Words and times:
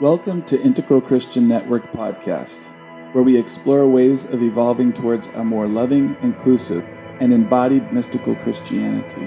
Welcome 0.00 0.44
to 0.44 0.62
Integral 0.62 1.00
Christian 1.00 1.48
Network 1.48 1.90
Podcast, 1.90 2.68
where 3.12 3.24
we 3.24 3.36
explore 3.36 3.88
ways 3.88 4.32
of 4.32 4.44
evolving 4.44 4.92
towards 4.92 5.26
a 5.34 5.42
more 5.42 5.66
loving, 5.66 6.16
inclusive, 6.22 6.84
and 7.18 7.32
embodied 7.32 7.92
mystical 7.92 8.36
Christianity. 8.36 9.26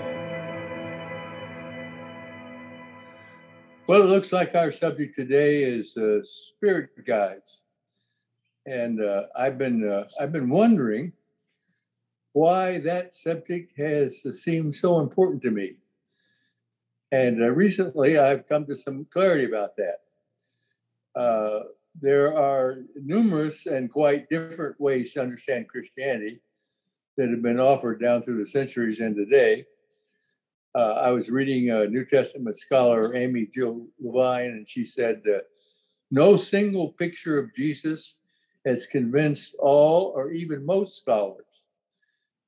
Well, 3.85 4.01
it 4.01 4.05
looks 4.05 4.31
like 4.31 4.55
our 4.55 4.71
subject 4.71 5.13
today 5.13 5.63
is 5.63 5.97
uh, 5.97 6.19
spirit 6.23 6.91
guides, 7.05 7.65
and 8.65 9.03
uh, 9.03 9.23
I've 9.35 9.57
been 9.57 9.85
uh, 9.85 10.05
I've 10.21 10.31
been 10.31 10.47
wondering 10.47 11.11
why 12.31 12.77
that 12.77 13.13
subject 13.13 13.77
has 13.77 14.21
seemed 14.41 14.73
so 14.73 15.01
important 15.01 15.41
to 15.41 15.51
me, 15.51 15.79
and 17.11 17.43
uh, 17.43 17.49
recently 17.49 18.17
I've 18.17 18.47
come 18.47 18.65
to 18.67 18.77
some 18.77 19.05
clarity 19.11 19.43
about 19.43 19.75
that. 19.75 19.97
Uh, 21.15 21.59
there 21.99 22.35
are 22.35 22.83
numerous 22.95 23.65
and 23.65 23.91
quite 23.91 24.29
different 24.29 24.79
ways 24.79 25.13
to 25.13 25.21
understand 25.21 25.67
Christianity 25.67 26.41
that 27.17 27.29
have 27.29 27.41
been 27.41 27.59
offered 27.59 28.01
down 28.01 28.23
through 28.23 28.39
the 28.39 28.45
centuries 28.45 29.01
and 29.01 29.15
today. 29.15 29.65
Uh, 30.73 30.93
I 30.93 31.11
was 31.11 31.29
reading 31.29 31.69
a 31.69 31.85
New 31.87 32.05
Testament 32.05 32.55
scholar, 32.57 33.15
Amy 33.15 33.45
Jill 33.45 33.87
Levine, 33.99 34.51
and 34.51 34.67
she 34.67 34.85
said, 34.85 35.21
uh, 35.29 35.39
No 36.09 36.37
single 36.37 36.93
picture 36.93 37.37
of 37.37 37.53
Jesus 37.53 38.19
has 38.65 38.85
convinced 38.85 39.55
all 39.59 40.13
or 40.15 40.31
even 40.31 40.65
most 40.65 40.97
scholars. 40.97 41.65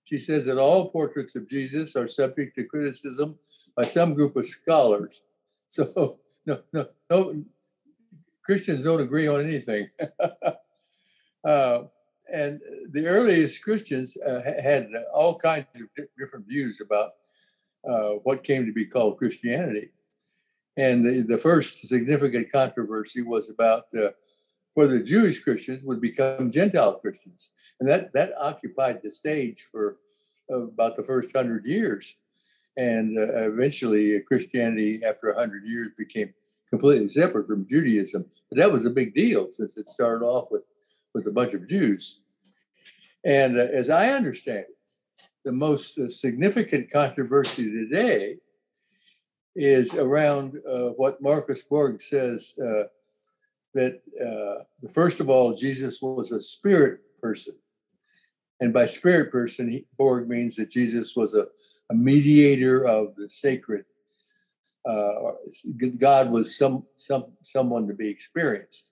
She 0.06 0.18
says 0.18 0.46
that 0.46 0.58
all 0.58 0.90
portraits 0.90 1.36
of 1.36 1.50
Jesus 1.50 1.96
are 1.96 2.08
subject 2.08 2.56
to 2.56 2.64
criticism 2.64 3.38
by 3.76 3.84
some 3.84 4.14
group 4.14 4.36
of 4.36 4.46
scholars. 4.46 5.24
So, 5.74 6.20
no, 6.46 6.60
no, 6.72 6.86
no, 7.10 7.44
Christians 8.44 8.84
don't 8.84 9.02
agree 9.02 9.28
on 9.28 9.42
anything. 9.42 9.90
uh, 11.46 11.80
and 12.32 12.60
the 12.92 13.08
earliest 13.08 13.64
Christians 13.64 14.18
uh, 14.18 14.42
had 14.62 14.88
all 15.14 15.38
kinds 15.38 15.68
of 15.76 16.06
different 16.18 16.48
views 16.48 16.82
about 16.82 17.12
uh, 17.88 18.20
what 18.24 18.44
came 18.44 18.66
to 18.66 18.74
be 18.74 18.86
called 18.86 19.18
Christianity. 19.18 19.90
And 20.78 21.06
the, 21.06 21.22
the 21.22 21.38
first 21.38 21.88
significant 21.88 22.52
controversy 22.52 23.22
was 23.22 23.50
about 23.50 23.84
uh, 23.96 24.10
whether 24.74 25.00
Jewish 25.02 25.44
Christians 25.44 25.84
would 25.84 26.02
become 26.02 26.50
Gentile 26.50 26.96
Christians. 26.96 27.52
And 27.80 27.88
that, 27.88 28.12
that 28.14 28.34
occupied 28.40 29.02
the 29.04 29.12
stage 29.12 29.62
for 29.72 29.98
about 30.50 30.96
the 30.96 31.04
first 31.04 31.36
hundred 31.36 31.66
years. 31.66 32.16
And 32.76 33.20
uh, 33.20 33.52
eventually, 33.52 34.20
Christianity, 34.22 35.04
after 35.04 35.30
a 35.30 35.40
hundred 35.40 35.66
years, 35.66 35.92
became 35.98 36.34
completely 36.74 37.08
separate 37.08 37.46
from 37.46 37.68
Judaism. 37.70 38.26
But 38.50 38.58
that 38.58 38.72
was 38.72 38.88
a 38.88 38.90
big 38.90 39.14
deal 39.14 39.52
since 39.52 39.78
it 39.78 39.88
started 39.88 40.26
off 40.26 40.48
with, 40.50 40.64
with 41.14 41.28
a 41.28 41.32
bunch 41.32 41.54
of 41.54 41.70
Jews. 41.70 42.22
And 43.24 43.60
uh, 43.60 43.68
as 43.72 43.92
I 43.92 44.10
understand 44.10 44.66
it, 44.70 44.78
the 45.46 45.52
most 45.52 46.00
uh, 46.00 46.08
significant 46.08 46.90
controversy 46.90 47.70
today 47.70 48.38
is 49.56 49.94
around 49.94 50.60
uh, 50.68 50.88
what 51.02 51.22
Marcus 51.22 51.62
Borg 51.62 52.02
says 52.02 52.56
uh, 52.58 52.86
that, 53.76 54.02
uh, 54.20 54.64
first 54.92 55.20
of 55.20 55.30
all, 55.30 55.54
Jesus 55.54 56.02
was 56.02 56.32
a 56.32 56.42
spirit 56.42 57.02
person. 57.22 57.54
And 58.60 58.74
by 58.74 58.88
spirit 58.88 59.32
person, 59.32 59.70
he, 59.70 59.86
Borg 59.96 60.28
means 60.28 60.56
that 60.56 60.72
Jesus 60.72 61.16
was 61.16 61.36
a, 61.36 61.46
a 61.92 61.94
mediator 61.94 62.84
of 62.88 63.16
the 63.16 63.30
sacred 63.30 63.86
uh, 64.86 65.32
God 65.98 66.30
was 66.30 66.58
some 66.58 66.84
some 66.96 67.26
someone 67.42 67.88
to 67.88 67.94
be 67.94 68.10
experienced, 68.10 68.92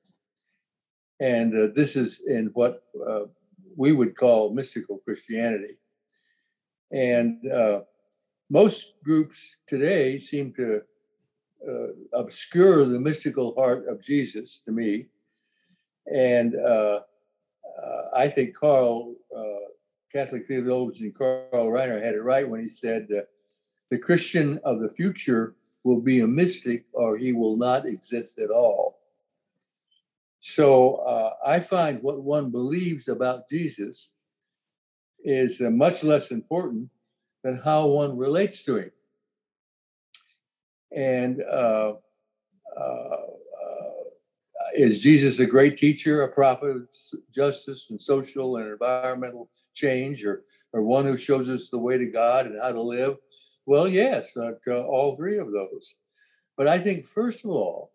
and 1.20 1.54
uh, 1.56 1.68
this 1.76 1.96
is 1.98 2.22
in 2.26 2.48
what 2.54 2.84
uh, 3.08 3.24
we 3.76 3.92
would 3.92 4.16
call 4.16 4.54
mystical 4.54 5.00
Christianity. 5.00 5.78
And 6.94 7.46
uh, 7.52 7.82
most 8.50 8.96
groups 9.04 9.58
today 9.68 10.18
seem 10.20 10.54
to 10.54 10.82
uh, 11.68 11.88
obscure 12.14 12.86
the 12.86 13.00
mystical 13.00 13.54
heart 13.56 13.88
of 13.90 14.02
Jesus 14.02 14.62
to 14.62 14.72
me, 14.72 15.08
and 16.14 16.56
uh, 16.56 17.02
I 18.16 18.28
think 18.28 18.56
Carl. 18.56 19.16
Catholic 20.14 20.46
theologian 20.46 21.14
Karl 21.18 21.72
Rahner 21.72 22.04
had 22.04 22.16
it 22.16 22.22
right 22.22 22.48
when 22.48 22.60
he 22.60 22.68
said, 22.68 23.08
"The 23.90 23.98
Christian 23.98 24.60
of 24.66 24.82
the 24.82 24.90
future 24.90 25.56
will 25.84 26.02
be 26.02 26.20
a 26.20 26.28
mystic 26.28 26.86
or 26.94 27.18
he 27.18 27.34
will 27.34 27.58
not 27.58 27.86
exist 27.86 28.40
at 28.40 28.50
all. 28.50 28.96
So 30.40 30.96
uh, 30.96 31.34
I 31.46 31.60
find 31.60 32.02
what 32.02 32.22
one 32.22 32.50
believes 32.50 33.08
about 33.08 33.48
Jesus 33.48 34.14
is 35.24 35.62
uh, 35.62 35.70
much 35.70 36.04
less 36.04 36.32
important 36.32 36.90
than 37.44 37.58
how 37.58 37.88
one 37.88 38.18
relates 38.18 38.64
to 38.64 38.78
him. 38.78 38.92
And 40.96 41.42
uh, 41.44 41.94
uh, 42.76 42.80
uh 42.80 43.18
is 44.76 45.00
Jesus 45.00 45.40
a 45.40 45.46
great 45.46 45.78
teacher, 45.78 46.24
a 46.24 46.32
prophet 46.32 46.76
of 46.76 46.88
justice 47.32 47.90
and 47.90 48.02
social 48.02 48.58
and 48.58 48.68
environmental 48.68 49.50
change, 49.74 50.26
or, 50.26 50.44
or 50.74 50.82
one 50.82 51.06
who 51.06 51.18
shows 51.18 51.50
us 51.50 51.70
the 51.70 51.78
way 51.78 51.98
to 51.98 52.06
God 52.06 52.46
and 52.46 52.60
how 52.60 52.72
to 52.72 52.82
live? 52.82 53.18
Well, 53.72 53.88
yes, 53.88 54.36
uh, 54.36 54.52
all 54.68 55.16
three 55.16 55.38
of 55.38 55.54
those. 55.54 55.96
But 56.58 56.68
I 56.68 56.78
think, 56.78 57.06
first 57.06 57.46
of 57.46 57.52
all, 57.52 57.94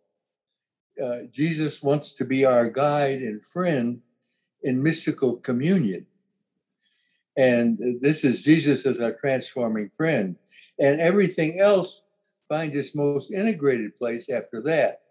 uh, 1.05 1.25
Jesus 1.31 1.83
wants 1.83 2.15
to 2.15 2.25
be 2.25 2.47
our 2.47 2.71
guide 2.71 3.21
and 3.21 3.45
friend 3.45 4.01
in 4.63 4.83
mystical 4.83 5.37
communion. 5.37 6.07
And 7.37 8.01
this 8.01 8.25
is 8.25 8.43
Jesus 8.43 8.87
as 8.87 9.03
our 9.03 9.13
transforming 9.13 9.91
friend. 9.91 10.37
And 10.79 10.99
everything 10.99 11.61
else 11.61 12.01
finds 12.49 12.75
its 12.75 12.95
most 12.95 13.31
integrated 13.31 13.97
place 13.97 14.31
after 14.31 14.63
that. 14.63 15.03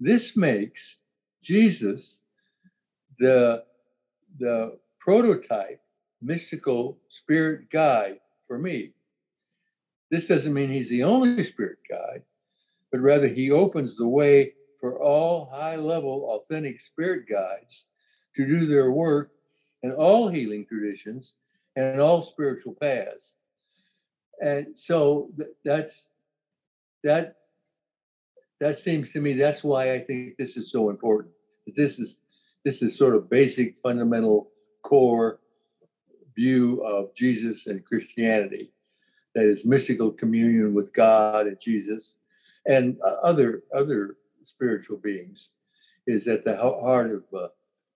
This 0.00 0.34
makes 0.34 1.00
Jesus 1.42 2.22
the, 3.18 3.64
the 4.38 4.78
prototype 4.98 5.82
mystical 6.22 6.96
spirit 7.10 7.68
guide 7.68 8.20
for 8.48 8.58
me. 8.58 8.94
This 10.14 10.28
doesn't 10.28 10.54
mean 10.54 10.70
he's 10.70 10.90
the 10.90 11.02
only 11.02 11.42
spirit 11.42 11.78
guide, 11.90 12.22
but 12.92 13.00
rather 13.00 13.26
he 13.26 13.50
opens 13.50 13.96
the 13.96 14.06
way 14.06 14.52
for 14.78 15.02
all 15.02 15.50
high 15.52 15.74
level, 15.74 16.28
authentic 16.30 16.80
spirit 16.80 17.24
guides 17.28 17.88
to 18.36 18.46
do 18.46 18.64
their 18.64 18.92
work 18.92 19.32
in 19.82 19.90
all 19.90 20.28
healing 20.28 20.66
traditions 20.66 21.34
and 21.74 22.00
all 22.00 22.22
spiritual 22.22 22.76
paths. 22.80 23.34
And 24.40 24.78
so 24.78 25.32
that's 25.64 26.12
that 27.02 27.34
that 28.60 28.76
seems 28.76 29.10
to 29.14 29.20
me 29.20 29.32
that's 29.32 29.64
why 29.64 29.94
I 29.94 29.98
think 29.98 30.36
this 30.36 30.56
is 30.56 30.70
so 30.70 30.90
important. 30.90 31.34
This 31.74 31.98
is 31.98 32.18
this 32.64 32.82
is 32.82 32.96
sort 32.96 33.16
of 33.16 33.28
basic 33.28 33.80
fundamental 33.80 34.52
core 34.84 35.40
view 36.36 36.84
of 36.84 37.12
Jesus 37.16 37.66
and 37.66 37.84
Christianity 37.84 38.70
that 39.34 39.46
is 39.46 39.66
mystical 39.66 40.10
communion 40.10 40.74
with 40.74 40.92
God 40.92 41.46
and 41.46 41.60
Jesus 41.60 42.16
and 42.66 42.96
uh, 43.04 43.16
other 43.22 43.62
other 43.74 44.16
spiritual 44.42 44.98
beings 44.98 45.50
is 46.06 46.28
at 46.28 46.44
the 46.44 46.56
heart 46.56 47.10
of 47.10 47.24
uh, 47.36 47.48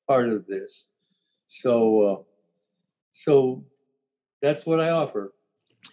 heart 0.09 0.31
of 0.31 0.47
this. 0.47 0.89
So 1.47 2.03
uh, 2.03 2.23
so 3.13 3.65
that's 4.43 4.67
what 4.67 4.81
I 4.81 4.91
offer 4.91 5.33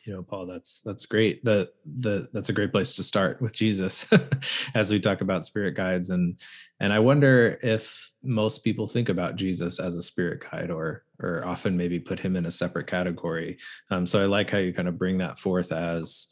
you 0.06 0.14
know 0.14 0.24
paul 0.24 0.46
that's 0.46 0.82
that's 0.82 1.06
great 1.06 1.44
the 1.44 1.70
the 1.98 2.28
that's 2.32 2.50
a 2.50 2.54
great 2.54 2.72
place 2.72 2.96
to 2.96 3.04
start 3.04 3.42
with 3.42 3.54
jesus 3.54 4.06
as 4.76 4.92
we 4.92 5.00
talk 5.00 5.22
about 5.22 5.46
spirit 5.46 5.76
guides 5.76 6.10
and 6.10 6.40
and 6.80 6.94
i 6.94 7.00
wonder 7.00 7.60
if 7.64 8.12
most 8.24 8.64
people 8.64 8.88
think 8.88 9.10
about 9.10 9.36
jesus 9.36 9.80
as 9.80 9.98
a 9.98 10.02
spirit 10.02 10.44
guide 10.50 10.70
or 10.70 11.04
or 11.20 11.46
often 11.46 11.76
maybe 11.76 12.00
put 12.00 12.20
him 12.20 12.36
in 12.36 12.46
a 12.46 12.52
separate 12.52 12.88
category 12.88 13.58
um, 13.90 14.06
so 14.06 14.22
i 14.22 14.26
like 14.26 14.50
how 14.50 14.58
you 14.58 14.74
kind 14.74 14.88
of 14.88 14.98
bring 14.98 15.18
that 15.18 15.40
forth 15.40 15.72
as 15.72 16.28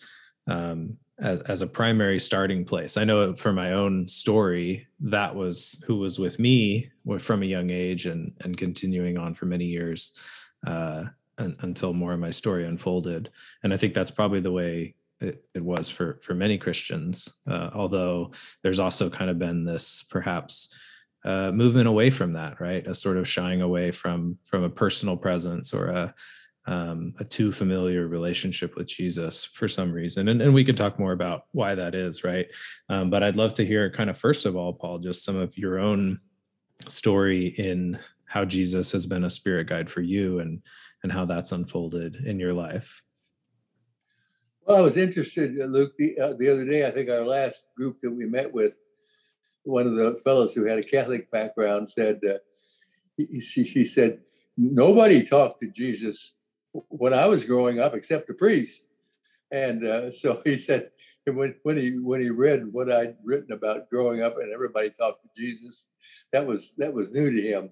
um, 0.47 0.97
as, 1.19 1.39
as 1.41 1.61
a 1.61 1.67
primary 1.67 2.19
starting 2.19 2.65
place. 2.65 2.97
I 2.97 3.03
know 3.03 3.35
for 3.35 3.53
my 3.53 3.73
own 3.73 4.07
story, 4.07 4.87
that 4.99 5.33
was 5.33 5.81
who 5.85 5.97
was 5.97 6.19
with 6.19 6.39
me 6.39 6.89
from 7.19 7.43
a 7.43 7.47
young 7.47 7.69
age 7.69 8.07
and 8.07 8.33
and 8.41 8.57
continuing 8.57 9.17
on 9.17 9.33
for 9.33 9.45
many 9.45 9.65
years. 9.65 10.17
Uh, 10.65 11.05
until 11.37 11.93
more 11.93 12.13
of 12.13 12.19
my 12.19 12.31
story 12.31 12.65
unfolded. 12.65 13.29
And 13.63 13.73
I 13.73 13.77
think 13.77 13.93
that's 13.93 14.11
probably 14.11 14.39
the 14.39 14.51
way 14.51 14.95
it, 15.19 15.43
it 15.53 15.63
was 15.63 15.89
for 15.89 16.19
for 16.21 16.33
many 16.33 16.57
Christians. 16.57 17.33
Uh, 17.47 17.69
although 17.73 18.31
there's 18.61 18.79
also 18.79 19.09
kind 19.09 19.29
of 19.29 19.39
been 19.39 19.65
this 19.65 20.03
perhaps 20.09 20.73
uh, 21.25 21.51
movement 21.51 21.87
away 21.87 22.09
from 22.09 22.33
that, 22.33 22.59
right? 22.59 22.85
A 22.85 22.93
sort 22.93 23.17
of 23.17 23.27
shying 23.27 23.61
away 23.61 23.91
from 23.91 24.37
from 24.43 24.63
a 24.63 24.69
personal 24.69 25.17
presence 25.17 25.73
or 25.73 25.87
a 25.87 26.13
um, 26.65 27.13
a 27.19 27.25
too 27.25 27.51
familiar 27.51 28.07
relationship 28.07 28.75
with 28.75 28.87
Jesus 28.87 29.43
for 29.43 29.67
some 29.67 29.91
reason. 29.91 30.29
And, 30.29 30.41
and 30.41 30.53
we 30.53 30.63
could 30.63 30.77
talk 30.77 30.97
more 30.97 31.11
about 31.11 31.45
why 31.51 31.75
that 31.75 31.93
is, 31.93 32.23
right? 32.23 32.47
Um, 32.87 33.09
but 33.09 33.21
I'd 33.21 33.35
love 33.35 33.53
to 33.55 33.65
hear, 33.65 33.89
kind 33.89 34.09
of, 34.09 34.17
first 34.17 34.45
of 34.45 34.55
all, 34.55 34.71
Paul, 34.71 34.99
just 34.99 35.25
some 35.25 35.35
of 35.35 35.57
your 35.57 35.77
own 35.77 36.19
story 36.87 37.47
in 37.47 37.99
how 38.25 38.45
Jesus 38.45 38.91
has 38.93 39.05
been 39.05 39.25
a 39.25 39.29
spirit 39.29 39.67
guide 39.67 39.89
for 39.89 40.01
you 40.01 40.39
and 40.39 40.61
and 41.03 41.11
how 41.11 41.25
that's 41.25 41.51
unfolded 41.51 42.15
in 42.25 42.39
your 42.39 42.53
life. 42.53 43.03
Well, 44.65 44.77
I 44.77 44.81
was 44.81 44.95
interested, 44.95 45.59
uh, 45.61 45.65
Luke, 45.65 45.93
the, 45.97 46.17
uh, 46.17 46.33
the 46.39 46.49
other 46.49 46.65
day. 46.65 46.87
I 46.87 46.91
think 46.91 47.09
our 47.09 47.25
last 47.25 47.67
group 47.75 47.99
that 47.99 48.11
we 48.11 48.25
met 48.25 48.51
with, 48.51 48.73
one 49.63 49.85
of 49.85 49.95
the 49.95 50.17
fellows 50.23 50.53
who 50.53 50.65
had 50.65 50.79
a 50.79 50.83
Catholic 50.83 51.29
background 51.31 51.89
said, 51.89 52.21
uh, 52.27 52.37
he, 53.17 53.41
she, 53.41 53.65
she 53.65 53.83
said, 53.83 54.19
nobody 54.57 55.23
talked 55.23 55.59
to 55.59 55.69
Jesus 55.69 56.35
when 56.71 57.13
I 57.13 57.27
was 57.27 57.45
growing 57.45 57.79
up 57.79 57.93
except 57.93 58.27
the 58.27 58.33
priest. 58.33 58.87
And 59.51 59.85
uh, 59.85 60.11
so 60.11 60.41
he 60.45 60.55
said, 60.55 60.91
when, 61.25 61.55
when 61.63 61.77
he 61.77 61.97
when 61.99 62.21
he 62.21 62.29
read 62.29 62.73
what 62.73 62.91
I'd 62.91 63.15
written 63.23 63.53
about 63.53 63.89
growing 63.89 64.21
up 64.21 64.37
and 64.37 64.51
everybody 64.51 64.89
talked 64.89 65.23
to 65.23 65.29
Jesus, 65.41 65.87
that 66.33 66.45
was 66.45 66.75
that 66.75 66.93
was 66.93 67.11
new 67.11 67.31
to 67.31 67.41
him. 67.41 67.69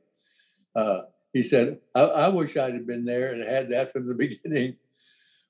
Uh, 0.74 1.02
he 1.34 1.44
said, 1.44 1.80
I, 1.96 2.02
I, 2.02 2.28
wish 2.30 2.58
I'd 2.58 2.74
have 2.74 2.88
been 2.88 3.06
there 3.06 3.32
and 3.32 3.44
had 3.44 3.70
that 3.72 3.92
from 3.92 4.08
the 4.08 4.16
beginning." 4.26 4.76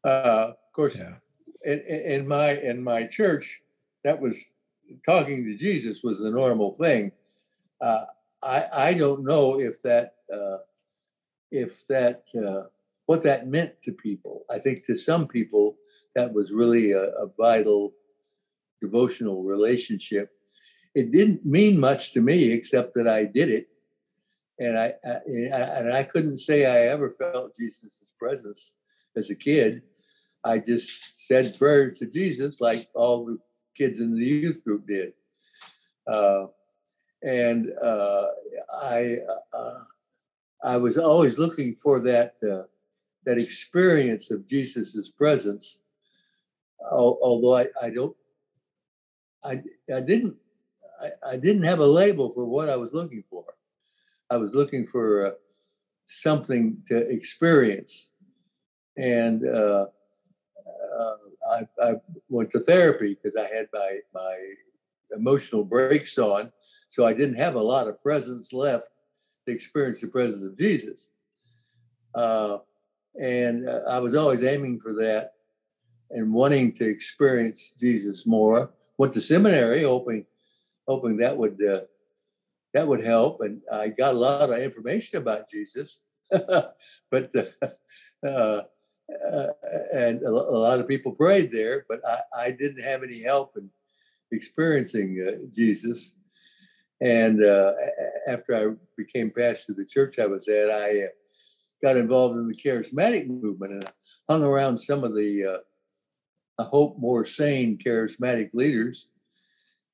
Uh, 0.04 0.54
of 0.54 0.74
course, 0.74 0.98
yeah. 0.98 1.16
in, 1.64 1.80
in 1.80 2.28
my 2.28 2.52
in 2.52 2.84
my 2.84 3.06
church, 3.06 3.62
that 4.04 4.20
was 4.20 4.52
talking 5.06 5.46
to 5.46 5.56
Jesus 5.56 6.04
was 6.04 6.20
the 6.20 6.32
normal 6.32 6.74
thing. 6.76 7.12
Uh, 7.82 8.06
I 8.44 8.68
I 8.74 8.94
don't 8.94 9.24
know 9.24 9.60
if 9.60 9.82
that 9.84 10.16
uh, 10.34 10.58
if 11.52 11.86
that 11.88 12.24
uh, 12.36 12.64
what 13.06 13.24
that 13.24 13.48
meant 13.48 13.74
to 13.84 13.92
people. 13.92 14.46
I 14.50 14.60
think 14.60 14.86
to 14.86 14.96
some 14.96 15.28
people 15.28 15.78
that 16.16 16.34
was 16.34 16.52
really 16.52 16.92
a, 16.92 17.04
a 17.04 17.28
vital 17.38 17.94
devotional 18.82 19.44
relationship. 19.44 20.32
It 20.94 21.12
didn't 21.12 21.46
mean 21.46 21.80
much 21.80 22.12
to 22.14 22.22
me 22.22 22.52
except 22.52 22.94
that 22.96 23.08
I 23.08 23.24
did 23.24 23.50
it, 23.50 23.68
and 24.60 24.78
I, 24.78 24.94
I 25.06 25.20
and 25.28 25.94
I 25.94 26.04
couldn't 26.04 26.38
say 26.38 26.66
I 26.66 26.88
ever 26.92 27.10
felt 27.10 27.56
Jesus' 27.56 27.92
presence 28.20 28.76
as 29.16 29.30
a 29.30 29.36
kid. 29.36 29.82
I 30.44 30.58
just 30.58 31.28
said 31.28 31.58
prayers 31.58 32.00
to 32.00 32.08
Jesus 32.08 32.62
like 32.62 32.88
all 32.96 33.26
the 33.26 33.38
kids 33.76 34.00
in 34.00 34.16
the 34.16 34.26
youth 34.26 34.64
group 34.64 34.88
did. 34.88 35.14
Uh, 36.08 36.48
and 37.24 37.72
uh, 37.84 38.28
I 38.82 39.18
uh, 39.54 39.80
I 40.64 40.78
was 40.78 40.98
always 40.98 41.38
looking 41.38 41.76
for 41.76 42.00
that 42.02 42.34
uh, 42.44 42.68
that 43.26 43.38
experience 43.38 44.32
of 44.32 44.48
Jesus's 44.48 45.10
presence. 45.10 45.82
Although 46.92 47.58
I, 47.58 47.68
I 47.82 47.90
don't, 47.92 48.16
I, 49.44 49.62
I 49.94 50.02
didn't, 50.02 50.36
I, 51.00 51.12
I, 51.34 51.38
didn't 51.38 51.64
have 51.64 51.78
a 51.78 51.86
label 51.86 52.32
for 52.32 52.44
what 52.46 52.70
I 52.70 52.76
was 52.76 52.92
looking 52.92 53.24
for. 53.30 53.46
I 54.32 54.38
was 54.38 54.56
looking 54.56 54.86
for 54.86 55.28
uh, 55.28 55.32
something 56.06 56.78
to 56.88 56.96
experience, 56.96 58.12
and 58.98 59.46
uh, 59.46 59.88
uh, 60.98 61.16
I, 61.52 61.68
I, 61.84 61.94
went 62.30 62.50
to 62.52 62.62
therapy 62.62 63.14
because 63.14 63.36
I 63.36 63.54
had 63.54 63.68
my 63.74 64.00
my 64.14 64.38
emotional 65.14 65.66
brakes 65.66 66.18
on, 66.18 66.50
so 66.88 67.06
I 67.06 67.12
didn't 67.12 67.36
have 67.36 67.56
a 67.56 67.62
lot 67.62 67.90
of 67.90 68.00
presence 68.00 68.54
left 68.54 68.88
to 69.46 69.54
experience 69.54 70.00
the 70.00 70.08
presence 70.08 70.44
of 70.44 70.58
Jesus. 70.58 71.10
Uh, 72.16 72.60
and 73.22 73.68
uh, 73.68 73.82
I 73.90 74.00
was 74.00 74.16
always 74.16 74.46
aiming 74.46 74.80
for 74.80 74.94
that 74.94 75.34
and 76.10 76.34
wanting 76.34 76.72
to 76.76 76.86
experience 76.88 77.74
Jesus 77.78 78.26
more. 78.26 78.72
Went 78.98 79.12
to 79.14 79.22
seminary, 79.22 79.84
hoping 79.84 80.26
hoping 80.88 81.18
that 81.18 81.38
would 81.38 81.60
uh, 81.62 81.82
that 82.74 82.88
would 82.88 83.04
help, 83.04 83.42
and 83.42 83.62
I 83.72 83.90
got 83.90 84.14
a 84.14 84.18
lot 84.18 84.50
of 84.50 84.60
information 84.60 85.18
about 85.18 85.50
Jesus. 85.50 86.02
but 86.32 87.32
uh, 87.36 87.68
uh, 88.26 88.28
uh, 89.34 89.48
and 89.94 90.22
a, 90.22 90.32
lot 90.32 90.80
of 90.80 90.88
people 90.88 91.12
prayed 91.12 91.52
there, 91.52 91.86
but 91.90 92.00
I, 92.08 92.46
I 92.46 92.52
didn't 92.52 92.84
have 92.84 93.04
any 93.04 93.22
help 93.22 93.58
in 93.58 93.70
experiencing 94.32 95.26
uh, 95.28 95.46
Jesus. 95.54 96.16
And 97.02 97.44
after 98.28 98.56
I 98.56 98.76
became 98.96 99.32
pastor 99.32 99.74
of 99.74 99.78
the 99.78 99.86
church 99.86 100.20
I 100.20 100.28
was 100.28 100.48
at, 100.48 100.70
I 100.70 101.08
got 101.82 101.98
involved 101.98 102.38
in 102.38 102.48
the 102.48 102.56
charismatic 102.56 103.28
movement 103.28 103.74
and 103.74 103.92
hung 104.30 104.44
around 104.44 104.78
some 104.78 105.04
of 105.04 105.16
the, 105.16 105.56
uh, 105.56 106.62
I 106.62 106.66
hope, 106.66 107.00
more 107.00 107.26
sane 107.26 107.78
charismatic 107.84 108.54
leaders, 108.54 109.08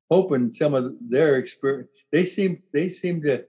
hoping 0.09 0.49
some 0.51 0.73
of 0.73 0.93
their 1.01 1.37
experience. 1.37 1.89
They 2.11 2.23
seem 2.23 2.63
they 2.73 2.89
seem 2.89 3.21
to, 3.23 3.45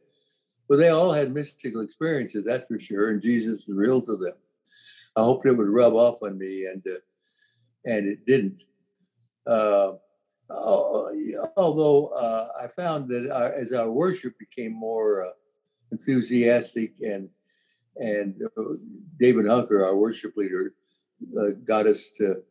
well, 0.68 0.78
they 0.78 0.88
all 0.88 1.12
had 1.12 1.32
mystical 1.32 1.82
experiences, 1.82 2.44
that's 2.44 2.66
for 2.66 2.78
sure, 2.78 3.10
and 3.10 3.22
Jesus 3.22 3.66
was 3.66 3.76
real 3.76 4.02
to 4.02 4.16
them. 4.16 4.34
I 5.16 5.22
hoped 5.22 5.46
it 5.46 5.52
would 5.52 5.68
rub 5.68 5.94
off 5.94 6.22
on 6.22 6.38
me, 6.38 6.66
and 6.66 6.82
uh, 6.86 6.98
and 7.84 8.08
it 8.08 8.26
didn't. 8.26 8.62
Uh, 9.46 9.92
although 10.50 12.08
uh, 12.08 12.48
I 12.60 12.68
found 12.68 13.08
that 13.08 13.30
our, 13.30 13.52
as 13.52 13.72
our 13.72 13.90
worship 13.90 14.34
became 14.38 14.72
more 14.72 15.26
uh, 15.26 15.30
enthusiastic 15.92 16.92
and 17.02 17.28
and 17.96 18.40
uh, 18.56 18.62
David 19.18 19.46
Hunker, 19.46 19.84
our 19.84 19.96
worship 19.96 20.36
leader, 20.36 20.74
uh, 21.38 21.50
got 21.64 21.86
us 21.86 22.10
to 22.18 22.42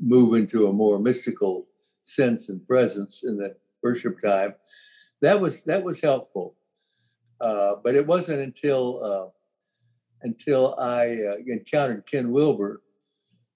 move 0.00 0.34
into 0.34 0.68
a 0.68 0.72
more 0.72 0.98
mystical 0.98 1.67
sense 2.08 2.48
and 2.48 2.66
presence 2.66 3.24
in 3.24 3.36
the 3.36 3.56
worship 3.82 4.18
time. 4.20 4.54
That 5.22 5.40
was 5.40 5.64
that 5.64 5.82
was 5.82 6.00
helpful, 6.00 6.54
uh, 7.40 7.76
but 7.82 7.94
it 7.94 8.06
wasn't 8.06 8.40
until 8.40 9.02
uh, 9.02 9.28
until 10.22 10.78
I 10.78 11.10
uh, 11.10 11.36
encountered 11.46 12.06
Ken 12.06 12.30
Wilber, 12.30 12.82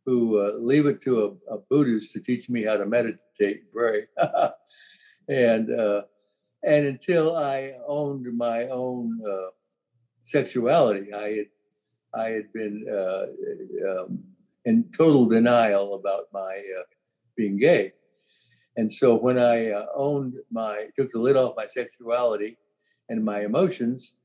who 0.06 0.40
uh, 0.40 0.54
leave 0.58 0.86
it 0.86 1.00
to 1.02 1.38
a, 1.48 1.54
a, 1.54 1.58
Buddhist 1.70 2.12
to 2.12 2.20
teach 2.20 2.48
me 2.48 2.64
how 2.64 2.76
to 2.76 2.86
meditate 2.86 3.62
and 3.62 3.72
pray, 3.72 4.06
and 5.28 5.70
and 6.64 6.86
until 6.86 7.36
I 7.36 7.74
owned 7.86 8.26
my 8.36 8.68
own 8.68 9.20
sexuality. 10.22 11.12
I 11.12 11.28
had 11.28 11.46
I 12.14 12.28
had 12.30 12.52
been 12.52 12.86
uh, 12.90 13.24
um, 13.90 14.22
in 14.64 14.84
total 14.96 15.26
denial 15.26 15.94
about 15.94 16.26
my 16.32 16.62
uh, 16.78 16.82
being 17.36 17.56
gay, 17.56 17.92
and 18.76 18.90
so 18.90 19.16
when 19.16 19.38
I 19.38 19.70
uh, 19.70 19.86
owned 19.94 20.34
my 20.50 20.86
took 20.96 21.10
the 21.10 21.18
lid 21.18 21.36
off 21.36 21.54
my 21.56 21.66
sexuality 21.66 22.56
and 23.08 23.24
my 23.24 23.44
emotions, 23.44 24.16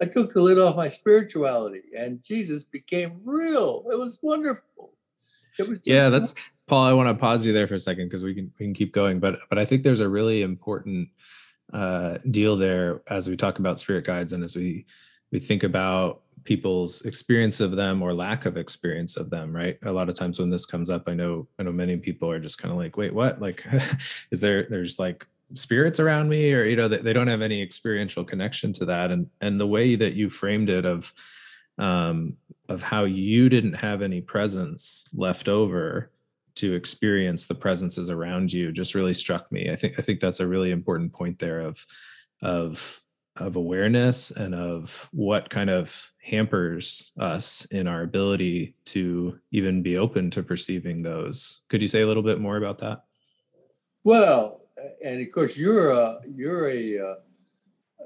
I 0.00 0.06
took 0.06 0.32
the 0.32 0.42
lid 0.42 0.58
off 0.58 0.76
my 0.76 0.88
spirituality, 0.88 1.82
and 1.96 2.22
Jesus 2.22 2.64
became 2.64 3.20
real. 3.24 3.84
It 3.90 3.98
was 3.98 4.18
wonderful. 4.22 4.92
It 5.58 5.68
was 5.68 5.78
yeah, 5.84 6.08
that's 6.08 6.34
Paul. 6.66 6.84
I 6.84 6.92
want 6.92 7.08
to 7.08 7.14
pause 7.14 7.44
you 7.44 7.52
there 7.52 7.68
for 7.68 7.74
a 7.74 7.78
second 7.78 8.08
because 8.08 8.24
we 8.24 8.34
can 8.34 8.52
we 8.58 8.66
can 8.66 8.74
keep 8.74 8.92
going, 8.92 9.20
but 9.20 9.38
but 9.48 9.58
I 9.58 9.64
think 9.64 9.82
there's 9.82 10.00
a 10.00 10.08
really 10.08 10.42
important 10.42 11.08
uh, 11.72 12.18
deal 12.30 12.56
there 12.56 13.02
as 13.08 13.28
we 13.28 13.36
talk 13.36 13.58
about 13.58 13.78
spirit 13.78 14.04
guides 14.04 14.32
and 14.32 14.44
as 14.44 14.54
we 14.56 14.86
we 15.32 15.40
think 15.40 15.62
about 15.62 16.22
people's 16.44 17.02
experience 17.02 17.60
of 17.60 17.76
them 17.76 18.02
or 18.02 18.12
lack 18.12 18.46
of 18.46 18.56
experience 18.56 19.16
of 19.16 19.30
them 19.30 19.54
right? 19.54 19.78
A 19.84 19.92
lot 19.92 20.08
of 20.08 20.14
times 20.14 20.38
when 20.38 20.50
this 20.50 20.66
comes 20.66 20.90
up 20.90 21.04
i 21.08 21.14
know 21.14 21.46
i 21.58 21.62
know 21.62 21.72
many 21.72 21.96
people 21.96 22.30
are 22.30 22.40
just 22.40 22.58
kind 22.58 22.72
of 22.72 22.78
like 22.78 22.96
wait 22.96 23.14
what? 23.14 23.40
Like 23.40 23.66
is 24.30 24.40
there 24.40 24.66
there's 24.68 24.98
like 24.98 25.26
spirits 25.52 26.00
around 26.00 26.28
me 26.28 26.52
or 26.52 26.64
you 26.64 26.76
know 26.76 26.88
they, 26.88 26.98
they 26.98 27.12
don't 27.12 27.28
have 27.28 27.42
any 27.42 27.62
experiential 27.62 28.24
connection 28.24 28.72
to 28.74 28.84
that. 28.86 29.10
And 29.10 29.28
and 29.40 29.60
the 29.60 29.66
way 29.66 29.96
that 29.96 30.14
you 30.14 30.30
framed 30.30 30.70
it 30.70 30.84
of 30.84 31.12
um 31.78 32.36
of 32.68 32.82
how 32.82 33.04
you 33.04 33.48
didn't 33.48 33.74
have 33.74 34.00
any 34.02 34.20
presence 34.20 35.04
left 35.12 35.48
over 35.48 36.10
to 36.54 36.74
experience 36.74 37.46
the 37.46 37.54
presences 37.54 38.10
around 38.10 38.52
you 38.52 38.70
just 38.70 38.94
really 38.94 39.14
struck 39.14 39.50
me. 39.50 39.70
I 39.70 39.76
think 39.76 39.94
i 39.98 40.02
think 40.02 40.20
that's 40.20 40.40
a 40.40 40.46
really 40.46 40.70
important 40.70 41.12
point 41.12 41.38
there 41.38 41.60
of 41.60 41.84
of 42.42 43.02
of 43.36 43.56
awareness 43.56 44.30
and 44.30 44.54
of 44.54 45.08
what 45.12 45.50
kind 45.50 45.68
of 45.68 46.12
hampers 46.22 47.12
us 47.18 47.64
in 47.66 47.88
our 47.88 48.02
ability 48.02 48.74
to 48.84 49.38
even 49.50 49.82
be 49.82 49.98
open 49.98 50.30
to 50.30 50.42
perceiving 50.42 51.02
those. 51.02 51.62
Could 51.68 51.82
you 51.82 51.88
say 51.88 52.02
a 52.02 52.06
little 52.06 52.22
bit 52.22 52.40
more 52.40 52.56
about 52.56 52.78
that? 52.78 53.04
Well, 54.04 54.60
and 55.02 55.20
of 55.20 55.32
course 55.32 55.56
you're 55.56 55.90
a 55.90 56.20
you're 56.34 56.68
a 56.68 56.98
uh, 56.98 57.14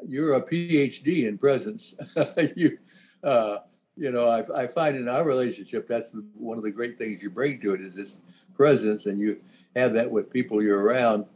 you're 0.06 0.34
a 0.34 0.42
PhD 0.42 1.26
in 1.26 1.38
presence. 1.38 1.98
you 2.56 2.78
uh, 3.22 3.58
you 3.96 4.10
know 4.12 4.28
I, 4.28 4.62
I 4.62 4.66
find 4.66 4.96
in 4.96 5.08
our 5.08 5.24
relationship 5.24 5.86
that's 5.86 6.16
one 6.34 6.56
of 6.56 6.64
the 6.64 6.70
great 6.70 6.98
things 6.98 7.22
you 7.22 7.30
bring 7.30 7.60
to 7.60 7.74
it 7.74 7.80
is 7.80 7.96
this 7.96 8.18
presence, 8.54 9.06
and 9.06 9.20
you 9.20 9.40
have 9.76 9.92
that 9.94 10.10
with 10.10 10.30
people 10.30 10.62
you're 10.62 10.80
around, 10.80 11.26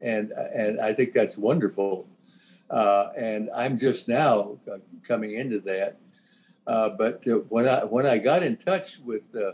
and 0.00 0.30
and 0.30 0.80
I 0.80 0.94
think 0.94 1.12
that's 1.12 1.36
wonderful. 1.36 2.06
Uh, 2.70 3.08
and 3.16 3.50
I'm 3.54 3.78
just 3.78 4.08
now 4.08 4.58
coming 5.06 5.34
into 5.34 5.60
that. 5.60 5.98
Uh, 6.66 6.90
but 6.90 7.26
uh, 7.26 7.36
when 7.48 7.68
I 7.68 7.84
when 7.84 8.06
I 8.06 8.18
got 8.18 8.42
in 8.42 8.56
touch 8.56 8.98
with 9.00 9.22
uh, 9.36 9.52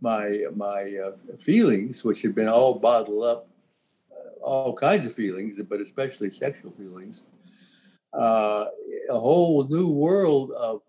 my 0.00 0.44
my 0.54 0.94
uh, 1.04 1.36
feelings, 1.38 2.04
which 2.04 2.22
had 2.22 2.34
been 2.34 2.48
all 2.48 2.78
bottled 2.78 3.24
up, 3.24 3.48
uh, 4.12 4.44
all 4.44 4.74
kinds 4.74 5.04
of 5.04 5.12
feelings, 5.12 5.60
but 5.68 5.80
especially 5.80 6.30
sexual 6.30 6.70
feelings, 6.72 7.24
uh, 8.12 8.66
a 9.10 9.18
whole 9.18 9.66
new 9.66 9.90
world 9.90 10.52
of 10.52 10.82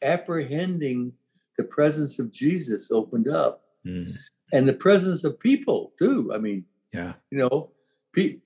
apprehending 0.00 1.12
the 1.58 1.64
presence 1.64 2.18
of 2.18 2.30
Jesus 2.30 2.90
opened 2.90 3.28
up, 3.28 3.64
mm. 3.84 4.16
and 4.52 4.66
the 4.66 4.72
presence 4.72 5.24
of 5.24 5.38
people 5.40 5.92
too. 5.98 6.30
I 6.32 6.38
mean, 6.38 6.64
yeah, 6.94 7.14
you 7.30 7.38
know, 7.38 7.70
pe- 8.14 8.38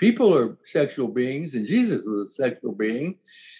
people 0.00 0.34
are 0.34 0.56
sexual 0.64 1.08
beings, 1.08 1.54
and 1.54 1.66
Jesus 1.66 2.02
was 2.04 2.30
a 2.30 2.32
sexual 2.32 2.72
being, 2.72 3.18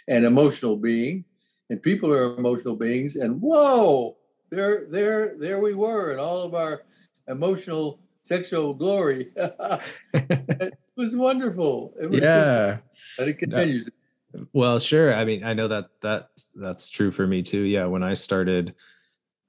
and 0.09 0.25
emotional 0.25 0.75
being, 0.75 1.25
and 1.68 1.80
people 1.82 2.11
are 2.11 2.37
emotional 2.37 2.75
beings. 2.75 3.16
And 3.16 3.40
whoa, 3.40 4.16
there, 4.50 4.87
there, 4.90 5.37
there 5.38 5.61
we 5.61 5.75
were, 5.75 6.12
in 6.12 6.18
all 6.18 6.42
of 6.42 6.54
our 6.54 6.82
emotional 7.28 8.00
sexual 8.23 8.73
glory. 8.73 9.30
it 10.14 10.78
was 10.97 11.14
wonderful. 11.14 11.92
It 12.00 12.11
was 12.11 12.20
yeah, 12.20 12.70
just, 12.70 12.82
and 13.18 13.28
it 13.28 13.38
continues. 13.38 13.88
Well, 14.54 14.78
sure. 14.78 15.14
I 15.14 15.25
mean, 15.25 15.44
I 15.44 15.52
know 15.52 15.68
that 15.68 15.90
that 16.00 16.30
that's 16.54 16.88
true 16.88 17.11
for 17.11 17.26
me 17.26 17.42
too. 17.42 17.62
Yeah, 17.62 17.87
when 17.87 18.02
I 18.02 18.14
started 18.14 18.75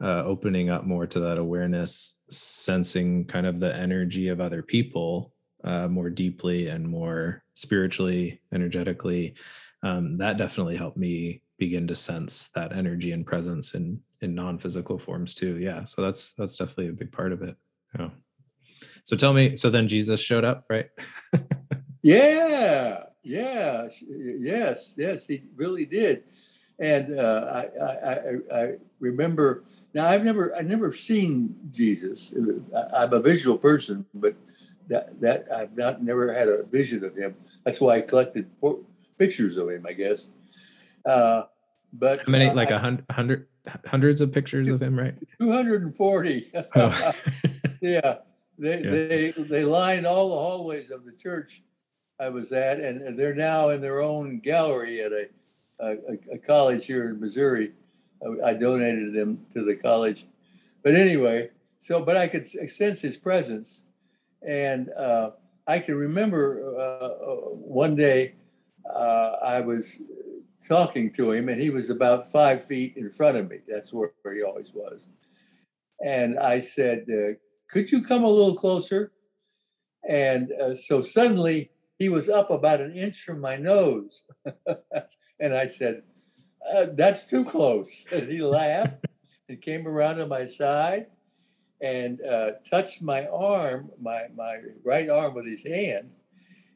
uh, 0.02 0.24
opening 0.26 0.70
up 0.70 0.86
more 0.86 1.06
to 1.08 1.20
that 1.22 1.38
awareness, 1.38 2.18
sensing 2.32 3.26
kind 3.26 3.46
of 3.46 3.60
the 3.60 3.74
energy 3.74 4.28
of 4.28 4.42
other 4.42 4.64
people 4.64 5.34
uh, 5.64 5.88
more 5.88 6.10
deeply 6.10 6.68
and 6.68 6.88
more 6.88 7.44
spiritually, 7.54 8.42
energetically, 8.54 9.36
um, 9.84 10.16
that 10.16 10.38
definitely 10.38 10.78
helped 10.78 10.98
me 10.98 11.42
begin 11.58 11.88
to 11.88 11.96
sense 11.96 12.50
that 12.56 12.72
energy 12.72 13.12
and 13.12 13.26
presence 13.26 13.74
in 13.76 14.00
in 14.22 14.36
non-physical 14.36 15.00
forms 15.00 15.34
too. 15.34 15.58
Yeah, 15.58 15.84
so 15.86 16.02
that's 16.02 16.34
that's 16.34 16.58
definitely 16.58 16.90
a 16.90 16.94
big 16.94 17.12
part 17.12 17.32
of 17.32 17.42
it. 17.42 17.56
Yeah. 17.98 18.10
So 19.04 19.16
tell 19.16 19.34
me, 19.34 19.56
so 19.56 19.70
then 19.70 19.88
Jesus 19.88 20.20
showed 20.20 20.44
up, 20.44 20.66
right? 20.70 20.90
yeah, 22.04 23.04
yeah, 23.24 23.88
yes, 24.14 24.96
yes, 24.98 25.28
he 25.28 25.44
really 25.56 25.86
did. 25.86 26.24
And 26.80 27.20
uh, 27.20 27.66
I, 27.80 27.84
I, 27.84 28.62
I 28.62 28.74
remember 29.00 29.64
now 29.94 30.08
I've 30.08 30.24
never 30.24 30.56
I've 30.56 30.68
never 30.68 30.92
seen 30.94 31.56
Jesus. 31.70 32.36
I'm 32.96 33.14
a 33.14 33.20
visual 33.20 33.58
person, 33.58 34.06
but 34.16 34.36
that 34.88 35.20
that 35.22 35.48
I've 35.52 35.76
not 35.76 36.04
never 36.04 36.34
had 36.34 36.50
a 36.50 36.64
vision 36.64 37.04
of 37.04 37.16
him. 37.16 37.36
That's 37.64 37.80
why 37.80 37.98
I 37.98 38.02
collected 38.02 38.50
pictures 39.18 39.58
of 39.58 39.70
him, 39.70 39.86
I 39.88 39.94
guess. 39.94 40.30
Uh, 41.06 41.44
but 41.94 42.20
how 42.20 42.32
many? 42.32 42.48
Uh, 42.48 42.54
like 42.54 42.72
a 42.72 42.80
hundred, 42.80 43.48
hundreds 43.86 44.22
of 44.22 44.32
pictures 44.32 44.70
of 44.70 44.82
him, 44.82 44.98
right? 44.98 45.16
Two 45.40 45.52
hundred 45.52 45.84
and 45.84 45.96
forty. 45.96 46.52
Oh. 46.76 47.14
yeah, 47.82 48.18
they 48.58 48.84
yeah. 48.84 48.92
they 48.92 49.34
they 49.38 49.66
lined 49.66 50.06
all 50.06 50.30
the 50.30 50.36
hallways 50.36 50.92
of 50.92 51.06
the 51.06 51.12
church 51.12 51.64
I 52.20 52.30
was 52.30 52.52
at, 52.52 52.80
and 52.80 53.18
they're 53.18 53.36
now 53.36 53.70
in 53.70 53.82
their 53.82 54.02
own 54.02 54.40
gallery 54.40 55.02
at 55.02 55.12
a 55.12 55.28
a, 55.80 55.96
a 56.34 56.38
college 56.38 56.86
here 56.86 57.10
in 57.10 57.20
Missouri. 57.20 57.74
I 58.46 58.54
donated 58.54 59.14
them 59.14 59.46
to 59.56 59.66
the 59.66 59.76
college, 59.76 60.28
but 60.84 60.94
anyway, 60.94 61.50
so 61.80 62.02
but 62.02 62.16
I 62.16 62.28
could 62.28 62.48
sense 62.48 63.02
his 63.02 63.18
presence, 63.18 63.84
and 64.48 64.90
uh, 64.98 65.32
I 65.68 65.80
can 65.80 65.96
remember 65.96 66.76
uh, 66.78 67.06
uh, 67.06 67.36
one 67.54 67.96
day 67.96 68.36
uh, 68.94 69.36
I 69.44 69.62
was 69.62 70.02
talking 70.68 71.12
to 71.14 71.32
him, 71.32 71.50
and 71.50 71.62
he 71.62 71.70
was 71.70 71.90
about 71.90 72.32
five 72.32 72.64
feet 72.66 72.98
in 72.98 73.12
front 73.12 73.38
of 73.38 73.50
me. 73.50 73.58
That's 73.68 73.94
where, 73.94 74.12
where 74.22 74.36
he 74.36 74.44
always 74.44 74.74
was, 74.74 75.10
and 76.04 76.40
I 76.40 76.60
said, 76.60 77.06
uh, 77.10 77.34
"Could 77.70 77.92
you 77.92 78.04
come 78.04 78.24
a 78.24 78.30
little 78.30 78.56
closer?" 78.56 79.12
And 80.08 80.52
so 80.74 81.02
suddenly 81.02 81.70
he 82.02 82.10
was 82.10 82.30
up 82.30 82.50
about 82.50 82.82
an 82.82 82.96
inch 82.98 83.22
from 83.22 83.40
my 83.40 83.58
nose. 83.58 84.24
and 85.40 85.54
I 85.54 85.66
said, 85.66 86.02
uh, 86.68 86.88
That's 86.94 87.26
too 87.26 87.46
close. 87.46 88.08
And 88.12 88.28
he 88.28 88.42
laughed 88.42 89.06
and 89.48 89.62
came 89.62 89.88
around 89.88 90.16
to 90.16 90.26
my 90.26 90.48
side 90.48 91.06
and 91.82 92.22
uh, 92.22 92.52
touched 92.70 93.02
my 93.02 93.26
arm, 93.28 93.90
my, 94.00 94.24
my 94.36 94.58
right 94.84 95.10
arm 95.10 95.34
with 95.34 95.48
his 95.48 95.66
hand. 95.66 96.12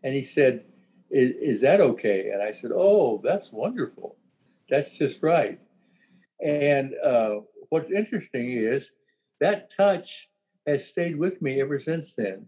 And 0.04 0.14
he 0.14 0.24
said, 0.24 0.66
is, 1.12 1.32
is 1.32 1.62
that 1.62 1.82
okay? 1.82 2.30
And 2.30 2.42
I 2.42 2.52
said, 2.52 2.72
Oh, 2.74 3.22
that's 3.24 3.52
wonderful. 3.52 4.18
That's 4.70 4.98
just 4.98 5.22
right. 5.22 5.60
And 6.44 6.94
uh, 7.04 7.42
what's 7.70 7.92
interesting 7.92 8.50
is 8.50 8.92
that 9.40 9.76
touch 9.76 10.30
has 10.66 10.88
stayed 10.88 11.18
with 11.18 11.42
me 11.42 11.62
ever 11.62 11.78
since 11.78 12.16
then 12.16 12.48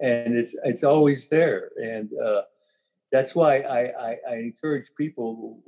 and 0.00 0.34
it's 0.34 0.56
it's 0.64 0.84
always 0.84 1.28
there. 1.28 1.70
And 1.76 2.10
uh, 2.18 2.42
that's 3.12 3.34
why 3.34 3.58
I, 3.58 3.80
I, 3.80 4.16
I, 4.30 4.34
encourage 4.36 4.90
people, 4.96 5.62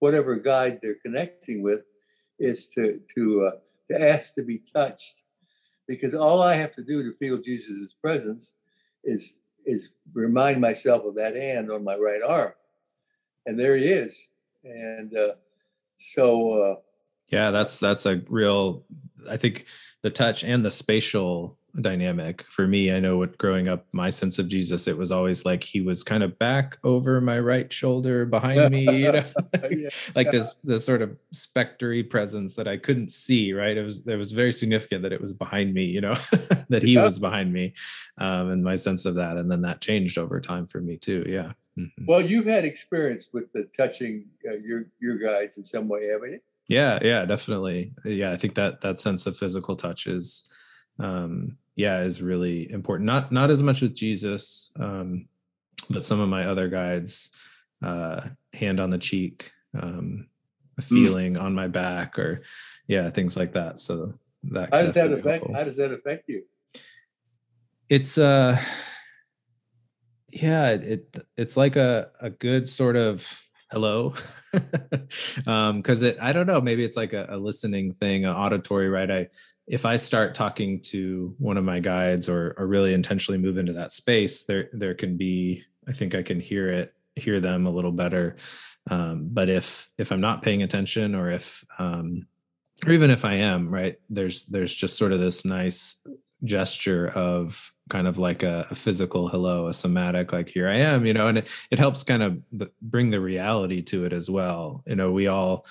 whatever 0.00 0.36
guide 0.36 0.80
they're 0.82 0.98
connecting 1.04 1.62
with, 1.62 1.80
is 2.38 2.68
to 2.68 3.00
to 3.16 3.46
uh, 3.46 3.58
to 3.90 4.10
ask 4.10 4.34
to 4.34 4.42
be 4.42 4.62
touched, 4.74 5.22
because 5.90 6.14
all 6.14 6.40
I 6.40 6.54
have 6.54 6.72
to 6.76 6.84
do 6.84 7.02
to 7.02 7.12
feel 7.12 7.36
Jesus' 7.36 7.94
presence 7.94 8.54
is 9.02 9.38
is 9.66 9.90
remind 10.12 10.60
myself 10.60 11.04
of 11.04 11.16
that 11.16 11.34
hand 11.34 11.68
on 11.68 11.82
my 11.82 11.96
right 11.96 12.22
arm, 12.22 12.52
and 13.44 13.58
there 13.58 13.76
he 13.76 13.86
is. 13.86 14.30
And 14.62 15.16
uh, 15.16 15.32
so, 15.96 16.52
uh, 16.52 16.76
yeah, 17.26 17.50
that's 17.50 17.80
that's 17.80 18.06
a 18.06 18.22
real. 18.28 18.84
I 19.28 19.36
think 19.36 19.66
the 20.02 20.10
touch 20.10 20.44
and 20.44 20.64
the 20.64 20.70
spatial 20.70 21.58
dynamic. 21.80 22.44
For 22.48 22.66
me 22.66 22.92
i 22.92 23.00
know 23.00 23.16
what 23.18 23.38
growing 23.38 23.68
up 23.68 23.86
my 23.92 24.10
sense 24.10 24.38
of 24.38 24.48
jesus 24.48 24.86
it 24.88 24.96
was 24.96 25.12
always 25.12 25.44
like 25.44 25.62
he 25.62 25.80
was 25.80 26.02
kind 26.02 26.22
of 26.22 26.38
back 26.38 26.78
over 26.84 27.20
my 27.20 27.38
right 27.38 27.72
shoulder 27.72 28.24
behind 28.24 28.70
me 28.70 28.84
you 28.84 29.12
know? 29.12 29.24
Yeah. 29.70 29.88
like 30.14 30.30
this 30.30 30.54
this 30.64 30.84
sort 30.84 31.02
of 31.02 31.16
spectery 31.32 32.02
presence 32.02 32.54
that 32.56 32.66
i 32.66 32.76
couldn't 32.76 33.12
see 33.12 33.52
right? 33.52 33.76
It 33.76 33.82
was 33.82 34.06
it 34.06 34.16
was 34.16 34.32
very 34.32 34.52
significant 34.52 35.02
that 35.02 35.12
it 35.12 35.20
was 35.20 35.32
behind 35.32 35.74
me 35.74 35.84
you 35.84 36.00
know? 36.00 36.14
That 36.68 36.82
he 36.82 36.94
yeah. 36.94 37.04
was 37.04 37.18
behind 37.18 37.52
me 37.52 37.74
um, 38.18 38.50
and 38.50 38.62
my 38.62 38.76
sense 38.76 39.04
of 39.04 39.16
that 39.16 39.36
and 39.36 39.50
then 39.50 39.62
that 39.62 39.80
changed 39.80 40.18
over 40.18 40.40
time 40.40 40.66
for 40.66 40.80
me 40.80 40.96
too 40.96 41.24
yeah. 41.28 41.52
Mm-hmm. 41.78 42.04
well 42.06 42.20
you've 42.20 42.46
had 42.46 42.64
experience 42.64 43.30
with 43.32 43.52
the 43.52 43.68
touching 43.76 44.26
uh, 44.48 44.56
your 44.62 44.86
your 45.00 45.18
guides 45.18 45.56
in 45.56 45.64
some 45.64 45.88
way 45.88 46.08
haven't 46.08 46.32
you? 46.32 46.40
Yeah 46.68 46.98
yeah 47.02 47.24
definitely. 47.24 47.92
Yeah 48.04 48.30
i 48.30 48.36
think 48.36 48.54
that 48.54 48.80
that 48.82 48.98
sense 48.98 49.26
of 49.26 49.36
physical 49.36 49.74
touch 49.76 50.06
is 50.06 50.48
um, 51.00 51.56
yeah, 51.76 52.02
is 52.02 52.22
really 52.22 52.70
important. 52.70 53.06
Not 53.06 53.32
not 53.32 53.50
as 53.50 53.62
much 53.62 53.80
with 53.80 53.94
Jesus, 53.94 54.70
um, 54.78 55.26
but 55.88 56.04
some 56.04 56.20
of 56.20 56.28
my 56.28 56.46
other 56.46 56.68
guides, 56.68 57.30
uh, 57.82 58.20
hand 58.52 58.80
on 58.80 58.90
the 58.90 58.98
cheek, 58.98 59.52
um, 59.80 60.26
a 60.78 60.82
mm. 60.82 60.84
feeling 60.84 61.34
mm. 61.34 61.42
on 61.42 61.54
my 61.54 61.68
back, 61.68 62.18
or 62.18 62.42
yeah, 62.86 63.08
things 63.08 63.36
like 63.36 63.52
that. 63.52 63.80
So 63.80 64.14
that 64.44 64.72
how 64.72 64.82
does 64.82 64.92
that 64.92 65.10
affect? 65.10 65.44
Helpful. 65.44 65.54
How 65.54 65.64
does 65.64 65.76
that 65.78 65.92
affect 65.92 66.28
you? 66.28 66.44
It's 67.88 68.18
uh, 68.18 68.60
yeah, 70.28 70.70
it 70.70 71.26
it's 71.36 71.56
like 71.56 71.76
a 71.76 72.10
a 72.20 72.30
good 72.30 72.68
sort 72.68 72.96
of 72.96 73.26
hello 73.72 74.12
um 75.46 75.76
because 75.76 76.02
it 76.02 76.18
i 76.20 76.32
don't 76.32 76.48
know 76.48 76.60
maybe 76.60 76.84
it's 76.84 76.96
like 76.96 77.12
a, 77.12 77.26
a 77.30 77.36
listening 77.36 77.92
thing 77.92 78.24
an 78.24 78.32
auditory 78.32 78.88
right 78.88 79.12
i 79.12 79.28
if 79.70 79.86
I 79.86 79.94
start 79.94 80.34
talking 80.34 80.80
to 80.80 81.32
one 81.38 81.56
of 81.56 81.62
my 81.62 81.78
guides 81.78 82.28
or, 82.28 82.56
or 82.58 82.66
really 82.66 82.92
intentionally 82.92 83.38
move 83.38 83.56
into 83.56 83.72
that 83.74 83.92
space, 83.92 84.42
there 84.42 84.68
there 84.72 84.94
can 84.94 85.16
be 85.16 85.62
I 85.88 85.92
think 85.92 86.14
I 86.14 86.24
can 86.24 86.40
hear 86.40 86.68
it 86.68 86.92
hear 87.14 87.38
them 87.38 87.66
a 87.66 87.70
little 87.70 87.92
better. 87.92 88.36
Um, 88.90 89.28
but 89.30 89.48
if 89.48 89.88
if 89.96 90.10
I'm 90.10 90.20
not 90.20 90.42
paying 90.42 90.64
attention 90.64 91.14
or 91.14 91.30
if 91.30 91.64
um, 91.78 92.26
or 92.84 92.92
even 92.92 93.12
if 93.12 93.24
I 93.24 93.34
am 93.34 93.68
right, 93.68 93.96
there's 94.10 94.44
there's 94.46 94.74
just 94.74 94.98
sort 94.98 95.12
of 95.12 95.20
this 95.20 95.44
nice 95.44 96.02
gesture 96.42 97.08
of 97.10 97.72
kind 97.90 98.08
of 98.08 98.18
like 98.18 98.42
a, 98.42 98.66
a, 98.70 98.74
physical 98.74 99.28
hello, 99.28 99.68
a 99.68 99.72
somatic 99.72 100.32
like 100.32 100.48
here 100.48 100.68
I 100.68 100.78
am, 100.78 101.04
you 101.04 101.12
know, 101.12 101.28
and 101.28 101.38
it, 101.38 101.48
it 101.70 101.78
helps 101.78 102.02
kind 102.02 102.22
of 102.22 102.40
bring 102.80 103.10
the 103.10 103.20
reality 103.20 103.82
to 103.82 104.06
it 104.06 104.14
as 104.14 104.30
well. 104.30 104.82
You 104.86 104.96
know, 104.96 105.12
we 105.12 105.26
all 105.26 105.66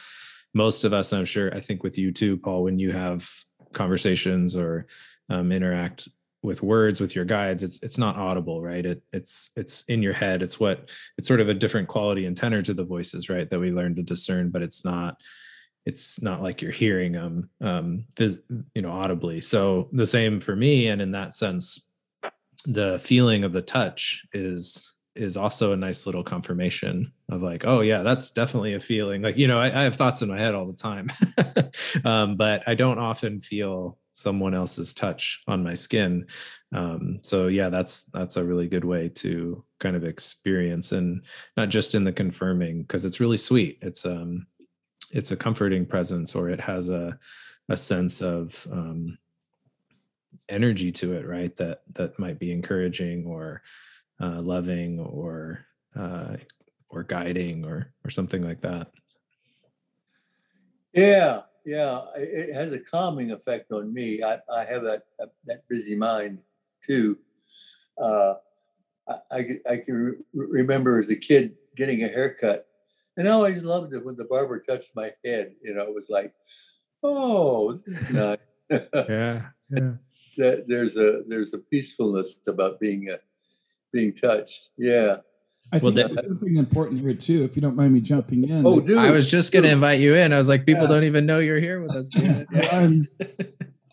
most 0.53 0.83
of 0.83 0.93
us, 0.93 1.11
I'm 1.11 1.25
sure, 1.25 1.53
I 1.55 1.59
think 1.59 1.81
with 1.81 1.97
you 1.97 2.11
too, 2.11 2.37
Paul, 2.37 2.63
when 2.63 2.77
you 2.77 2.91
have 2.91 3.27
conversations 3.73 4.55
or 4.55 4.85
um, 5.29 5.51
interact 5.51 6.07
with 6.41 6.63
words 6.63 7.01
with 7.01 7.15
your 7.15 7.25
guides 7.25 7.63
it's 7.63 7.79
it's 7.83 7.97
not 7.97 8.15
audible 8.15 8.61
right? 8.61 8.85
It 8.85 9.03
it's 9.11 9.51
it's 9.55 9.83
in 9.83 10.01
your 10.01 10.13
head. 10.13 10.41
It's 10.41 10.59
what 10.59 10.89
it's 11.17 11.27
sort 11.27 11.41
of 11.41 11.49
a 11.49 11.53
different 11.53 11.87
quality 11.87 12.25
and 12.25 12.35
tenor 12.35 12.61
to 12.61 12.73
the 12.73 12.85
voices 12.85 13.29
right 13.29 13.49
that 13.49 13.59
we 13.59 13.71
learn 13.71 13.95
to 13.95 14.03
discern 14.03 14.49
but 14.49 14.61
it's 14.61 14.85
not 14.85 15.19
it's 15.85 16.21
not 16.21 16.41
like 16.41 16.61
you're 16.61 16.71
hearing 16.71 17.13
them 17.13 17.49
um 17.61 18.05
phys- 18.15 18.41
you 18.73 18.81
know 18.81 18.91
audibly. 18.91 19.41
So 19.41 19.89
the 19.91 20.05
same 20.05 20.39
for 20.39 20.55
me 20.55 20.87
and 20.87 21.01
in 21.01 21.11
that 21.11 21.33
sense 21.33 21.85
the 22.65 22.99
feeling 22.99 23.43
of 23.43 23.53
the 23.53 23.61
touch 23.61 24.25
is 24.33 24.88
is 25.15 25.37
also 25.37 25.73
a 25.73 25.77
nice 25.77 26.05
little 26.05 26.23
confirmation 26.23 27.11
of 27.29 27.41
like 27.41 27.65
oh 27.65 27.81
yeah 27.81 28.03
that's 28.03 28.31
definitely 28.31 28.73
a 28.75 28.79
feeling. 28.79 29.21
Like 29.21 29.37
you 29.37 29.47
know 29.47 29.59
i, 29.59 29.67
I 29.67 29.83
have 29.83 29.95
thoughts 29.95 30.21
in 30.21 30.29
my 30.29 30.39
head 30.39 30.55
all 30.55 30.65
the 30.65 30.73
time. 30.73 31.09
Um, 32.05 32.35
but 32.35 32.63
i 32.67 32.75
don't 32.75 32.99
often 32.99 33.39
feel 33.41 33.97
someone 34.13 34.53
else's 34.53 34.93
touch 34.93 35.41
on 35.47 35.63
my 35.63 35.73
skin. 35.73 36.27
Um, 36.73 37.19
so 37.23 37.47
yeah 37.47 37.69
that's 37.69 38.05
that's 38.05 38.37
a 38.37 38.43
really 38.43 38.67
good 38.67 38.85
way 38.85 39.09
to 39.15 39.63
kind 39.79 39.95
of 39.95 40.03
experience 40.03 40.91
and 40.91 41.25
not 41.57 41.69
just 41.69 41.95
in 41.95 42.03
the 42.03 42.11
confirming 42.11 42.81
because 42.81 43.05
it's 43.05 43.19
really 43.19 43.37
sweet. 43.37 43.79
It's 43.81 44.05
um 44.05 44.47
it's 45.11 45.31
a 45.31 45.37
comforting 45.37 45.85
presence 45.85 46.35
or 46.35 46.49
it 46.49 46.59
has 46.59 46.89
a 46.89 47.17
a 47.69 47.77
sense 47.77 48.21
of 48.21 48.67
um 48.71 49.17
energy 50.47 50.91
to 50.91 51.13
it 51.13 51.27
right 51.27 51.55
that 51.55 51.81
that 51.93 52.17
might 52.19 52.39
be 52.39 52.51
encouraging 52.51 53.25
or 53.25 53.61
uh, 54.19 54.41
loving 54.41 54.99
or 54.99 55.65
uh, 55.95 56.37
or 56.89 57.03
guiding 57.03 57.65
or 57.65 57.93
or 58.03 58.09
something 58.09 58.41
like 58.41 58.61
that. 58.61 58.89
Yeah, 60.93 61.41
yeah, 61.65 62.01
it 62.15 62.53
has 62.53 62.73
a 62.73 62.79
calming 62.79 63.31
effect 63.31 63.71
on 63.71 63.93
me. 63.93 64.23
I, 64.23 64.39
I 64.51 64.65
have 64.65 64.83
that 64.83 65.03
that 65.45 65.67
busy 65.69 65.95
mind 65.95 66.39
too. 66.83 67.17
Uh, 68.01 68.35
I, 69.31 69.59
I 69.69 69.77
can 69.77 70.23
re- 70.33 70.47
remember 70.61 70.99
as 70.99 71.09
a 71.09 71.15
kid 71.15 71.55
getting 71.75 72.03
a 72.03 72.07
haircut, 72.07 72.67
and 73.17 73.27
I 73.27 73.31
always 73.31 73.63
loved 73.63 73.93
it 73.93 74.05
when 74.05 74.15
the 74.15 74.25
barber 74.25 74.59
touched 74.59 74.95
my 74.95 75.11
head. 75.25 75.53
You 75.63 75.73
know, 75.73 75.83
it 75.83 75.93
was 75.93 76.09
like, 76.09 76.33
oh, 77.03 77.73
this 77.85 78.01
is 78.01 78.09
nice. 78.09 78.37
yeah, 78.71 79.47
yeah. 79.69 79.93
that 80.37 80.65
there's 80.67 80.95
a 80.97 81.23
there's 81.27 81.53
a 81.53 81.59
peacefulness 81.59 82.39
about 82.47 82.79
being 82.79 83.09
a 83.09 83.19
being 83.91 84.13
touched. 84.13 84.69
Yeah. 84.77 85.17
I 85.71 85.77
think 85.77 85.95
well, 85.95 86.07
there's 86.07 86.25
something 86.25 86.55
important 86.55 87.01
here 87.01 87.13
too, 87.13 87.43
if 87.43 87.55
you 87.55 87.61
don't 87.61 87.75
mind 87.75 87.93
me 87.93 88.01
jumping 88.01 88.49
in. 88.49 88.65
Oh, 88.65 88.79
dude! 88.79 88.97
I 88.97 89.11
was 89.11 89.29
just 89.29 89.51
going 89.51 89.63
to 89.63 89.69
invite 89.69 89.99
you 89.99 90.15
in. 90.15 90.33
I 90.33 90.39
was 90.39 90.47
like, 90.47 90.65
people 90.65 90.83
yeah. 90.83 90.89
don't 90.89 91.03
even 91.03 91.27
know 91.27 91.37
you're 91.37 91.59
here 91.59 91.79
with 91.79 91.95
us. 91.95 92.09
I'm 92.71 93.07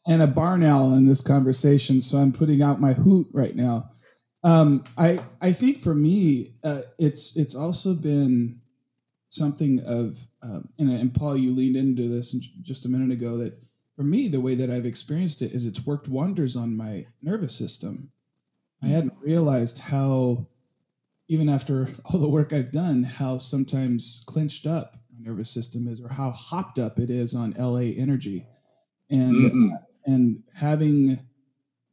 and 0.06 0.22
a 0.22 0.26
barn 0.26 0.62
owl 0.62 0.94
in 0.94 1.06
this 1.06 1.20
conversation, 1.20 2.00
so 2.00 2.18
I'm 2.18 2.32
putting 2.32 2.62
out 2.62 2.80
my 2.80 2.94
hoot 2.94 3.28
right 3.32 3.54
now. 3.54 3.90
Um, 4.42 4.84
I 4.96 5.20
I 5.42 5.52
think 5.52 5.80
for 5.80 5.94
me, 5.94 6.54
uh, 6.64 6.82
it's 6.98 7.36
it's 7.36 7.54
also 7.54 7.94
been 7.94 8.60
something 9.28 9.80
of, 9.84 10.16
um, 10.42 10.68
and, 10.78 10.90
and 10.90 11.12
Paul, 11.12 11.36
you 11.36 11.52
leaned 11.52 11.76
into 11.76 12.08
this 12.08 12.32
just 12.62 12.86
a 12.86 12.88
minute 12.88 13.12
ago. 13.12 13.36
That 13.36 13.58
for 13.96 14.04
me, 14.04 14.28
the 14.28 14.40
way 14.40 14.54
that 14.54 14.70
I've 14.70 14.86
experienced 14.86 15.42
it 15.42 15.52
is 15.52 15.66
it's 15.66 15.84
worked 15.84 16.08
wonders 16.08 16.56
on 16.56 16.76
my 16.76 17.06
nervous 17.22 17.54
system. 17.54 18.10
I 18.83 18.87
hadn't 18.88 19.14
realized 19.21 19.78
how, 19.78 20.47
even 21.28 21.49
after 21.49 21.88
all 22.04 22.21
the 22.21 22.28
work 22.28 22.52
I've 22.52 22.73
done, 22.73 23.02
how 23.02 23.38
sometimes 23.38 24.25
clenched 24.26 24.66
up 24.66 24.97
my 25.12 25.28
nervous 25.28 25.50
system 25.50 25.88
is, 25.88 26.00
or 26.00 26.09
how 26.09 26.30
hopped 26.30 26.78
up 26.78 26.99
it 26.99 27.11
is 27.11 27.35
on 27.35 27.54
LA 27.59 27.92
energy, 27.97 28.47
and 29.11 29.35
mm-hmm. 29.35 29.68
and 30.04 30.42
having 30.54 31.21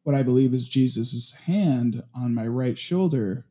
what 0.04 0.16
I 0.16 0.24
believe 0.24 0.54
is 0.54 0.68
Jesus's 0.68 1.34
hand 1.46 2.04
on 2.14 2.34
my 2.34 2.46
right 2.48 2.78
shoulder, 2.78 3.46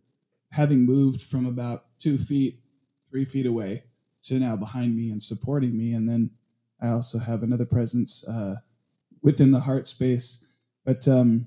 having 0.51 0.85
moved 0.85 1.23
from 1.23 1.47
about 1.47 1.87
two 1.99 2.19
feet, 2.19 2.61
three 3.11 3.25
feet 3.25 3.47
away 3.47 3.85
to 4.25 4.39
now 4.39 4.57
behind 4.57 4.95
me 4.95 5.11
and 5.11 5.23
supporting 5.23 5.77
me, 5.77 5.95
and 5.95 6.09
then 6.09 6.31
I 6.81 6.89
also 6.89 7.19
have 7.19 7.43
another 7.43 7.65
presence 7.65 8.27
uh, 8.29 8.57
within 9.23 9.53
the 9.53 9.61
heart 9.61 9.87
space, 9.87 10.45
but 10.85 11.07
um, 11.09 11.47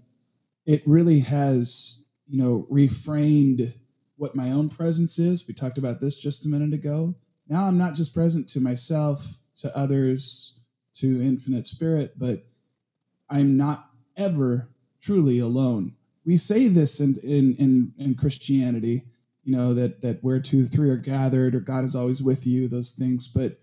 it 0.65 0.81
really 0.85 1.19
has 1.19 2.03
you 2.27 2.41
know 2.41 2.67
reframed 2.71 3.73
what 4.17 4.35
my 4.35 4.51
own 4.51 4.69
presence 4.69 5.19
is. 5.19 5.47
We 5.47 5.53
talked 5.53 5.77
about 5.77 5.99
this 5.99 6.15
just 6.15 6.45
a 6.45 6.49
minute 6.49 6.73
ago. 6.73 7.15
Now 7.47 7.65
i'm 7.65 7.77
not 7.77 7.95
just 7.95 8.13
present 8.13 8.47
to 8.49 8.59
myself 8.59 9.25
to 9.57 9.75
others 9.77 10.59
to 10.95 11.21
infinite 11.21 11.65
spirit 11.65 12.13
but 12.17 12.45
i'm 13.29 13.57
not 13.57 13.89
ever 14.17 14.69
truly 15.01 15.39
alone. 15.39 15.93
We 16.25 16.37
say 16.37 16.67
this 16.67 16.99
in 16.99 17.17
in 17.23 17.55
in, 17.55 17.93
in 17.97 18.15
christianity 18.15 19.03
you 19.43 19.55
know 19.55 19.73
that 19.75 20.01
that 20.01 20.23
where 20.23 20.39
two 20.39 20.65
three 20.65 20.89
are 20.89 20.97
gathered 20.97 21.55
or 21.55 21.59
god 21.59 21.83
is 21.85 21.95
always 21.95 22.21
with 22.21 22.45
you 22.47 22.67
those 22.67 22.91
things 22.91 23.27
but 23.27 23.59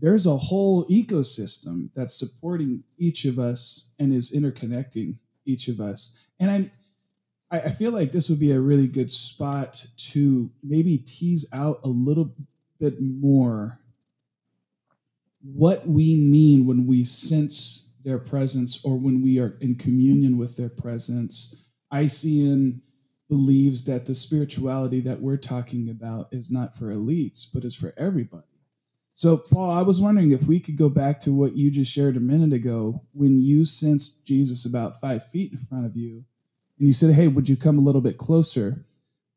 there's 0.00 0.26
a 0.26 0.36
whole 0.36 0.86
ecosystem 0.86 1.90
that's 1.94 2.14
supporting 2.14 2.84
each 2.96 3.24
of 3.24 3.38
us 3.38 3.90
and 3.98 4.14
is 4.14 4.32
interconnecting 4.32 5.18
each 5.44 5.68
of 5.68 5.80
us. 5.80 6.18
And 6.38 6.50
I'm 6.50 6.70
I, 7.52 7.70
feel 7.70 7.92
like 7.92 8.12
this 8.12 8.30
would 8.30 8.40
be 8.40 8.52
a 8.52 8.60
really 8.60 8.88
good 8.88 9.12
spot 9.12 9.84
to 10.12 10.50
maybe 10.62 10.96
tease 10.96 11.46
out 11.52 11.80
a 11.84 11.88
little 11.88 12.34
bit 12.80 12.96
more 12.98 13.78
what 15.42 15.86
we 15.86 16.16
mean 16.16 16.66
when 16.66 16.86
we 16.86 17.04
sense 17.04 17.92
their 18.04 18.18
presence 18.18 18.82
or 18.84 18.96
when 18.96 19.22
we 19.22 19.38
are 19.38 19.58
in 19.60 19.74
communion 19.74 20.38
with 20.38 20.56
their 20.56 20.70
presence. 20.70 21.54
ICN 21.92 22.80
believes 23.28 23.84
that 23.84 24.06
the 24.06 24.14
spirituality 24.14 25.00
that 25.00 25.20
we're 25.20 25.36
talking 25.36 25.90
about 25.90 26.28
is 26.32 26.50
not 26.50 26.74
for 26.74 26.86
elites, 26.86 27.46
but 27.52 27.64
is 27.64 27.74
for 27.74 27.92
everybody. 27.98 28.44
So, 29.14 29.36
Paul, 29.36 29.70
I 29.70 29.82
was 29.82 30.00
wondering 30.00 30.32
if 30.32 30.44
we 30.44 30.58
could 30.58 30.76
go 30.76 30.88
back 30.88 31.20
to 31.20 31.32
what 31.32 31.54
you 31.54 31.70
just 31.70 31.92
shared 31.92 32.16
a 32.16 32.20
minute 32.20 32.52
ago 32.52 33.02
when 33.12 33.40
you 33.40 33.64
sensed 33.64 34.24
Jesus 34.24 34.64
about 34.64 35.00
five 35.00 35.26
feet 35.26 35.52
in 35.52 35.58
front 35.58 35.84
of 35.84 35.96
you, 35.96 36.24
and 36.78 36.86
you 36.86 36.92
said, 36.92 37.14
"Hey, 37.14 37.28
would 37.28 37.48
you 37.48 37.56
come 37.56 37.78
a 37.78 37.82
little 37.82 38.00
bit 38.00 38.16
closer?" 38.16 38.86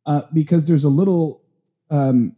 Uh, 0.06 0.22
because 0.34 0.68
there's 0.68 0.86
a 0.86 0.90
little, 0.90 1.42
um, 1.90 2.36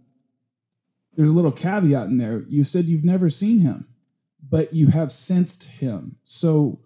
there's 1.15 1.29
a 1.29 1.33
little 1.33 1.51
caveat 1.51 2.07
in 2.07 2.17
there. 2.17 2.43
You 2.49 2.63
said 2.63 2.85
you've 2.85 3.05
never 3.05 3.29
seen 3.29 3.59
him, 3.59 3.87
but 4.41 4.73
you 4.73 4.87
have 4.87 5.11
sensed 5.11 5.65
him. 5.65 6.15
So, 6.23 6.79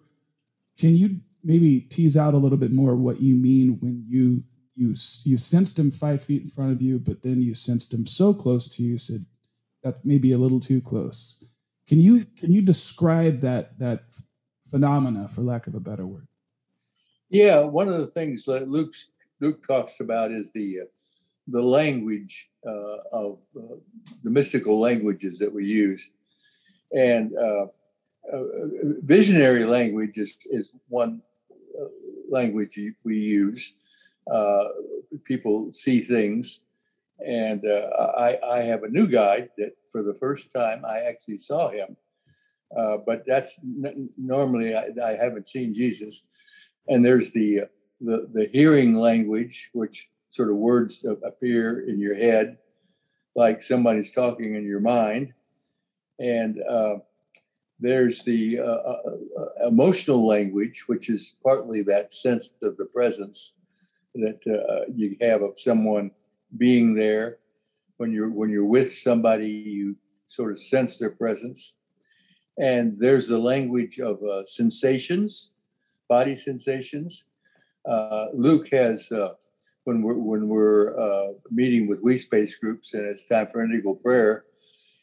can 0.76 0.94
you 0.94 1.20
maybe 1.42 1.80
tease 1.80 2.16
out 2.16 2.34
a 2.34 2.38
little 2.38 2.58
bit 2.58 2.72
more 2.72 2.94
what 2.94 3.20
you 3.20 3.36
mean 3.36 3.78
when 3.80 4.04
you 4.06 4.44
you 4.74 4.94
you 5.24 5.36
sensed 5.38 5.78
him 5.78 5.90
five 5.90 6.22
feet 6.22 6.42
in 6.42 6.48
front 6.48 6.72
of 6.72 6.82
you, 6.82 6.98
but 6.98 7.22
then 7.22 7.40
you 7.40 7.54
sensed 7.54 7.94
him 7.94 8.06
so 8.06 8.34
close 8.34 8.68
to 8.68 8.82
you, 8.82 8.92
you 8.92 8.98
said 8.98 9.24
that 9.82 10.04
may 10.04 10.18
be 10.18 10.32
a 10.32 10.38
little 10.38 10.60
too 10.60 10.80
close. 10.80 11.44
Can 11.86 11.98
you 11.98 12.24
can 12.36 12.52
you 12.52 12.62
describe 12.62 13.40
that 13.40 13.78
that 13.78 14.04
phenomena, 14.70 15.28
for 15.28 15.42
lack 15.42 15.66
of 15.66 15.74
a 15.74 15.80
better 15.80 16.06
word? 16.06 16.26
Yeah, 17.28 17.60
one 17.60 17.88
of 17.88 17.98
the 17.98 18.06
things 18.06 18.44
that 18.44 18.68
Luke 18.68 18.92
Luke 19.40 19.66
talks 19.66 20.00
about 20.00 20.30
is 20.32 20.52
the 20.52 20.80
uh, 20.82 20.84
the 21.48 21.62
language 21.62 22.50
uh, 22.66 22.98
of 23.12 23.38
uh, 23.56 23.76
the 24.22 24.30
mystical 24.30 24.80
languages 24.80 25.38
that 25.38 25.52
we 25.52 25.66
use, 25.66 26.10
and 26.92 27.32
uh, 27.36 27.66
uh, 28.32 28.44
visionary 29.02 29.64
language 29.64 30.16
is 30.18 30.36
is 30.50 30.72
one 30.88 31.20
uh, 31.50 31.88
language 32.30 32.78
we 33.04 33.16
use. 33.16 33.74
people 35.24 35.72
see 35.72 36.00
things 36.00 36.64
and 37.26 37.64
uh, 37.66 37.88
I, 38.16 38.38
I 38.44 38.58
have 38.62 38.82
a 38.82 38.88
new 38.88 39.06
guide 39.06 39.50
that 39.58 39.72
for 39.90 40.02
the 40.02 40.14
first 40.14 40.52
time 40.52 40.84
I 40.84 41.00
actually 41.00 41.38
saw 41.38 41.70
him. 41.70 41.96
Uh, 42.76 42.98
but 43.04 43.22
that's 43.26 43.60
n- 43.62 44.08
normally 44.16 44.74
I, 44.74 44.88
I, 45.04 45.16
haven't 45.16 45.46
seen 45.46 45.74
Jesus. 45.74 46.26
And 46.88 47.04
there's 47.04 47.32
the, 47.32 47.64
the, 48.00 48.28
the 48.32 48.48
hearing 48.50 48.94
language, 48.94 49.68
which 49.74 50.08
sort 50.30 50.50
of 50.50 50.56
words 50.56 51.04
appear 51.24 51.86
in 51.86 52.00
your 52.00 52.14
head, 52.14 52.56
like 53.36 53.60
somebody's 53.60 54.12
talking 54.12 54.54
in 54.54 54.64
your 54.64 54.80
mind. 54.80 55.34
And 56.18 56.62
uh, 56.62 56.96
there's 57.78 58.22
the 58.22 58.60
uh, 58.60 58.62
uh, 58.62 59.02
uh, 59.38 59.68
emotional 59.68 60.26
language, 60.26 60.84
which 60.86 61.10
is 61.10 61.36
partly 61.42 61.82
that 61.82 62.12
sense 62.12 62.50
of 62.62 62.76
the 62.76 62.86
presence 62.86 63.56
that 64.14 64.38
you 64.94 65.16
have 65.20 65.42
of 65.42 65.58
someone 65.58 66.10
being 66.56 66.94
there. 66.94 67.38
When 67.96 68.12
you're 68.12 68.30
when 68.30 68.50
you're 68.50 68.64
with 68.64 68.92
somebody, 68.92 69.48
you 69.48 69.96
sort 70.26 70.50
of 70.50 70.58
sense 70.58 70.98
their 70.98 71.10
presence. 71.10 71.76
And 72.58 72.96
there's 72.98 73.28
the 73.28 73.38
language 73.38 73.98
of 73.98 74.22
uh, 74.22 74.44
sensations, 74.44 75.52
body 76.08 76.34
sensations. 76.34 77.26
Uh, 77.88 78.26
Luke 78.34 78.68
has 78.72 79.10
uh, 79.12 79.34
when 79.84 80.02
we're 80.02 80.18
when 80.18 80.48
we're 80.48 80.98
uh, 80.98 81.32
meeting 81.50 81.88
with 81.88 82.00
we 82.02 82.16
space 82.16 82.56
groups 82.56 82.94
and 82.94 83.06
it's 83.06 83.24
time 83.24 83.48
for 83.48 83.62
indigo 83.62 83.94
prayer. 83.94 84.44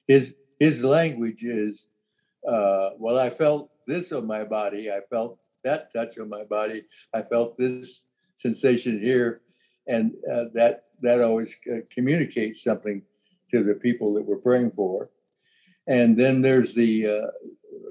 His 0.08 0.36
his 0.60 0.84
language 0.84 1.44
is 1.44 1.90
uh, 2.48 2.92
well, 2.98 3.20
I 3.20 3.30
felt 3.30 3.70
this 3.88 4.12
on 4.12 4.26
my 4.26 4.44
body. 4.44 4.92
I 4.92 5.02
felt 5.10 5.40
that 5.64 5.92
touch 5.94 6.18
on 6.20 6.30
my 6.30 6.44
body. 6.44 6.84
I 7.14 7.22
felt 7.22 7.58
this 7.58 8.06
sensation 8.36 9.02
here, 9.02 9.42
and 9.88 10.14
uh, 10.32 10.46
that 10.54 10.86
that 11.02 11.22
always 11.22 11.60
uh, 11.72 11.80
communicates 11.90 12.64
something 12.64 13.02
to 13.52 13.64
the 13.64 13.76
people 13.76 14.14
that 14.14 14.26
we're 14.26 14.38
praying 14.38 14.72
for. 14.72 15.10
And 15.88 16.18
then 16.18 16.42
there's 16.42 16.74
the 16.74 17.08
uh, 17.08 17.28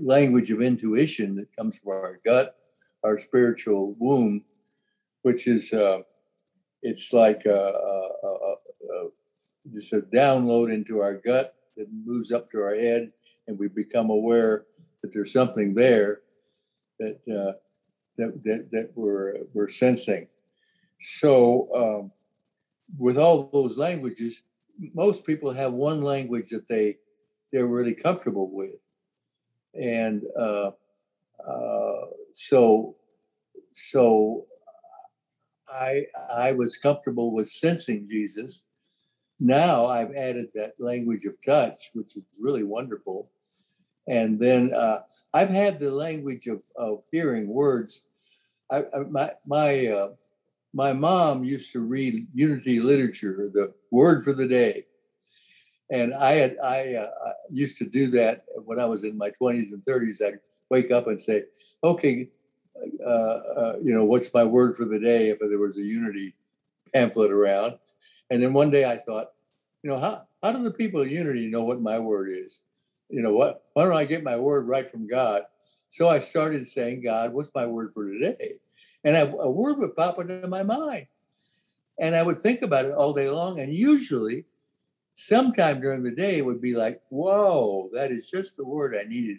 language 0.00 0.50
of 0.50 0.62
intuition 0.62 1.34
that 1.36 1.54
comes 1.56 1.78
from 1.78 1.92
our 1.92 2.20
gut, 2.24 2.56
our 3.04 3.18
spiritual 3.18 3.96
womb, 3.98 4.44
which 5.22 5.48
is 5.48 5.72
uh, 5.72 6.00
it's 6.82 7.12
like 7.12 7.44
a, 7.44 7.50
a, 7.50 8.28
a, 8.28 9.08
just 9.74 9.92
a 9.92 10.00
download 10.00 10.72
into 10.72 11.00
our 11.00 11.14
gut 11.14 11.54
that 11.76 11.88
moves 12.04 12.32
up 12.32 12.50
to 12.50 12.58
our 12.58 12.74
head, 12.74 13.10
and 13.46 13.58
we 13.58 13.68
become 13.68 14.10
aware 14.10 14.64
that 15.02 15.12
there's 15.12 15.32
something 15.32 15.74
there 15.74 16.20
that 16.98 17.18
uh, 17.28 17.52
that, 18.16 18.42
that 18.44 18.68
that 18.70 18.90
we're 18.94 19.38
we're 19.52 19.68
sensing. 19.68 20.28
So, 21.00 21.68
um, 21.74 22.12
with 22.96 23.18
all 23.18 23.50
those 23.52 23.76
languages, 23.76 24.42
most 24.94 25.26
people 25.26 25.52
have 25.52 25.72
one 25.72 26.02
language 26.02 26.50
that 26.50 26.68
they 26.68 26.96
they're 27.52 27.66
really 27.66 27.94
comfortable 27.94 28.50
with, 28.50 28.76
and 29.74 30.22
uh, 30.38 30.70
uh, 31.46 32.06
so 32.32 32.96
so 33.72 34.46
I 35.68 36.06
I 36.30 36.52
was 36.52 36.76
comfortable 36.76 37.32
with 37.32 37.48
sensing 37.48 38.08
Jesus. 38.08 38.64
Now 39.40 39.86
I've 39.86 40.14
added 40.14 40.48
that 40.54 40.74
language 40.78 41.24
of 41.24 41.40
touch, 41.44 41.90
which 41.94 42.16
is 42.16 42.26
really 42.40 42.64
wonderful. 42.64 43.30
And 44.08 44.38
then 44.38 44.72
uh, 44.74 45.00
I've 45.34 45.50
had 45.50 45.78
the 45.78 45.90
language 45.90 46.46
of, 46.46 46.62
of 46.76 47.04
hearing 47.12 47.46
words. 47.46 48.02
I, 48.70 48.84
I, 48.94 48.98
my 49.08 49.32
my 49.46 49.86
uh, 49.86 50.08
my 50.74 50.92
mom 50.92 51.44
used 51.44 51.72
to 51.72 51.80
read 51.80 52.26
Unity 52.34 52.80
literature, 52.80 53.50
the 53.52 53.72
word 53.90 54.22
for 54.22 54.32
the 54.32 54.46
day, 54.46 54.84
and 55.90 56.14
I 56.14 56.32
had 56.32 56.56
I 56.62 56.94
uh, 56.94 57.32
used 57.50 57.78
to 57.78 57.84
do 57.84 58.08
that 58.12 58.44
when 58.64 58.80
I 58.80 58.84
was 58.84 59.04
in 59.04 59.16
my 59.16 59.30
twenties 59.30 59.72
and 59.72 59.84
thirties. 59.84 60.20
I'd 60.24 60.40
wake 60.70 60.90
up 60.90 61.06
and 61.06 61.20
say, 61.20 61.44
"Okay, 61.82 62.28
uh, 63.04 63.10
uh, 63.10 63.76
you 63.82 63.94
know, 63.94 64.04
what's 64.04 64.32
my 64.34 64.44
word 64.44 64.76
for 64.76 64.84
the 64.84 64.98
day 64.98 65.30
if 65.30 65.38
there 65.38 65.58
was 65.58 65.78
a 65.78 65.82
unity 65.82 66.34
pamphlet 66.92 67.30
around. 67.30 67.78
And 68.30 68.42
then 68.42 68.52
one 68.52 68.70
day 68.70 68.84
I 68.84 68.98
thought, 68.98 69.28
you 69.82 69.90
know, 69.90 69.98
how, 69.98 70.26
how 70.42 70.52
do 70.52 70.62
the 70.62 70.70
people 70.70 71.00
of 71.00 71.10
unity 71.10 71.46
know 71.46 71.62
what 71.62 71.80
my 71.80 71.98
word 71.98 72.30
is? 72.30 72.62
You 73.08 73.22
know, 73.22 73.32
what, 73.32 73.64
why 73.72 73.84
don't 73.84 73.96
I 73.96 74.04
get 74.04 74.22
my 74.22 74.36
word 74.36 74.66
right 74.66 74.88
from 74.88 75.06
God? 75.06 75.42
So 75.88 76.08
I 76.08 76.18
started 76.18 76.66
saying, 76.66 77.02
God, 77.02 77.32
what's 77.32 77.54
my 77.54 77.66
word 77.66 77.92
for 77.94 78.10
today? 78.10 78.54
And 79.04 79.16
I, 79.16 79.20
a 79.20 79.50
word 79.50 79.78
would 79.78 79.96
pop 79.96 80.18
into 80.18 80.46
my 80.48 80.62
mind. 80.62 81.06
And 82.00 82.14
I 82.14 82.22
would 82.22 82.38
think 82.38 82.62
about 82.62 82.84
it 82.84 82.92
all 82.92 83.12
day 83.12 83.28
long. 83.28 83.60
And 83.60 83.74
usually, 83.74 84.44
sometime 85.14 85.80
during 85.80 86.02
the 86.02 86.10
day, 86.10 86.38
it 86.38 86.46
would 86.46 86.60
be 86.60 86.74
like, 86.74 87.00
whoa, 87.08 87.90
that 87.92 88.12
is 88.12 88.30
just 88.30 88.56
the 88.56 88.64
word 88.64 88.94
I 88.96 89.08
needed 89.08 89.38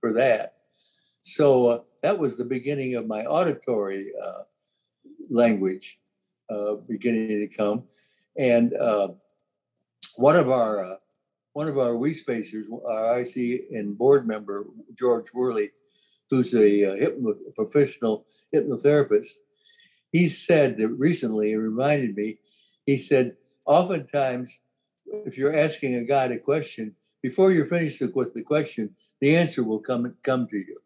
for 0.00 0.12
that. 0.12 0.54
So 1.22 1.66
uh, 1.66 1.80
that 2.02 2.18
was 2.18 2.36
the 2.36 2.44
beginning 2.44 2.96
of 2.96 3.06
my 3.06 3.24
auditory 3.24 4.12
uh, 4.22 4.42
language 5.30 5.98
uh, 6.50 6.74
beginning 6.86 7.28
to 7.28 7.48
come. 7.48 7.84
And 8.36 8.74
uh, 8.74 9.08
one 10.16 10.36
of 10.36 10.50
our 10.50 10.84
uh, 10.84 10.96
one 11.54 11.68
of 11.68 11.78
our 11.78 11.96
we 11.96 12.12
spacers, 12.12 12.66
our 12.70 13.20
ICN 13.20 13.96
board 13.96 14.26
member 14.26 14.66
George 14.98 15.32
Worley, 15.32 15.70
who's 16.30 16.54
a, 16.54 16.84
uh, 16.84 16.94
hypno- 16.96 17.52
professional 17.54 18.26
hypnotherapist, 18.54 19.38
he 20.12 20.28
said 20.28 20.76
that 20.78 20.88
recently, 20.88 21.52
it 21.52 21.56
reminded 21.56 22.16
me, 22.16 22.38
he 22.86 22.96
said, 22.96 23.36
oftentimes, 23.66 24.60
if 25.06 25.36
you're 25.36 25.54
asking 25.54 25.94
a 25.94 26.04
guy 26.04 26.26
a 26.26 26.38
question, 26.38 26.94
before 27.22 27.52
you're 27.52 27.66
finished 27.66 28.02
with 28.14 28.34
the 28.34 28.42
question, 28.42 28.94
the 29.20 29.34
answer 29.36 29.62
will 29.62 29.80
come 29.80 30.14
come 30.22 30.46
to 30.48 30.56
you. 30.56 30.78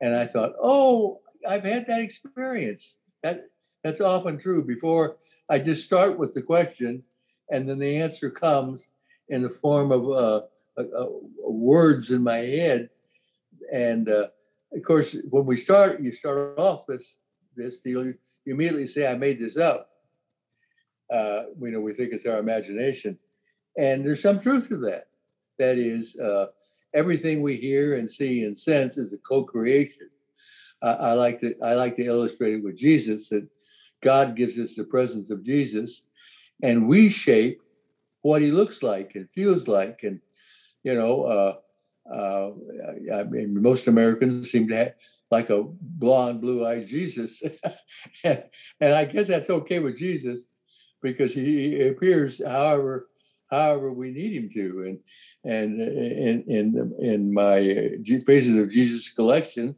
And 0.00 0.14
I 0.14 0.26
thought, 0.26 0.54
oh, 0.60 1.20
I've 1.46 1.64
had 1.64 1.86
that 1.88 2.00
experience. 2.00 2.98
That 3.22 3.50
that's 3.84 4.00
often 4.00 4.38
true. 4.38 4.64
Before 4.64 5.16
I 5.48 5.58
just 5.58 5.84
start 5.84 6.18
with 6.18 6.32
the 6.32 6.42
question, 6.42 7.02
and 7.50 7.68
then 7.68 7.78
the 7.78 7.96
answer 7.96 8.30
comes 8.30 8.88
in 9.28 9.42
the 9.42 9.50
form 9.50 9.92
of 9.92 10.04
uh, 10.08 10.40
uh, 10.78 11.02
uh, 11.02 11.06
words 11.44 12.10
in 12.10 12.22
my 12.22 12.38
head. 12.38 12.88
And 13.72 14.08
uh, 14.08 14.28
of 14.72 14.82
course, 14.82 15.16
when 15.30 15.46
we 15.46 15.56
start, 15.56 16.00
you 16.00 16.12
start 16.12 16.58
off 16.58 16.86
this 16.86 17.20
this 17.56 17.80
deal. 17.80 18.04
You, 18.04 18.14
immediately 18.46 18.86
say, 18.86 19.06
"I 19.06 19.16
made 19.16 19.38
this 19.40 19.56
up." 19.56 19.90
Uh, 21.12 21.44
you 21.60 21.70
know, 21.70 21.80
we 21.80 21.92
think 21.92 22.12
it's 22.12 22.26
our 22.26 22.38
imagination, 22.38 23.18
and 23.76 24.04
there's 24.04 24.22
some 24.22 24.40
truth 24.40 24.68
to 24.68 24.76
that. 24.78 25.08
That 25.58 25.76
is, 25.76 26.16
uh, 26.18 26.46
everything 26.94 27.42
we 27.42 27.56
hear 27.56 27.96
and 27.96 28.08
see 28.08 28.44
and 28.44 28.56
sense 28.56 28.96
is 28.96 29.12
a 29.12 29.18
co-creation. 29.18 30.08
Uh, 30.82 30.96
I 30.98 31.12
like 31.12 31.40
to 31.40 31.54
I 31.62 31.74
like 31.74 31.96
to 31.96 32.04
illustrate 32.04 32.54
it 32.54 32.64
with 32.64 32.76
Jesus 32.76 33.28
that 33.28 33.46
God 34.02 34.36
gives 34.36 34.58
us 34.58 34.74
the 34.74 34.84
presence 34.84 35.30
of 35.30 35.44
Jesus, 35.44 36.06
and 36.62 36.88
we 36.88 37.08
shape 37.08 37.60
what 38.22 38.42
He 38.42 38.52
looks 38.52 38.82
like 38.82 39.12
and 39.14 39.28
feels 39.30 39.68
like, 39.68 40.00
and 40.02 40.20
you 40.84 40.94
know, 40.94 41.58
uh, 42.12 42.50
uh, 42.50 43.16
I 43.16 43.24
mean, 43.24 43.60
most 43.60 43.86
Americans 43.86 44.50
seem 44.50 44.68
to 44.68 44.76
have 44.76 44.94
like 45.30 45.50
a 45.50 45.62
blonde, 45.62 46.40
blue-eyed 46.40 46.86
Jesus, 46.86 47.42
and, 48.24 48.42
I 48.80 49.04
guess 49.04 49.28
that's 49.28 49.50
okay 49.50 49.78
with 49.78 49.96
Jesus 49.96 50.46
because 51.02 51.32
he 51.32 51.80
appears 51.82 52.44
however 52.44 53.06
however 53.50 53.92
we 53.92 54.10
need 54.10 54.32
him 54.32 54.48
to. 54.50 54.82
And 54.86 54.98
and 55.44 55.80
in 55.80 56.44
in 56.48 56.94
in 56.98 57.34
my 57.34 57.90
Faces 58.26 58.56
of 58.56 58.70
Jesus 58.70 59.12
collection, 59.12 59.76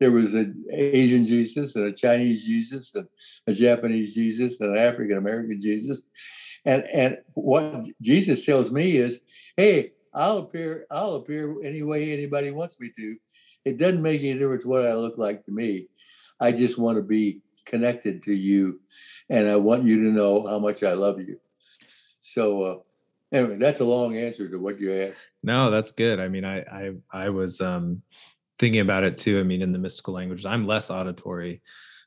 there 0.00 0.10
was 0.10 0.34
an 0.34 0.64
Asian 0.72 1.26
Jesus 1.26 1.76
and 1.76 1.86
a 1.86 1.92
Chinese 1.92 2.44
Jesus 2.44 2.94
and 2.94 3.06
a 3.46 3.52
Japanese 3.52 4.14
Jesus 4.14 4.60
and 4.60 4.76
an 4.76 4.82
African 4.82 5.18
American 5.18 5.60
Jesus. 5.60 6.02
And 6.64 6.84
and 6.84 7.18
what 7.34 7.84
Jesus 8.00 8.44
tells 8.44 8.70
me 8.70 8.96
is, 8.96 9.20
hey, 9.56 9.92
I'll 10.14 10.38
appear, 10.38 10.86
I'll 10.90 11.14
appear 11.14 11.62
any 11.64 11.82
way 11.82 12.12
anybody 12.12 12.50
wants 12.50 12.78
me 12.78 12.92
to. 12.96 13.16
It 13.64 13.78
doesn't 13.78 14.02
make 14.02 14.20
any 14.22 14.38
difference 14.38 14.64
what 14.64 14.86
I 14.86 14.94
look 14.94 15.18
like 15.18 15.44
to 15.46 15.52
me. 15.52 15.88
I 16.40 16.52
just 16.52 16.78
want 16.78 16.96
to 16.96 17.02
be 17.02 17.40
connected 17.64 18.22
to 18.24 18.34
you, 18.34 18.80
and 19.30 19.48
I 19.48 19.56
want 19.56 19.84
you 19.84 19.96
to 20.04 20.10
know 20.10 20.46
how 20.46 20.58
much 20.58 20.82
I 20.82 20.92
love 20.92 21.18
you. 21.20 21.40
So 22.20 22.62
uh, 22.62 22.78
anyway, 23.32 23.56
that's 23.58 23.80
a 23.80 23.84
long 23.84 24.16
answer 24.16 24.48
to 24.48 24.56
what 24.58 24.80
you 24.80 24.92
asked. 24.92 25.30
No, 25.42 25.70
that's 25.70 25.92
good. 25.92 26.20
I 26.20 26.28
mean, 26.28 26.44
I 26.44 26.60
I 26.60 26.90
I 27.12 27.28
was 27.30 27.60
um 27.60 28.02
thinking 28.58 28.80
about 28.80 29.04
it 29.04 29.18
too. 29.18 29.40
I 29.40 29.42
mean, 29.42 29.62
in 29.62 29.72
the 29.72 29.78
mystical 29.78 30.14
languages, 30.14 30.46
I'm 30.46 30.66
less 30.66 30.90
auditory. 30.90 31.62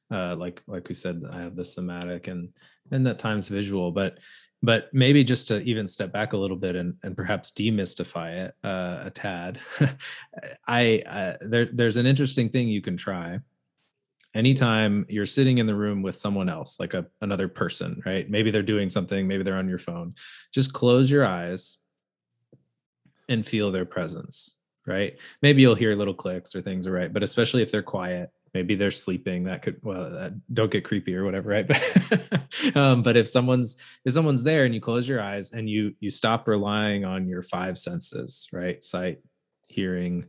Uh, 0.09 0.35
like 0.35 0.61
like 0.67 0.87
we 0.87 0.95
said, 0.95 1.23
I 1.31 1.39
have 1.41 1.55
the 1.55 1.65
somatic 1.65 2.27
and 2.27 2.49
and 2.91 3.07
at 3.07 3.19
times 3.19 3.47
visual, 3.47 3.91
but 3.91 4.19
but 4.63 4.91
maybe 4.93 5.23
just 5.23 5.47
to 5.49 5.61
even 5.63 5.87
step 5.87 6.11
back 6.11 6.33
a 6.33 6.37
little 6.37 6.57
bit 6.57 6.75
and, 6.75 6.95
and 7.03 7.15
perhaps 7.15 7.51
demystify 7.51 8.47
it 8.47 8.55
uh, 8.63 9.03
a 9.05 9.11
tad 9.13 9.59
I, 10.67 11.03
I 11.07 11.35
there, 11.41 11.67
there's 11.71 11.97
an 11.97 12.05
interesting 12.05 12.49
thing 12.49 12.67
you 12.67 12.81
can 12.81 12.97
try. 12.97 13.39
Anytime 14.33 15.05
you're 15.09 15.25
sitting 15.25 15.57
in 15.57 15.65
the 15.67 15.75
room 15.75 16.01
with 16.01 16.15
someone 16.15 16.49
else 16.49 16.79
like 16.79 16.93
a, 16.93 17.05
another 17.21 17.47
person 17.47 18.01
right? 18.05 18.29
Maybe 18.29 18.51
they're 18.51 18.61
doing 18.61 18.89
something 18.89 19.27
maybe 19.27 19.43
they're 19.43 19.57
on 19.57 19.69
your 19.69 19.77
phone 19.77 20.15
just 20.53 20.73
close 20.73 21.09
your 21.09 21.25
eyes 21.25 21.77
and 23.29 23.45
feel 23.45 23.71
their 23.71 23.85
presence 23.85 24.55
right? 24.85 25.17
Maybe 25.41 25.61
you'll 25.61 25.75
hear 25.75 25.95
little 25.95 26.13
clicks 26.13 26.55
or 26.55 26.61
things 26.61 26.87
right? 26.87 27.11
But 27.11 27.23
especially 27.23 27.61
if 27.61 27.71
they're 27.71 27.83
quiet 27.83 28.31
maybe 28.57 28.73
they're 28.73 28.89
sleeping 28.89 29.43
that 29.43 29.61
could 29.61 29.77
well 29.83 30.17
uh, 30.17 30.31
don't 30.51 30.71
get 30.71 30.83
creepy 30.83 31.15
or 31.15 31.23
whatever 31.23 31.49
right? 31.49 31.69
Um, 32.75 33.03
but 33.03 33.15
if 33.15 33.29
someone's 33.29 33.75
if 34.03 34.13
someone's 34.13 34.41
there 34.41 34.65
and 34.65 34.73
you 34.73 34.81
close 34.81 35.07
your 35.07 35.21
eyes 35.21 35.51
and 35.51 35.69
you 35.69 35.93
you 35.99 36.09
stop 36.09 36.47
relying 36.47 37.05
on 37.05 37.27
your 37.27 37.43
five 37.43 37.77
senses 37.77 38.49
right? 38.51 38.83
Sight 38.83 39.19
hearing 39.67 40.25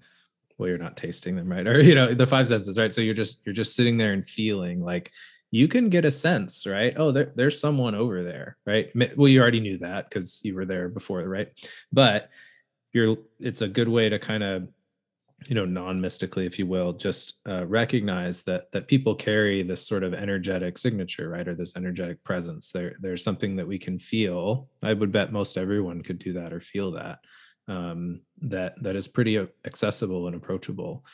well 0.58 0.68
you're 0.68 0.76
not 0.76 0.96
tasting 0.96 1.36
them 1.36 1.48
right? 1.50 1.66
Or 1.72 1.80
you 1.80 1.94
know 1.94 2.14
the 2.14 2.26
five 2.26 2.48
senses 2.48 2.76
right? 2.78 2.92
So 2.92 3.00
you're 3.00 3.14
just 3.14 3.40
you're 3.46 3.54
just 3.54 3.74
sitting 3.74 3.96
there 3.96 4.12
and 4.12 4.26
feeling 4.26 4.84
like 4.84 5.10
you 5.50 5.68
can 5.68 5.88
get 5.88 6.04
a 6.04 6.10
sense 6.10 6.66
right? 6.66 6.92
Oh 6.98 7.10
there, 7.10 7.32
there's 7.34 7.58
someone 7.58 7.94
over 7.94 8.22
there 8.22 8.58
right? 8.66 8.90
Well 9.16 9.28
you 9.28 9.40
already 9.40 9.60
knew 9.60 9.78
that 9.78 10.10
because 10.10 10.44
you 10.44 10.54
were 10.54 10.66
there 10.66 10.88
before 10.88 11.22
right? 11.22 11.48
But 11.90 12.30
you're 12.92 13.16
it's 13.40 13.62
a 13.62 13.68
good 13.68 13.88
way 13.88 14.10
to 14.10 14.18
kind 14.18 14.42
of 14.42 14.68
you 15.46 15.54
know 15.54 15.64
non-mystically 15.64 16.46
if 16.46 16.58
you 16.58 16.66
will 16.66 16.92
just 16.92 17.40
uh, 17.48 17.64
recognize 17.66 18.42
that 18.42 18.70
that 18.72 18.88
people 18.88 19.14
carry 19.14 19.62
this 19.62 19.86
sort 19.86 20.02
of 20.02 20.12
energetic 20.12 20.76
signature 20.76 21.28
right 21.28 21.46
or 21.46 21.54
this 21.54 21.76
energetic 21.76 22.22
presence. 22.24 22.70
There 22.70 22.96
there's 23.00 23.22
something 23.22 23.56
that 23.56 23.68
we 23.68 23.78
can 23.78 23.98
feel. 23.98 24.68
I 24.82 24.92
would 24.92 25.12
bet 25.12 25.32
most 25.32 25.56
everyone 25.56 26.02
could 26.02 26.18
do 26.18 26.32
that 26.34 26.52
or 26.52 26.60
feel 26.60 26.92
that 26.92 27.20
um, 27.68 28.22
that 28.42 28.82
that 28.82 28.96
is 28.96 29.06
pretty 29.06 29.38
accessible 29.64 30.26
and 30.26 30.34
approachable. 30.34 31.04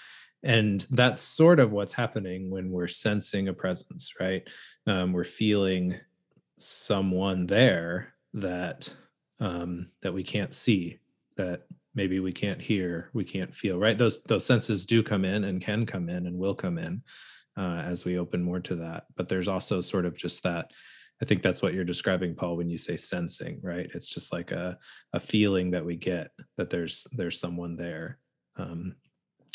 And 0.43 0.87
that's 0.91 1.23
sort 1.23 1.59
of 1.59 1.73
what's 1.73 1.95
happening 1.95 2.51
when 2.51 2.71
we're 2.71 2.89
sensing 2.89 3.49
a 3.49 3.55
presence 3.55 4.15
right? 4.21 4.47
Um, 4.87 5.13
we're 5.13 5.25
feeling 5.25 5.99
someone 6.57 7.47
there 7.47 8.15
that 8.35 8.93
um, 9.41 9.89
that 10.03 10.15
we 10.15 10.23
can't 10.23 10.55
see 10.55 10.99
that 11.37 11.63
maybe 11.94 12.20
we 12.20 12.33
can't 12.33 12.61
hear 12.61 13.11
we 13.12 13.24
can't 13.24 13.54
feel 13.54 13.78
right 13.78 13.98
those 13.98 14.22
those 14.24 14.44
senses 14.44 14.87
do 14.87 15.02
come 15.02 15.24
in 15.24 15.44
and 15.44 15.62
can 15.62 15.87
come 15.87 16.09
in 16.09 16.26
and 16.26 16.38
will 16.38 16.54
come 16.54 16.78
in 16.78 17.02
uh, 17.57 17.83
as 17.87 18.04
we 18.04 18.18
open 18.18 18.42
more 18.42 18.61
to 18.61 18.76
that 18.76 19.04
but 19.16 19.28
there's 19.28 19.48
also 19.48 19.80
sort 19.80 20.07
of 20.07 20.16
just 20.16 20.42
that 20.42 20.70
I 21.22 21.26
think 21.26 21.42
that's 21.42 21.62
what 21.62 21.74
you're 21.74 21.85
describing, 21.85 22.35
Paul, 22.35 22.57
when 22.57 22.68
you 22.68 22.76
say 22.76 22.96
sensing, 22.96 23.61
right? 23.62 23.88
It's 23.94 24.12
just 24.12 24.33
like 24.33 24.50
a 24.50 24.76
a 25.12 25.20
feeling 25.20 25.70
that 25.70 25.87
we 25.87 25.96
get 25.96 26.33
that 26.57 26.70
there's 26.70 27.07
there's 27.12 27.38
someone 27.38 27.76
there. 27.76 28.18
Um, 28.57 28.96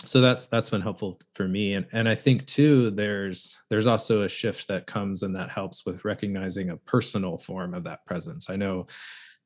so 0.05 0.21
that's 0.21 0.47
that's 0.47 0.69
been 0.69 0.81
helpful 0.81 1.19
for 1.33 1.47
me 1.47 1.73
and 1.73 1.85
and 1.91 2.07
i 2.07 2.15
think 2.15 2.45
too 2.47 2.89
there's 2.91 3.57
there's 3.69 3.87
also 3.87 4.21
a 4.21 4.29
shift 4.29 4.67
that 4.67 4.87
comes 4.87 5.23
and 5.23 5.35
that 5.35 5.49
helps 5.49 5.85
with 5.85 6.05
recognizing 6.05 6.69
a 6.69 6.77
personal 6.77 7.37
form 7.37 7.73
of 7.73 7.83
that 7.83 8.05
presence 8.05 8.49
i 8.49 8.55
know 8.55 8.87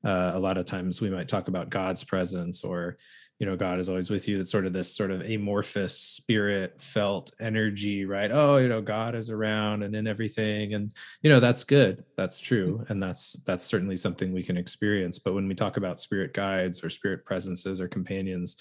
uh, 0.03 0.31
a 0.33 0.39
lot 0.39 0.57
of 0.57 0.65
times 0.65 1.01
we 1.01 1.09
might 1.09 1.27
talk 1.27 1.47
about 1.47 1.69
god's 1.69 2.03
presence 2.03 2.63
or 2.63 2.97
you 3.39 3.45
know 3.45 3.55
god 3.55 3.79
is 3.79 3.89
always 3.89 4.09
with 4.09 4.27
you. 4.27 4.39
It's 4.39 4.51
sort 4.51 4.65
of 4.65 4.73
this 4.73 4.93
sort 4.93 5.11
of 5.11 5.21
amorphous 5.21 5.97
spirit 5.99 6.79
felt 6.79 7.31
energy 7.39 8.05
right? 8.05 8.31
Oh 8.31 8.57
you 8.57 8.67
know 8.67 8.81
god 8.81 9.15
is 9.15 9.29
around 9.29 9.83
and 9.83 9.95
in 9.95 10.07
everything. 10.07 10.73
And 10.73 10.93
you 11.21 11.29
know 11.29 11.39
that's 11.39 11.63
good. 11.63 12.03
That's 12.17 12.39
true. 12.39 12.85
And 12.89 13.01
that's 13.01 13.33
that's 13.45 13.63
certainly 13.63 13.97
something 13.97 14.33
we 14.33 14.43
can 14.43 14.57
experience. 14.57 15.19
But 15.19 15.33
when 15.33 15.47
we 15.47 15.55
talk 15.55 15.77
about 15.77 15.99
spirit 15.99 16.33
guides 16.33 16.83
or 16.83 16.89
spirit 16.89 17.25
presences 17.25 17.81
or 17.81 17.87
companions 17.87 18.57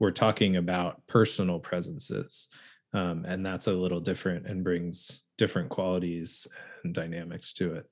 we're 0.00 0.10
talking 0.10 0.56
about 0.56 1.06
personal 1.06 1.58
presences. 1.60 2.48
Um, 2.92 3.24
and 3.26 3.44
that's 3.44 3.66
a 3.66 3.72
little 3.72 4.00
different 4.00 4.46
and 4.46 4.64
brings 4.64 5.22
different 5.38 5.68
qualities 5.68 6.46
and 6.82 6.94
dynamics 6.94 7.52
to 7.54 7.74
it 7.74 7.86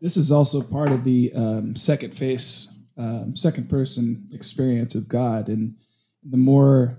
this 0.00 0.16
is 0.16 0.30
also 0.30 0.62
part 0.62 0.90
of 0.92 1.04
the 1.04 1.32
um, 1.34 1.76
second 1.76 2.12
face 2.12 2.72
um, 2.98 3.36
second 3.36 3.68
person 3.68 4.28
experience 4.32 4.94
of 4.94 5.08
god 5.08 5.48
and 5.48 5.74
the 6.28 6.36
more 6.36 6.98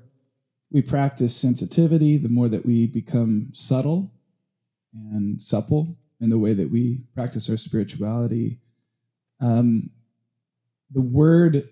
we 0.71 0.81
practice 0.81 1.35
sensitivity 1.35 2.17
the 2.17 2.29
more 2.29 2.49
that 2.49 2.65
we 2.65 2.87
become 2.87 3.49
subtle 3.53 4.11
and 4.93 5.41
supple 5.41 5.97
in 6.19 6.29
the 6.29 6.39
way 6.39 6.53
that 6.53 6.71
we 6.71 7.01
practice 7.13 7.49
our 7.49 7.57
spirituality 7.57 8.59
um, 9.41 9.89
the 10.91 11.01
word 11.01 11.69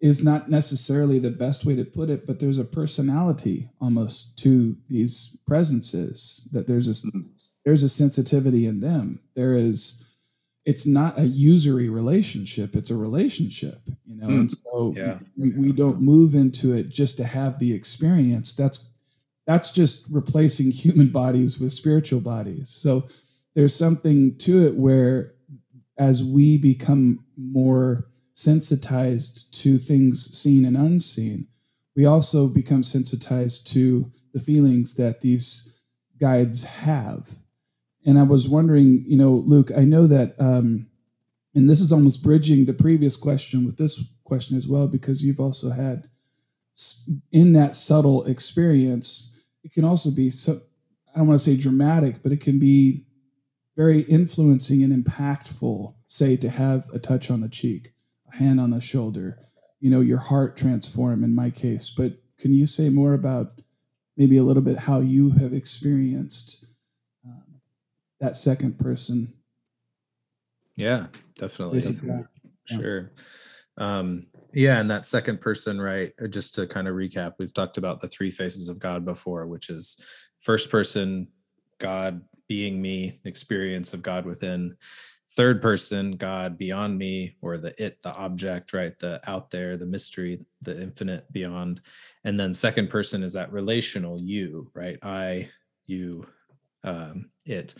is 0.00 0.24
not 0.24 0.48
necessarily 0.48 1.18
the 1.18 1.30
best 1.30 1.64
way 1.64 1.74
to 1.74 1.84
put 1.84 2.08
it, 2.08 2.26
but 2.26 2.38
there's 2.38 2.58
a 2.58 2.64
personality 2.64 3.68
almost 3.80 4.38
to 4.38 4.76
these 4.88 5.36
presences 5.46 6.48
that 6.52 6.66
there's 6.66 6.88
a 6.88 7.08
there's 7.64 7.82
a 7.82 7.88
sensitivity 7.88 8.66
in 8.66 8.80
them. 8.80 9.20
There 9.34 9.54
is 9.54 10.04
it's 10.68 10.86
not 10.86 11.18
a 11.18 11.24
usury 11.24 11.88
relationship, 11.88 12.76
it's 12.76 12.90
a 12.90 12.94
relationship, 12.94 13.80
you 14.04 14.14
know. 14.14 14.26
Mm. 14.26 14.40
And 14.40 14.52
so 14.52 14.92
yeah. 14.94 15.16
we, 15.34 15.48
we 15.52 15.72
don't 15.72 16.02
move 16.02 16.34
into 16.34 16.74
it 16.74 16.90
just 16.90 17.16
to 17.16 17.24
have 17.24 17.58
the 17.58 17.72
experience. 17.72 18.54
That's 18.54 18.92
that's 19.46 19.70
just 19.70 20.04
replacing 20.10 20.70
human 20.84 21.08
bodies 21.08 21.58
with 21.58 21.72
spiritual 21.72 22.20
bodies. 22.20 22.68
So 22.68 23.08
there's 23.54 23.74
something 23.74 24.36
to 24.40 24.66
it 24.66 24.74
where 24.74 25.32
as 25.96 26.22
we 26.22 26.58
become 26.58 27.24
more 27.38 28.06
sensitized 28.34 29.50
to 29.62 29.78
things 29.78 30.36
seen 30.38 30.66
and 30.66 30.76
unseen, 30.76 31.48
we 31.96 32.04
also 32.04 32.46
become 32.46 32.82
sensitized 32.82 33.66
to 33.68 34.12
the 34.34 34.40
feelings 34.40 34.96
that 34.96 35.22
these 35.22 35.74
guides 36.20 36.64
have. 36.64 37.30
And 38.06 38.18
I 38.18 38.22
was 38.22 38.48
wondering, 38.48 39.04
you 39.06 39.16
know, 39.16 39.32
Luke, 39.32 39.70
I 39.76 39.84
know 39.84 40.06
that, 40.06 40.34
um, 40.38 40.86
and 41.54 41.68
this 41.68 41.80
is 41.80 41.92
almost 41.92 42.22
bridging 42.22 42.64
the 42.64 42.74
previous 42.74 43.16
question 43.16 43.66
with 43.66 43.76
this 43.76 44.02
question 44.24 44.56
as 44.56 44.68
well, 44.68 44.86
because 44.86 45.24
you've 45.24 45.40
also 45.40 45.70
had 45.70 46.08
in 47.32 47.52
that 47.54 47.74
subtle 47.74 48.24
experience, 48.24 49.36
it 49.64 49.72
can 49.72 49.84
also 49.84 50.10
be 50.10 50.30
so, 50.30 50.60
I 51.14 51.18
don't 51.18 51.26
want 51.26 51.40
to 51.40 51.44
say 51.44 51.56
dramatic, 51.56 52.22
but 52.22 52.32
it 52.32 52.40
can 52.40 52.58
be 52.58 53.04
very 53.76 54.02
influencing 54.02 54.82
and 54.82 55.04
impactful, 55.04 55.94
say, 56.06 56.36
to 56.36 56.48
have 56.48 56.88
a 56.92 56.98
touch 56.98 57.30
on 57.30 57.40
the 57.40 57.48
cheek 57.48 57.92
a 58.32 58.36
hand 58.36 58.60
on 58.60 58.70
the 58.70 58.80
shoulder, 58.80 59.38
you 59.80 59.90
know, 59.90 60.00
your 60.00 60.18
heart 60.18 60.56
transform 60.56 61.24
in 61.24 61.34
my 61.34 61.50
case. 61.50 61.90
But 61.90 62.18
can 62.38 62.52
you 62.52 62.66
say 62.66 62.88
more 62.90 63.14
about 63.14 63.60
maybe 64.16 64.36
a 64.36 64.42
little 64.42 64.62
bit 64.62 64.80
how 64.80 65.00
you 65.00 65.30
have 65.30 65.52
experienced 65.52 66.64
that 68.20 68.36
second 68.36 68.78
person? 68.78 69.32
Yeah, 70.76 71.06
definitely. 71.36 71.80
Sure. 72.66 73.12
Um, 73.76 74.26
yeah, 74.52 74.80
and 74.80 74.90
that 74.90 75.06
second 75.06 75.40
person, 75.40 75.80
right? 75.80 76.12
Uh, 76.22 76.26
just 76.26 76.54
to 76.56 76.66
kind 76.66 76.88
of 76.88 76.94
recap, 76.94 77.34
we've 77.38 77.54
talked 77.54 77.78
about 77.78 78.00
the 78.00 78.08
three 78.08 78.30
faces 78.30 78.68
of 78.68 78.78
God 78.78 79.04
before, 79.04 79.46
which 79.46 79.70
is 79.70 79.96
first 80.40 80.70
person, 80.70 81.28
God 81.78 82.22
being 82.48 82.80
me, 82.80 83.20
experience 83.24 83.94
of 83.94 84.02
God 84.02 84.24
within 84.24 84.76
third 85.38 85.62
person 85.62 86.12
god 86.12 86.58
beyond 86.58 86.98
me 86.98 87.36
or 87.42 87.58
the 87.58 87.72
it 87.82 88.00
the 88.02 88.12
object 88.14 88.72
right 88.72 88.98
the 88.98 89.20
out 89.30 89.50
there 89.50 89.76
the 89.76 89.86
mystery 89.86 90.40
the 90.62 90.82
infinite 90.82 91.30
beyond 91.32 91.80
and 92.24 92.40
then 92.40 92.52
second 92.52 92.88
person 92.88 93.22
is 93.22 93.34
that 93.34 93.52
relational 93.52 94.18
you 94.18 94.68
right 94.74 94.98
i 95.02 95.48
you 95.86 96.26
um 96.82 97.30
it 97.48 97.74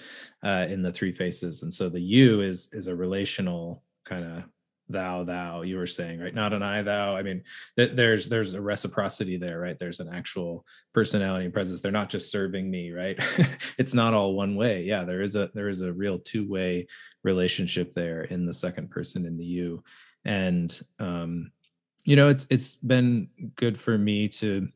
uh 0.44 0.66
in 0.68 0.82
the 0.82 0.92
three 0.92 1.12
faces. 1.12 1.62
And 1.62 1.72
so 1.72 1.88
the 1.88 2.00
you 2.00 2.40
is 2.40 2.68
is 2.72 2.86
a 2.86 2.96
relational 2.96 3.82
kind 4.04 4.24
of 4.24 4.44
thou 4.88 5.22
thou 5.22 5.62
you 5.62 5.76
were 5.76 5.86
saying 5.86 6.18
right? 6.18 6.34
Not 6.34 6.52
an 6.52 6.62
i 6.62 6.82
thou. 6.82 7.16
I 7.16 7.22
mean 7.22 7.42
th- 7.76 7.92
there's 7.94 8.28
there's 8.28 8.54
a 8.54 8.60
reciprocity 8.60 9.36
there 9.36 9.60
right? 9.60 9.78
There's 9.78 10.00
an 10.00 10.08
actual 10.08 10.64
personality 10.94 11.44
and 11.44 11.54
presence. 11.54 11.80
They're 11.80 11.92
not 11.92 12.10
just 12.10 12.30
serving 12.30 12.70
me 12.70 12.92
right? 12.92 13.18
It's 13.78 13.94
not 13.94 14.14
all 14.14 14.34
one 14.34 14.56
way. 14.56 14.84
Yeah 14.84 15.04
there 15.04 15.22
is 15.22 15.36
a 15.36 15.50
there 15.54 15.68
is 15.68 15.82
a 15.82 15.92
real 15.92 16.18
two 16.18 16.48
way 16.48 16.86
relationship 17.22 17.92
there 17.92 18.22
in 18.24 18.46
the 18.46 18.52
second 18.52 18.90
person 18.90 19.26
in 19.26 19.36
the 19.36 19.44
you. 19.44 19.82
And 20.24 20.80
um 20.98 21.52
you 22.04 22.16
know 22.16 22.28
it's 22.28 22.46
it's 22.48 22.76
been 22.76 23.28
good 23.56 23.78
for 23.78 23.98
me 23.98 24.28
to 24.28 24.68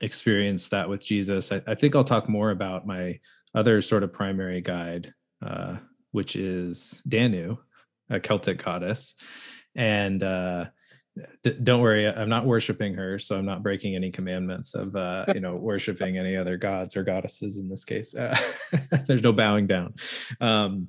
experience 0.00 0.68
that 0.68 0.88
with 0.88 1.00
jesus. 1.02 1.52
I, 1.52 1.60
I 1.66 1.74
think 1.74 1.94
i'll 1.94 2.04
talk 2.04 2.28
more 2.28 2.50
about 2.50 2.86
my 2.86 3.20
other 3.54 3.80
sort 3.80 4.02
of 4.02 4.12
primary 4.12 4.60
guide 4.60 5.12
uh 5.42 5.76
which 6.10 6.36
is 6.36 7.02
danu 7.08 7.56
a 8.10 8.20
Celtic 8.20 8.62
goddess, 8.62 9.14
and 9.74 10.22
uh, 10.22 10.66
d- 11.42 11.56
don't 11.62 11.80
worry, 11.80 12.06
I'm 12.06 12.28
not 12.28 12.46
worshiping 12.46 12.94
her, 12.94 13.18
so 13.18 13.36
I'm 13.36 13.44
not 13.44 13.62
breaking 13.62 13.94
any 13.94 14.10
commandments 14.10 14.74
of 14.74 14.96
uh, 14.96 15.26
you 15.34 15.40
know 15.40 15.56
worshiping 15.56 16.18
any 16.18 16.36
other 16.36 16.56
gods 16.56 16.96
or 16.96 17.04
goddesses 17.04 17.58
in 17.58 17.68
this 17.68 17.84
case. 17.84 18.14
Uh, 18.14 18.36
there's 19.06 19.22
no 19.22 19.32
bowing 19.32 19.66
down, 19.66 19.94
um, 20.40 20.88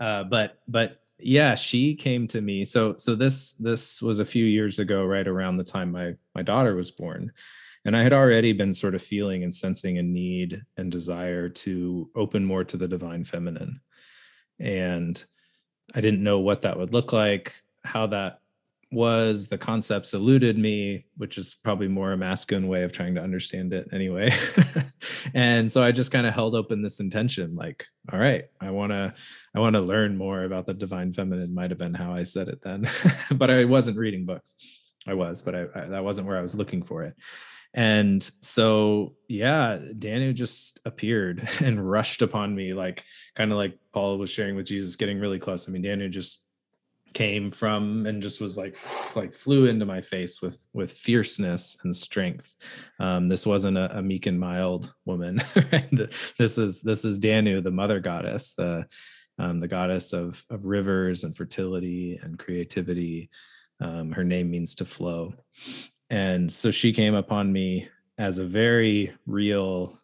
uh, 0.00 0.24
but 0.24 0.60
but 0.68 1.02
yeah, 1.18 1.54
she 1.54 1.94
came 1.94 2.26
to 2.28 2.40
me. 2.40 2.64
So 2.64 2.96
so 2.96 3.14
this 3.14 3.54
this 3.54 4.02
was 4.02 4.18
a 4.18 4.24
few 4.24 4.44
years 4.44 4.78
ago, 4.78 5.04
right 5.04 5.26
around 5.26 5.56
the 5.56 5.64
time 5.64 5.92
my 5.92 6.14
my 6.34 6.42
daughter 6.42 6.74
was 6.74 6.90
born. 6.90 7.32
And 7.84 7.96
I 7.96 8.02
had 8.02 8.12
already 8.12 8.52
been 8.52 8.74
sort 8.74 8.94
of 8.94 9.02
feeling 9.02 9.42
and 9.42 9.54
sensing 9.54 9.98
a 9.98 10.02
need 10.02 10.62
and 10.76 10.92
desire 10.92 11.48
to 11.48 12.10
open 12.14 12.44
more 12.44 12.64
to 12.64 12.76
the 12.76 12.88
divine 12.88 13.24
feminine. 13.24 13.80
And 14.58 15.22
I 15.94 16.00
didn't 16.00 16.22
know 16.22 16.40
what 16.40 16.62
that 16.62 16.78
would 16.78 16.92
look 16.92 17.12
like, 17.12 17.54
how 17.84 18.06
that 18.08 18.40
was. 18.92 19.48
The 19.48 19.58
concepts 19.58 20.14
eluded 20.14 20.58
me, 20.58 21.06
which 21.16 21.38
is 21.38 21.54
probably 21.54 21.88
more 21.88 22.12
a 22.12 22.16
masculine 22.16 22.68
way 22.68 22.82
of 22.82 22.92
trying 22.92 23.14
to 23.14 23.22
understand 23.22 23.72
it 23.72 23.88
anyway. 23.92 24.32
and 25.34 25.70
so 25.70 25.82
I 25.82 25.92
just 25.92 26.12
kind 26.12 26.26
of 26.26 26.34
held 26.34 26.54
open 26.54 26.82
this 26.82 27.00
intention 27.00 27.54
like, 27.54 27.86
all 28.12 28.18
right, 28.18 28.44
I 28.60 28.70
want 28.70 28.92
to 28.92 29.14
I 29.54 29.60
want 29.60 29.74
to 29.74 29.80
learn 29.80 30.16
more 30.16 30.44
about 30.44 30.66
the 30.66 30.74
divine 30.74 31.12
feminine 31.12 31.54
might 31.54 31.70
have 31.70 31.78
been 31.78 31.94
how 31.94 32.12
I 32.12 32.24
said 32.24 32.48
it 32.48 32.62
then. 32.62 32.88
but 33.32 33.50
I 33.50 33.64
wasn't 33.64 33.98
reading 33.98 34.26
books. 34.26 34.54
I 35.06 35.14
was, 35.14 35.40
but 35.40 35.54
I, 35.54 35.66
I, 35.74 35.86
that 35.86 36.04
wasn't 36.04 36.28
where 36.28 36.36
I 36.36 36.42
was 36.42 36.54
looking 36.54 36.82
for 36.82 37.04
it. 37.04 37.14
And 37.72 38.28
so, 38.40 39.14
yeah, 39.28 39.78
Danu 39.98 40.32
just 40.32 40.80
appeared 40.84 41.48
and 41.60 41.88
rushed 41.88 42.22
upon 42.22 42.54
me, 42.54 42.72
like 42.72 43.04
kind 43.34 43.52
of 43.52 43.58
like 43.58 43.78
Paul 43.92 44.18
was 44.18 44.30
sharing 44.30 44.56
with 44.56 44.66
Jesus, 44.66 44.96
getting 44.96 45.20
really 45.20 45.38
close. 45.38 45.68
I 45.68 45.72
mean, 45.72 45.82
Danu 45.82 46.08
just 46.08 46.44
came 47.12 47.50
from 47.50 48.06
and 48.06 48.22
just 48.22 48.40
was 48.40 48.56
like 48.56 48.76
like 49.16 49.32
flew 49.32 49.66
into 49.66 49.86
my 49.86 50.00
face 50.00 50.40
with 50.40 50.68
with 50.72 50.92
fierceness 50.92 51.76
and 51.82 51.94
strength. 51.94 52.56
Um 52.98 53.28
this 53.28 53.46
wasn't 53.46 53.78
a, 53.78 53.98
a 53.98 54.02
meek 54.02 54.26
and 54.26 54.38
mild 54.38 54.92
woman 55.04 55.40
this 56.38 56.56
is 56.56 56.82
this 56.82 57.04
is 57.04 57.18
danu 57.18 57.60
the 57.60 57.70
mother 57.70 57.98
goddess 57.98 58.52
the 58.52 58.86
um 59.38 59.58
the 59.58 59.68
goddess 59.68 60.12
of 60.12 60.44
of 60.50 60.64
rivers 60.64 61.24
and 61.24 61.36
fertility 61.36 62.18
and 62.22 62.38
creativity. 62.38 63.30
Um 63.80 64.12
her 64.12 64.24
name 64.24 64.50
means 64.50 64.76
to 64.76 64.84
flow 64.84 65.34
and 66.10 66.50
so 66.50 66.70
she 66.70 66.92
came 66.92 67.14
upon 67.14 67.52
me 67.52 67.88
as 68.18 68.38
a 68.38 68.44
very 68.44 69.12
real 69.26 69.98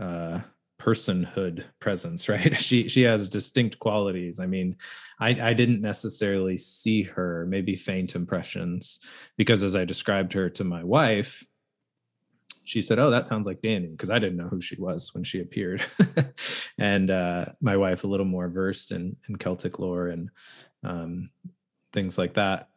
uh, 0.00 0.40
personhood 0.78 1.64
presence 1.78 2.28
right 2.28 2.56
she 2.56 2.88
she 2.88 3.02
has 3.02 3.28
distinct 3.28 3.78
qualities 3.78 4.40
i 4.40 4.46
mean 4.46 4.76
i 5.20 5.28
i 5.28 5.52
didn't 5.52 5.80
necessarily 5.80 6.56
see 6.56 7.02
her 7.04 7.46
maybe 7.48 7.76
faint 7.76 8.16
impressions 8.16 8.98
because 9.36 9.62
as 9.62 9.76
i 9.76 9.84
described 9.84 10.32
her 10.32 10.50
to 10.50 10.64
my 10.64 10.82
wife 10.82 11.44
she 12.64 12.82
said, 12.82 12.98
"Oh, 12.98 13.10
that 13.10 13.26
sounds 13.26 13.46
like 13.46 13.60
Danu," 13.60 13.90
because 13.90 14.10
I 14.10 14.18
didn't 14.18 14.36
know 14.36 14.48
who 14.48 14.60
she 14.60 14.76
was 14.76 15.12
when 15.14 15.24
she 15.24 15.40
appeared. 15.40 15.82
and 16.78 17.10
uh, 17.10 17.46
my 17.60 17.76
wife, 17.76 18.04
a 18.04 18.06
little 18.06 18.26
more 18.26 18.48
versed 18.48 18.92
in, 18.92 19.16
in 19.28 19.36
Celtic 19.36 19.78
lore 19.78 20.08
and 20.08 20.30
um, 20.84 21.30
things 21.92 22.18
like 22.18 22.34
that. 22.34 22.68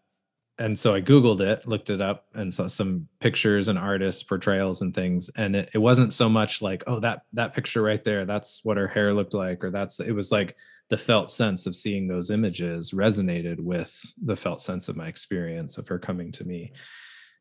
And 0.58 0.78
so 0.78 0.96
I 0.96 1.02
Googled 1.02 1.42
it, 1.42 1.68
looked 1.68 1.90
it 1.90 2.00
up, 2.00 2.28
and 2.34 2.54
saw 2.54 2.68
some 2.68 3.10
pictures 3.20 3.68
and 3.68 3.78
artists' 3.78 4.24
portrayals 4.24 4.82
and 4.82 4.94
things. 4.94 5.30
And 5.36 5.54
it, 5.56 5.70
it 5.74 5.80
wasn't 5.80 6.14
so 6.14 6.30
much 6.30 6.62
like, 6.62 6.84
"Oh, 6.88 7.00
that 7.02 7.24
that 7.34 7.54
picture 7.54 7.82
right 7.82 8.04
there, 8.04 8.26
that's 8.26 8.64
what 8.64 8.78
her 8.78 8.88
hair 8.88 9.14
looked 9.14 9.34
like," 9.34 9.64
or 9.64 9.70
that's. 9.70 10.00
It 10.00 10.14
was 10.14 10.32
like 10.32 10.56
the 10.88 10.98
felt 10.98 11.30
sense 11.30 11.66
of 11.66 11.76
seeing 11.76 12.08
those 12.08 12.32
images 12.32 12.92
resonated 12.92 13.60
with 13.60 14.00
the 14.24 14.36
felt 14.36 14.62
sense 14.62 14.88
of 14.88 14.96
my 14.96 15.08
experience 15.08 15.78
of 15.78 15.90
her 15.90 16.00
coming 16.00 16.32
to 16.32 16.46
me, 16.46 16.72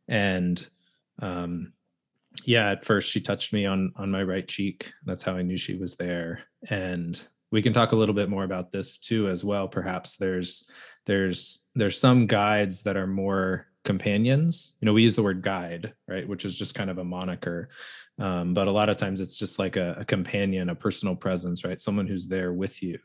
and 0.08 0.68
um, 1.20 1.72
yeah, 2.44 2.72
at 2.72 2.84
first 2.84 3.10
she 3.10 3.20
touched 3.20 3.52
me 3.52 3.64
on 3.64 3.92
on 3.96 4.10
my 4.10 4.22
right 4.22 4.46
cheek. 4.46 4.92
That's 5.04 5.22
how 5.22 5.36
I 5.36 5.42
knew 5.42 5.56
she 5.56 5.76
was 5.76 5.94
there. 5.94 6.40
And 6.68 7.22
we 7.50 7.62
can 7.62 7.72
talk 7.72 7.92
a 7.92 7.96
little 7.96 8.14
bit 8.14 8.28
more 8.28 8.42
about 8.42 8.72
this 8.72 8.98
too 8.98 9.28
as 9.28 9.44
well. 9.44 9.68
Perhaps 9.68 10.16
there's 10.16 10.68
there's 11.06 11.66
there's 11.74 11.98
some 11.98 12.26
guides 12.26 12.82
that 12.82 12.96
are 12.96 13.06
more 13.06 13.66
companions. 13.84 14.74
You 14.80 14.86
know, 14.86 14.92
we 14.92 15.02
use 15.02 15.16
the 15.16 15.22
word 15.22 15.42
guide, 15.42 15.92
right, 16.08 16.26
which 16.26 16.44
is 16.44 16.58
just 16.58 16.74
kind 16.74 16.90
of 16.90 16.98
a 16.98 17.04
moniker. 17.04 17.68
Um, 18.18 18.54
but 18.54 18.68
a 18.68 18.72
lot 18.72 18.88
of 18.88 18.96
times 18.96 19.20
it's 19.20 19.36
just 19.36 19.58
like 19.58 19.76
a, 19.76 19.96
a 20.00 20.04
companion, 20.04 20.70
a 20.70 20.74
personal 20.74 21.16
presence, 21.16 21.64
right? 21.64 21.80
Someone 21.80 22.06
who's 22.06 22.28
there 22.28 22.52
with 22.52 22.82
you 22.82 22.98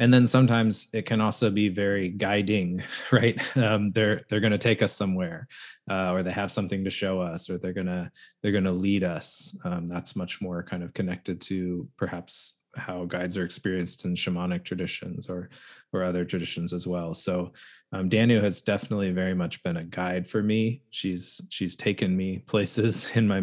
and 0.00 0.12
then 0.12 0.26
sometimes 0.26 0.88
it 0.94 1.04
can 1.04 1.20
also 1.20 1.50
be 1.50 1.68
very 1.68 2.08
guiding 2.08 2.82
right 3.12 3.56
um, 3.56 3.92
they're 3.92 4.22
they're 4.28 4.40
going 4.40 4.50
to 4.50 4.58
take 4.58 4.82
us 4.82 4.92
somewhere 4.92 5.46
uh, 5.88 6.10
or 6.10 6.24
they 6.24 6.32
have 6.32 6.50
something 6.50 6.82
to 6.82 6.90
show 6.90 7.20
us 7.20 7.48
or 7.48 7.58
they're 7.58 7.72
going 7.72 7.86
to 7.86 8.10
they're 8.42 8.50
going 8.50 8.64
to 8.64 8.72
lead 8.72 9.04
us 9.04 9.56
um, 9.64 9.86
that's 9.86 10.16
much 10.16 10.40
more 10.40 10.64
kind 10.64 10.82
of 10.82 10.92
connected 10.92 11.40
to 11.40 11.88
perhaps 11.96 12.54
how 12.76 13.04
guides 13.04 13.36
are 13.36 13.44
experienced 13.44 14.04
in 14.04 14.14
shamanic 14.14 14.64
traditions 14.64 15.28
or 15.28 15.50
or 15.92 16.04
other 16.04 16.24
traditions 16.24 16.72
as 16.72 16.86
well. 16.86 17.14
So 17.14 17.52
um, 17.92 18.08
danu 18.08 18.40
has 18.40 18.60
definitely 18.60 19.10
very 19.10 19.34
much 19.34 19.62
been 19.62 19.78
a 19.78 19.84
guide 19.84 20.28
for 20.28 20.42
me. 20.42 20.82
She's 20.90 21.40
she's 21.48 21.76
taken 21.76 22.16
me 22.16 22.38
places 22.46 23.08
in 23.14 23.26
my 23.26 23.40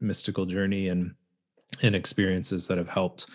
mystical 0.00 0.46
journey 0.46 0.88
and 0.88 1.14
and 1.82 1.94
experiences 1.94 2.66
that 2.66 2.78
have 2.78 2.88
helped 2.88 3.26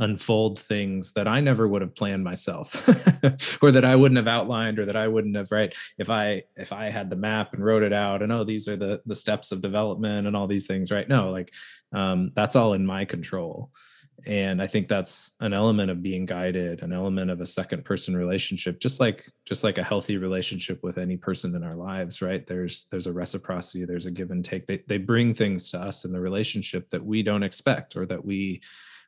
unfold 0.00 0.58
things 0.58 1.12
that 1.12 1.28
I 1.28 1.38
never 1.38 1.68
would 1.68 1.80
have 1.80 1.94
planned 1.94 2.24
myself 2.24 2.74
or 3.62 3.70
that 3.70 3.84
I 3.84 3.94
wouldn't 3.94 4.16
have 4.16 4.26
outlined 4.26 4.80
or 4.80 4.86
that 4.86 4.96
I 4.96 5.06
wouldn't 5.06 5.36
have 5.36 5.52
right? 5.52 5.72
If 5.98 6.10
I 6.10 6.42
if 6.56 6.72
I 6.72 6.90
had 6.90 7.10
the 7.10 7.16
map 7.16 7.54
and 7.54 7.64
wrote 7.64 7.84
it 7.84 7.92
out 7.92 8.20
and 8.22 8.32
oh 8.32 8.42
these 8.42 8.66
are 8.66 8.76
the 8.76 9.00
the 9.06 9.14
steps 9.14 9.52
of 9.52 9.62
development 9.62 10.26
and 10.26 10.36
all 10.36 10.48
these 10.48 10.66
things 10.66 10.90
right? 10.90 11.08
No 11.08 11.30
like 11.30 11.52
um, 11.92 12.32
that's 12.34 12.56
all 12.56 12.72
in 12.72 12.84
my 12.84 13.04
control 13.04 13.70
and 14.26 14.62
I 14.62 14.66
think 14.66 14.88
that's 14.88 15.32
an 15.40 15.52
element 15.52 15.90
of 15.90 16.02
being 16.02 16.24
guided 16.24 16.82
an 16.82 16.92
element 16.92 17.30
of 17.30 17.40
a 17.40 17.46
second 17.46 17.84
person 17.84 18.16
relationship 18.16 18.80
just 18.80 19.00
like 19.00 19.30
just 19.46 19.64
like 19.64 19.78
a 19.78 19.82
healthy 19.82 20.16
relationship 20.16 20.82
with 20.82 20.98
any 20.98 21.16
person 21.16 21.54
in 21.54 21.62
our 21.62 21.76
lives 21.76 22.22
right? 22.22 22.46
There's 22.46 22.86
there's 22.90 23.06
a 23.06 23.12
reciprocity 23.12 23.84
there's 23.84 24.06
a 24.06 24.10
give 24.10 24.30
and 24.30 24.44
take. 24.44 24.66
They, 24.66 24.82
they 24.86 24.98
bring 24.98 25.34
things 25.34 25.70
to 25.70 25.80
us 25.80 26.04
in 26.04 26.12
the 26.12 26.20
relationship 26.20 26.88
that 26.90 27.04
we 27.04 27.22
don't 27.22 27.42
expect 27.42 27.96
or 27.96 28.06
that 28.06 28.24
we 28.24 28.62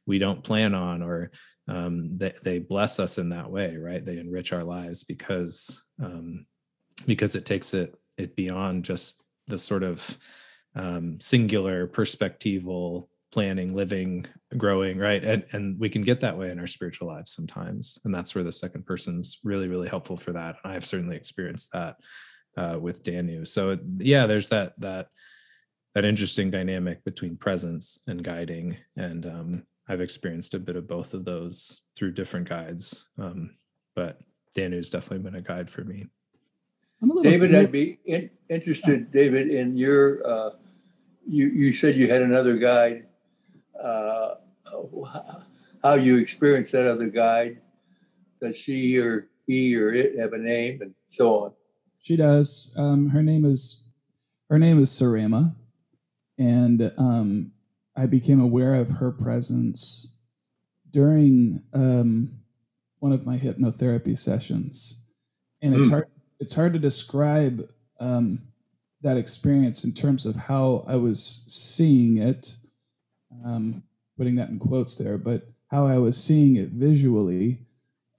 we 0.06 0.18
don't 0.18 0.44
plan 0.44 0.74
on 0.74 1.02
or 1.02 1.30
um, 1.68 2.16
they, 2.16 2.32
they 2.42 2.58
bless 2.60 3.00
us 3.00 3.18
in 3.18 3.30
that 3.30 3.50
way 3.50 3.76
right? 3.76 4.04
They 4.04 4.18
enrich 4.18 4.52
our 4.52 4.64
lives 4.64 5.04
because 5.04 5.82
um, 6.02 6.46
because 7.06 7.36
it 7.36 7.46
takes 7.46 7.74
it 7.74 7.94
it 8.18 8.36
beyond 8.36 8.84
just 8.84 9.22
the 9.46 9.58
sort 9.58 9.82
of 9.82 10.18
um, 10.74 11.18
singular 11.20 11.86
perspectival 11.86 13.08
planning 13.36 13.74
living 13.74 14.24
growing 14.56 14.96
right 14.96 15.22
and 15.22 15.44
and 15.52 15.78
we 15.78 15.90
can 15.90 16.00
get 16.00 16.22
that 16.22 16.38
way 16.38 16.48
in 16.50 16.58
our 16.58 16.66
spiritual 16.66 17.06
lives 17.06 17.34
sometimes 17.34 17.98
and 18.04 18.14
that's 18.14 18.34
where 18.34 18.42
the 18.42 18.50
second 18.50 18.86
person's 18.86 19.40
really 19.44 19.68
really 19.68 19.88
helpful 19.88 20.16
for 20.16 20.32
that 20.32 20.56
and 20.64 20.72
i've 20.72 20.86
certainly 20.86 21.14
experienced 21.14 21.70
that 21.70 21.96
uh, 22.56 22.78
with 22.80 23.02
danu 23.02 23.44
so 23.44 23.76
yeah 23.98 24.26
there's 24.26 24.48
that 24.48 24.72
that 24.80 25.08
that 25.94 26.06
interesting 26.06 26.50
dynamic 26.50 27.04
between 27.04 27.36
presence 27.36 27.98
and 28.06 28.24
guiding 28.24 28.74
and 28.96 29.26
um, 29.26 29.66
I've 29.88 30.00
experienced 30.00 30.54
a 30.54 30.58
bit 30.58 30.76
of 30.76 30.88
both 30.88 31.14
of 31.14 31.26
those 31.26 31.80
through 31.94 32.12
different 32.12 32.48
guides. 32.48 33.06
Um, 33.18 33.56
but 33.94 34.18
Danu's 34.54 34.90
definitely 34.90 35.30
been 35.30 35.36
a 35.36 35.42
guide 35.42 35.70
for 35.70 35.84
me. 35.84 36.06
David, 37.22 37.54
I'd 37.54 37.72
be 37.72 37.98
in, 38.04 38.30
interested, 38.48 39.10
David, 39.10 39.48
in 39.48 39.76
your. 39.76 40.26
Uh, 40.26 40.50
you 41.28 41.48
you 41.48 41.72
said 41.72 41.96
you 41.96 42.08
had 42.08 42.22
another 42.22 42.56
guide. 42.56 43.06
Uh, 43.82 44.34
how 45.82 45.94
you 45.94 46.16
experience 46.16 46.70
that 46.72 46.86
other 46.86 47.08
guide? 47.08 47.60
Does 48.40 48.56
she 48.56 48.98
or 48.98 49.28
he 49.46 49.76
or 49.76 49.92
it 49.92 50.18
have 50.18 50.32
a 50.32 50.38
name 50.38 50.82
and 50.82 50.94
so 51.06 51.38
on? 51.38 51.52
She 51.98 52.16
does. 52.16 52.74
Um, 52.78 53.08
her 53.10 53.22
name 53.22 53.44
is 53.44 53.88
her 54.50 54.58
name 54.58 54.78
is 54.78 54.90
Sarema, 54.90 55.54
and 56.38 56.92
um, 56.98 57.52
I 57.96 58.06
became 58.06 58.40
aware 58.40 58.74
of 58.74 58.90
her 58.90 59.10
presence 59.10 60.14
during 60.90 61.62
um, 61.74 62.38
one 63.00 63.12
of 63.12 63.26
my 63.26 63.38
hypnotherapy 63.38 64.18
sessions, 64.18 65.02
and 65.62 65.74
it's 65.74 65.88
mm. 65.88 65.92
hard 65.92 66.08
it's 66.38 66.54
hard 66.54 66.72
to 66.74 66.78
describe 66.78 67.68
um, 67.98 68.42
that 69.02 69.16
experience 69.16 69.84
in 69.84 69.92
terms 69.92 70.26
of 70.26 70.36
how 70.36 70.84
I 70.86 70.96
was 70.96 71.44
seeing 71.46 72.18
it. 72.18 72.56
Um, 73.44 73.82
putting 74.16 74.36
that 74.36 74.48
in 74.48 74.58
quotes 74.58 74.96
there, 74.96 75.18
but 75.18 75.48
how 75.70 75.86
I 75.86 75.98
was 75.98 76.22
seeing 76.22 76.56
it 76.56 76.70
visually, 76.70 77.58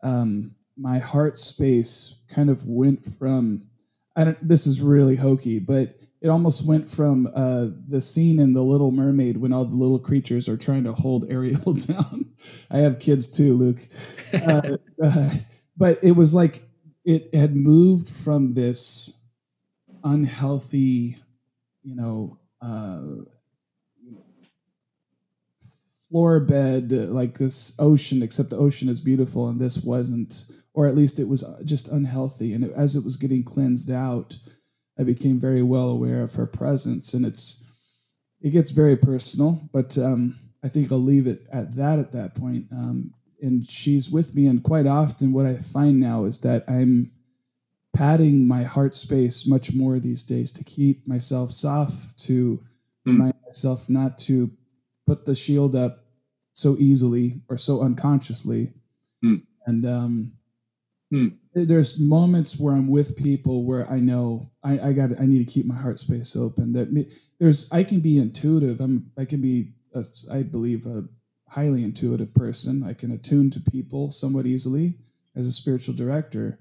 um, 0.04 0.56
my 0.78 1.00
heart 1.00 1.38
space 1.38 2.16
kind 2.30 2.50
of 2.50 2.66
went 2.66 3.04
from. 3.04 3.64
I 4.16 4.24
don't. 4.26 4.48
This 4.48 4.68
is 4.68 4.82
really 4.82 5.16
hokey, 5.16 5.60
but 5.60 6.00
it 6.22 6.30
almost 6.30 6.66
went 6.66 6.90
from 6.90 7.28
uh, 7.36 7.68
the 7.88 8.02
scene 8.02 8.40
in 8.40 8.54
The 8.54 8.64
Little 8.64 8.92
Mermaid 8.92 9.38
when 9.38 9.54
all 9.54 9.66
the 9.66 9.76
little 9.76 10.00
creatures 10.00 10.50
are 10.50 10.58
trying 10.58 10.84
to 10.86 10.94
hold 10.94 11.30
Ariel 11.30 11.74
down. 11.88 12.32
I 12.72 12.80
have 12.80 13.00
kids 13.00 13.30
too, 13.30 13.54
Luke. 13.54 13.80
Uh, 14.34 14.78
uh, 15.04 15.30
but 15.78 16.00
it 16.04 16.14
was 16.14 16.34
like 16.34 16.64
it 17.06 17.34
had 17.34 17.56
moved 17.56 18.10
from 18.10 18.54
this 18.54 19.20
unhealthy, 20.04 21.18
you 21.84 21.96
know, 21.96 22.40
uh, 22.62 23.02
floor 26.10 26.40
bed, 26.40 26.92
like 26.92 27.38
this 27.38 27.76
ocean, 27.80 28.22
except 28.22 28.50
the 28.50 28.58
ocean 28.58 28.90
is 28.90 29.02
beautiful 29.02 29.48
and 29.48 29.60
this 29.60 29.84
wasn't, 29.84 30.46
or 30.74 30.88
at 30.88 30.96
least 30.96 31.20
it 31.20 31.28
was 31.28 31.44
just 31.66 31.88
unhealthy. 31.88 32.54
And 32.54 32.64
it, 32.64 32.72
as 32.76 32.96
it 32.96 33.04
was 33.04 33.16
getting 33.16 33.44
cleansed 33.44 33.92
out, 33.92 34.38
I 35.00 35.04
became 35.04 35.40
very 35.40 35.62
well 35.62 35.90
aware 35.90 36.24
of 36.24 36.36
her 36.36 36.48
presence, 36.48 37.14
and 37.14 37.26
it's 37.26 37.64
it 38.42 38.50
gets 38.50 38.72
very 38.72 38.98
personal. 38.98 39.70
But 39.72 39.98
um, 39.98 40.38
I 40.64 40.70
think 40.70 40.92
I'll 40.92 40.98
leave 41.00 41.28
it 41.28 41.48
at 41.52 41.76
that 41.76 42.00
at 42.00 42.12
that 42.14 42.36
point. 42.36 42.66
Um, 42.72 43.14
and 43.42 43.66
she's 43.68 44.10
with 44.10 44.34
me, 44.34 44.48
and 44.48 44.64
quite 44.64 44.88
often, 44.88 45.34
what 45.34 45.46
I 45.46 45.58
find 45.58 46.00
now 46.00 46.26
is 46.26 46.40
that 46.42 46.64
I'm 46.68 47.12
padding 47.96 48.48
my 48.48 48.64
heart 48.64 48.96
space 48.96 49.46
much 49.48 49.74
more 49.74 50.00
these 50.00 50.24
days 50.24 50.52
to 50.54 50.64
keep 50.64 51.08
myself 51.08 51.52
soft, 51.52 52.18
to 52.20 52.58
mm. 52.58 53.12
remind 53.12 53.34
myself 53.46 53.90
not 53.90 54.18
to 54.20 54.52
put 55.08 55.26
the 55.26 55.34
shield 55.34 55.76
up 55.76 56.06
so 56.54 56.76
easily 56.78 57.42
or 57.50 57.58
so 57.58 57.82
unconsciously. 57.82 58.74
Mm. 59.24 59.42
And 59.66 59.86
um, 59.86 60.32
mm 61.12 61.38
there's 61.66 62.00
moments 62.00 62.60
where 62.60 62.76
I'm 62.76 62.88
with 62.88 63.18
people 63.18 63.64
where 63.64 63.90
I 63.90 64.00
know 64.00 64.52
I, 64.64 64.80
I 64.80 64.94
got 64.94 65.20
I 65.20 65.26
need 65.26 65.46
to 65.46 65.52
keep 65.52 65.66
my 65.66 65.76
heart 65.76 66.00
space 66.00 66.36
open. 66.36 66.74
That 66.74 67.10
there's 67.40 67.72
I 67.72 67.84
can 67.84 68.00
be 68.00 68.20
intuitive. 68.20 68.80
I'm 68.80 69.12
I 69.18 69.26
can 69.26 69.42
be 69.42 69.74
a, 69.94 70.06
I 70.32 70.44
believe 70.44 70.86
a 70.86 71.06
highly 71.50 71.84
intuitive 71.84 72.34
person. 72.34 72.84
I 72.84 72.94
can 72.94 73.12
attune 73.12 73.50
to 73.52 73.60
people 73.60 74.12
somewhat 74.12 74.46
easily 74.46 74.96
as 75.36 75.48
a 75.48 75.52
spiritual 75.52 75.96
director, 75.96 76.60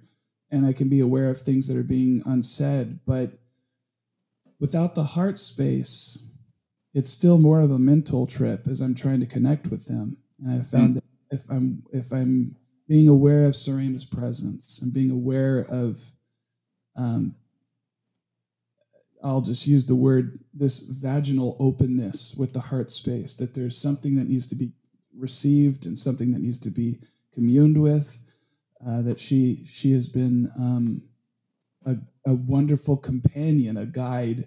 and 0.51 0.65
I 0.65 0.73
can 0.73 0.89
be 0.89 1.01
aware 1.01 1.29
of 1.29 1.41
things 1.41 1.69
that 1.69 1.77
are 1.77 1.83
being 1.83 2.23
unsaid. 2.25 3.01
But 3.07 3.33
without 4.59 4.95
the 4.95 5.05
heart 5.05 5.39
space, 5.39 6.27
it's 6.97 7.11
still 7.11 7.37
more 7.37 7.61
of 7.61 7.71
a 7.71 7.79
mental 7.79 8.27
trip 8.27 8.67
as 8.67 8.81
I'm 8.81 8.95
trying 8.95 9.21
to 9.21 9.27
connect 9.27 9.67
with 9.67 9.85
them. 9.85 10.17
And 10.43 10.59
I 10.59 10.65
found 10.65 10.93
mm. 10.93 10.95
that 10.95 11.05
if 11.31 11.43
I'm 11.51 11.83
if 11.93 12.11
I'm 12.11 12.57
being 12.89 13.07
aware 13.07 13.45
of 13.45 13.53
Sarema's 13.53 14.07
presence 14.07 14.81
and 14.81 14.95
being 14.95 15.11
aware 15.11 15.67
of, 15.69 16.01
um, 16.97 17.35
I'll 19.23 19.43
just 19.43 19.67
use 19.67 19.85
the 19.85 19.95
word, 19.95 20.41
this 20.55 20.81
vaginal 20.81 21.59
openness 21.61 22.35
with 22.35 22.55
the 22.55 22.61
heart 22.61 22.91
space, 22.91 23.37
that 23.37 23.53
there's 23.53 23.77
something 23.77 24.17
that 24.17 24.29
needs 24.29 24.47
to 24.47 24.55
be 24.55 24.73
received 25.15 25.85
and 25.85 25.99
something 25.99 26.33
that 26.33 26.41
needs 26.41 26.61
to 26.61 26.71
be 26.71 27.01
communed 27.35 27.83
with. 27.83 28.19
Uh, 28.87 29.03
that 29.03 29.21
she 29.21 29.67
she 29.67 29.93
has 29.93 30.09
been 30.09 30.51
um, 30.59 31.03
a, 31.85 31.97
a 32.25 32.35
wonderful 32.35 32.97
companion, 32.97 33.77
a 33.77 33.85
guide, 33.85 34.47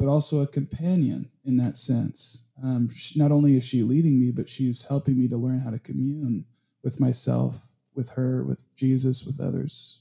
but 0.00 0.08
also 0.08 0.40
a 0.40 0.46
companion 0.46 1.28
in 1.44 1.58
that 1.58 1.76
sense. 1.76 2.46
Um, 2.64 2.88
not 3.16 3.30
only 3.30 3.58
is 3.58 3.64
she 3.64 3.82
leading 3.82 4.18
me, 4.18 4.30
but 4.30 4.48
she's 4.48 4.86
helping 4.86 5.18
me 5.20 5.28
to 5.28 5.36
learn 5.36 5.60
how 5.60 5.70
to 5.70 5.78
commune 5.78 6.46
with 6.82 6.98
myself, 6.98 7.68
with 7.94 8.08
her, 8.10 8.42
with 8.42 8.74
Jesus, 8.76 9.26
with 9.26 9.40
others. 9.40 10.00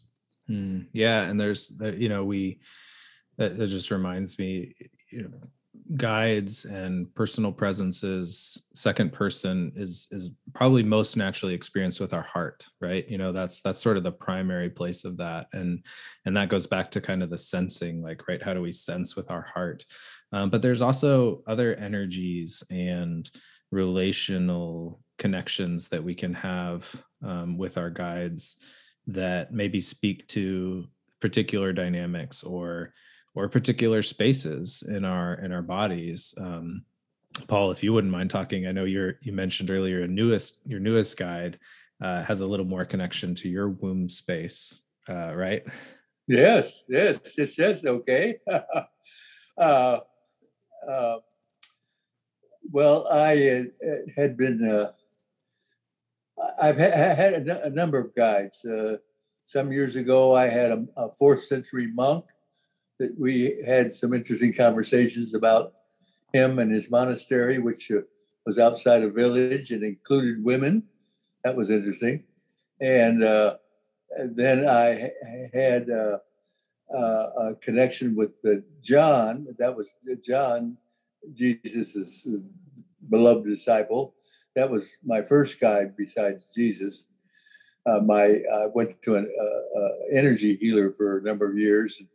Mm, 0.50 0.88
yeah, 0.94 1.24
and 1.24 1.40
there's 1.40 1.74
you 1.98 2.08
know 2.08 2.24
we 2.24 2.62
that, 3.36 3.58
that 3.58 3.68
just 3.68 3.92
reminds 3.92 4.40
me 4.40 4.74
you 5.12 5.24
know 5.24 5.50
guides 5.96 6.66
and 6.66 7.14
personal 7.16 7.52
presences 7.52 8.64
second 8.74 9.14
person 9.14 9.72
is 9.76 10.08
is 10.12 10.32
probably 10.54 10.84
most 10.84 11.16
naturally 11.16 11.54
experienced 11.54 12.00
with 12.00 12.14
our 12.14 12.24
heart 12.24 12.66
right? 12.82 13.08
You 13.10 13.18
know 13.18 13.32
that's 13.32 13.62
that's 13.62 13.80
sort 13.80 13.98
of 13.98 14.04
the 14.04 14.12
primary 14.12 14.70
place 14.70 15.04
of 15.06 15.18
that. 15.18 15.48
And 15.54 15.86
and 16.26 16.36
that 16.38 16.50
goes 16.50 16.68
back 16.68 16.92
to 16.92 17.02
kind 17.02 17.22
of 17.22 17.30
the 17.30 17.38
sensing 17.38 18.02
like 18.02 18.28
right 18.28 18.42
how 18.42 18.54
do 18.54 18.62
we 18.62 18.72
sense 18.72 19.16
with 19.16 19.32
our 19.32 19.42
heart? 19.54 19.86
Um, 20.32 20.50
but 20.50 20.62
there's 20.62 20.82
also 20.82 21.44
other 21.48 21.76
energies 21.76 22.64
and 22.70 23.30
relational 23.72 25.00
connections 25.18 25.90
that 25.90 26.04
we 26.04 26.16
can 26.16 26.34
have 26.34 26.90
um, 27.24 27.58
with 27.58 27.78
our 27.78 27.90
guides 27.90 28.58
that 29.08 29.52
maybe 29.52 29.82
speak 29.82 30.28
to 30.28 30.86
particular 31.20 31.74
dynamics 31.74 32.44
or 32.44 32.94
or 33.40 33.48
particular 33.48 34.02
spaces 34.04 34.84
in 34.90 35.06
our 35.06 35.36
in 35.36 35.54
our 35.54 35.62
bodies. 35.62 36.34
Um, 36.38 36.84
paul 37.48 37.72
if 37.72 37.84
you 37.84 37.94
wouldn't 37.94 38.12
mind 38.12 38.30
talking 38.30 38.66
i 38.66 38.72
know 38.72 38.86
you're 38.86 39.14
you 39.22 39.32
mentioned 39.32 39.70
earlier 39.70 40.06
newest 40.08 40.60
your 40.66 40.80
newest 40.80 41.16
guide 41.16 41.60
uh, 42.04 42.24
has 42.24 42.42
a 42.42 42.48
little 42.48 42.66
more 42.66 42.84
connection 42.84 43.36
to 43.36 43.48
your 43.48 43.70
womb 43.70 44.10
space 44.10 44.82
uh, 45.08 45.34
right? 45.36 45.64
Yes 46.28 46.86
yes 46.90 47.20
yes 47.38 47.58
yes 47.58 47.86
okay. 47.86 48.38
Uh, 49.58 50.00
uh, 50.90 51.18
well 52.72 53.06
i 53.12 53.66
uh, 53.86 53.92
had 54.16 54.38
been 54.38 54.64
uh, 54.66 54.92
i've 56.62 56.78
ha- 56.80 57.16
had 57.22 57.46
a, 57.46 57.70
number 57.70 58.00
of 58.00 58.16
guides. 58.16 58.66
Some 59.44 59.74
years 59.74 59.98
ago 59.98 60.34
i 60.34 60.48
had 60.48 60.72
a 60.96 61.12
fourth 61.12 61.42
century 61.44 61.92
monk 61.94 62.24
that 63.00 63.18
we 63.18 63.62
had 63.66 63.92
some 63.94 64.14
interesting 64.14 64.54
conversations 64.54 65.34
about 65.34 65.74
him 66.34 66.60
and 66.60 66.72
his 66.72 66.92
monastery, 66.92 67.58
which 67.58 67.90
uh, 67.92 68.02
was 68.46 68.60
outside 68.60 69.04
a 69.04 69.10
village 69.10 69.72
and 69.72 69.84
included 69.84 70.44
women. 70.44 70.84
That 71.44 71.56
was 71.56 71.70
interesting. 71.70 72.26
And, 72.80 73.24
uh, 73.24 73.56
then 74.26 74.68
I 74.68 75.12
had 75.54 75.90
uh, 75.90 76.18
uh 76.92 77.50
a 77.50 77.56
connection 77.62 78.16
with 78.16 78.32
John. 78.82 79.48
That 79.60 79.76
was 79.76 79.96
John, 80.26 80.78
Jesus's 81.34 82.28
uh, 82.28 82.40
beloved 83.10 83.46
disciple. 83.46 84.16
That 84.56 84.70
was 84.70 84.98
my 85.06 85.22
first 85.22 85.60
guide 85.62 85.96
besides 85.96 86.50
Jesus. 86.54 87.06
Uh, 87.86 88.00
my 88.00 88.42
I 88.52 88.66
went 88.74 89.00
to 89.04 89.16
an 89.16 89.32
energy 90.12 90.56
healer 90.56 90.92
for 90.92 91.20
a 91.20 91.22
number 91.22 91.48
of 91.50 91.56
years 91.56 91.98
and 92.00 92.10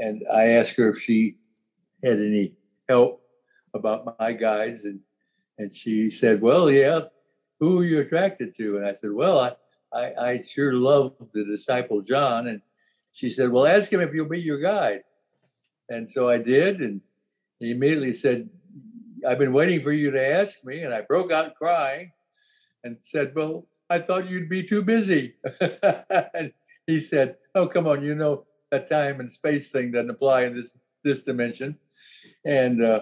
I 0.00 0.48
asked 0.48 0.76
her 0.76 0.90
if 0.90 1.00
she 1.00 1.36
had 2.04 2.18
any 2.18 2.54
help 2.88 3.22
about 3.74 4.18
my 4.18 4.32
guides, 4.32 4.84
and 4.84 5.00
and 5.58 5.72
she 5.72 6.10
said, 6.10 6.40
"Well, 6.40 6.70
yeah. 6.70 7.00
Who 7.60 7.80
are 7.80 7.84
you 7.84 8.00
attracted 8.00 8.54
to?" 8.56 8.76
And 8.76 8.86
I 8.86 8.92
said, 8.92 9.12
"Well, 9.12 9.38
I 9.38 9.52
I, 9.92 10.28
I 10.28 10.42
sure 10.42 10.74
love 10.74 11.14
the 11.32 11.44
disciple 11.44 12.02
John." 12.02 12.48
And 12.48 12.60
she 13.12 13.30
said, 13.30 13.50
"Well, 13.50 13.66
ask 13.66 13.92
him 13.92 14.00
if 14.00 14.12
he'll 14.12 14.28
be 14.28 14.40
your 14.40 14.58
guide." 14.58 15.02
And 15.88 16.08
so 16.08 16.28
I 16.28 16.38
did, 16.38 16.80
and 16.80 17.00
he 17.60 17.70
immediately 17.70 18.12
said, 18.12 18.48
"I've 19.26 19.38
been 19.38 19.52
waiting 19.52 19.80
for 19.80 19.92
you 19.92 20.10
to 20.10 20.26
ask 20.26 20.64
me," 20.64 20.82
and 20.82 20.92
I 20.92 21.02
broke 21.02 21.32
out 21.32 21.54
crying, 21.54 22.12
and 22.84 22.96
said, 23.00 23.34
"Well." 23.34 23.66
I 23.88 23.98
thought 24.00 24.28
you'd 24.28 24.48
be 24.48 24.62
too 24.62 24.82
busy. 24.82 25.36
and 26.34 26.52
he 26.86 27.00
said, 27.00 27.36
Oh, 27.54 27.66
come 27.66 27.86
on, 27.86 28.02
you 28.02 28.14
know, 28.14 28.46
that 28.76 28.88
time 28.88 29.20
and 29.20 29.32
space 29.32 29.70
thing 29.70 29.90
doesn't 29.90 30.10
apply 30.10 30.44
in 30.44 30.54
this 30.54 30.76
this 31.02 31.22
dimension. 31.22 31.76
And 32.44 32.84
uh, 32.84 33.00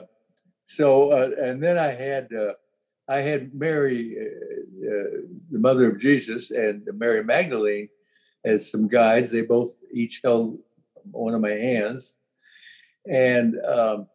so, 0.67 1.11
uh, 1.11 1.31
and 1.41 1.63
then 1.63 1.79
I 1.79 1.93
had 1.93 2.29
uh, 2.33 2.55
I 3.09 3.17
had 3.17 3.55
Mary, 3.55 4.17
uh, 4.19 4.91
uh, 4.91 5.11
the 5.51 5.59
mother 5.59 5.91
of 5.91 6.01
Jesus, 6.01 6.51
and 6.51 6.87
Mary 6.95 7.25
Magdalene 7.25 7.89
as 8.45 8.71
some 8.71 8.89
guides. 8.89 9.31
They 9.31 9.43
both 9.43 9.71
each 9.93 10.21
held 10.23 10.59
one 11.11 11.35
of 11.35 11.41
my 11.41 11.51
hands, 11.51 12.17
and 13.11 13.57
um, 13.67 14.07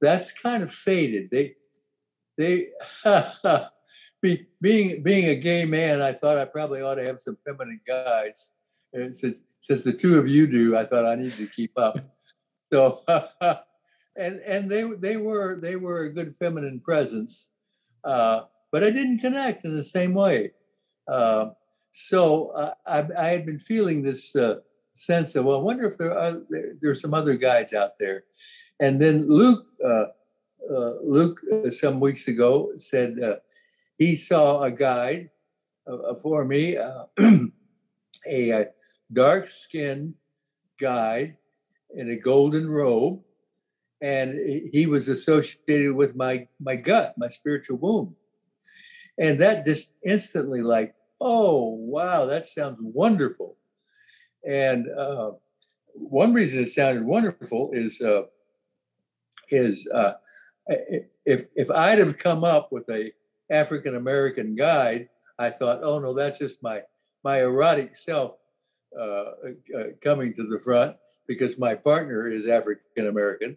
that's 0.00 0.32
kind 0.32 0.62
of 0.62 0.72
faded. 0.72 1.30
They 1.30 1.54
they. 2.38 2.68
Be, 4.22 4.46
being 4.60 5.02
being 5.02 5.30
a 5.30 5.34
gay 5.34 5.64
man, 5.64 6.00
I 6.00 6.12
thought 6.12 6.38
I 6.38 6.44
probably 6.44 6.80
ought 6.80 6.94
to 6.94 7.04
have 7.04 7.18
some 7.18 7.36
feminine 7.44 7.80
guides. 7.84 8.52
And 8.92 9.16
since 9.16 9.40
since 9.62 9.84
the 9.84 9.92
two 9.92 10.18
of 10.18 10.28
you 10.28 10.48
do, 10.48 10.76
I 10.76 10.84
thought 10.84 11.06
I 11.06 11.14
needed 11.14 11.36
to 11.36 11.46
keep 11.46 11.78
up. 11.78 11.96
So, 12.72 12.98
and 14.16 14.40
and 14.40 14.68
they 14.68 14.82
they 14.98 15.16
were 15.16 15.54
they 15.60 15.76
were 15.76 16.02
a 16.02 16.12
good 16.12 16.36
feminine 16.36 16.80
presence, 16.80 17.50
uh, 18.02 18.40
but 18.72 18.82
I 18.82 18.90
didn't 18.90 19.20
connect 19.20 19.64
in 19.64 19.74
the 19.74 19.84
same 19.84 20.14
way. 20.14 20.50
Uh, 21.06 21.50
so 21.92 22.48
uh, 22.48 22.74
I, 22.86 23.06
I 23.16 23.28
had 23.28 23.46
been 23.46 23.60
feeling 23.60 24.02
this 24.02 24.34
uh, 24.34 24.56
sense 24.94 25.36
of 25.36 25.44
well, 25.44 25.60
I 25.60 25.62
wonder 25.62 25.86
if 25.86 25.96
there 25.96 26.18
are 26.18 26.40
there, 26.50 26.72
there, 26.80 26.90
are 26.90 26.96
some 26.96 27.14
other 27.14 27.36
guys 27.36 27.72
out 27.72 27.92
there, 28.00 28.24
and 28.80 29.00
then 29.00 29.28
Luke 29.28 29.64
uh, 29.84 30.06
uh, 30.68 30.94
Luke 31.04 31.40
some 31.70 32.00
weeks 32.00 32.26
ago 32.26 32.72
said 32.78 33.14
he 33.96 34.16
saw 34.16 34.62
a 34.62 34.72
guide 34.72 35.30
for 36.20 36.44
me. 36.44 36.78
a 38.26 38.66
dark 39.12 39.48
skinned 39.48 40.14
guy 40.80 41.36
in 41.94 42.10
a 42.10 42.16
golden 42.16 42.68
robe. 42.68 43.20
And 44.00 44.70
he 44.72 44.86
was 44.86 45.06
associated 45.06 45.94
with 45.94 46.16
my, 46.16 46.48
my 46.58 46.74
gut, 46.74 47.14
my 47.16 47.28
spiritual 47.28 47.78
womb. 47.78 48.16
And 49.18 49.40
that 49.40 49.64
just 49.64 49.92
instantly, 50.04 50.60
like, 50.60 50.94
oh, 51.20 51.68
wow, 51.68 52.26
that 52.26 52.46
sounds 52.46 52.78
wonderful. 52.80 53.56
And 54.44 54.88
uh, 54.90 55.32
one 55.94 56.32
reason 56.32 56.62
it 56.62 56.68
sounded 56.68 57.04
wonderful 57.04 57.70
is 57.72 58.00
uh, 58.00 58.22
is 59.50 59.88
uh, 59.94 60.14
if 60.66 61.44
if 61.54 61.70
I'd 61.70 61.98
have 61.98 62.18
come 62.18 62.44
up 62.44 62.72
with 62.72 62.88
a 62.88 63.12
African 63.50 63.96
American 63.96 64.54
guide, 64.54 65.08
I 65.38 65.50
thought, 65.50 65.80
oh 65.82 65.98
no, 65.98 66.14
that's 66.14 66.38
just 66.38 66.62
my 66.62 66.82
my 67.22 67.42
erotic 67.42 67.96
self 67.96 68.36
coming 70.02 70.34
to 70.34 70.46
the 70.46 70.60
front 70.62 70.96
because 71.26 71.58
my 71.58 71.74
partner 71.74 72.28
is 72.28 72.46
African 72.46 73.06
American, 73.08 73.56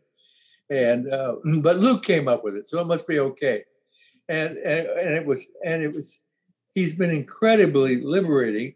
and 0.69 1.11
uh, 1.11 1.35
but 1.61 1.77
Luke 1.77 2.03
came 2.03 2.27
up 2.27 2.43
with 2.43 2.55
it, 2.55 2.67
so 2.67 2.79
it 2.79 2.87
must 2.87 3.07
be 3.07 3.19
okay. 3.19 3.63
And, 4.27 4.57
and 4.57 4.87
and 4.87 5.13
it 5.13 5.25
was 5.25 5.51
and 5.63 5.81
it 5.81 5.93
was 5.93 6.21
he's 6.73 6.95
been 6.95 7.11
incredibly 7.11 8.01
liberating. 8.01 8.75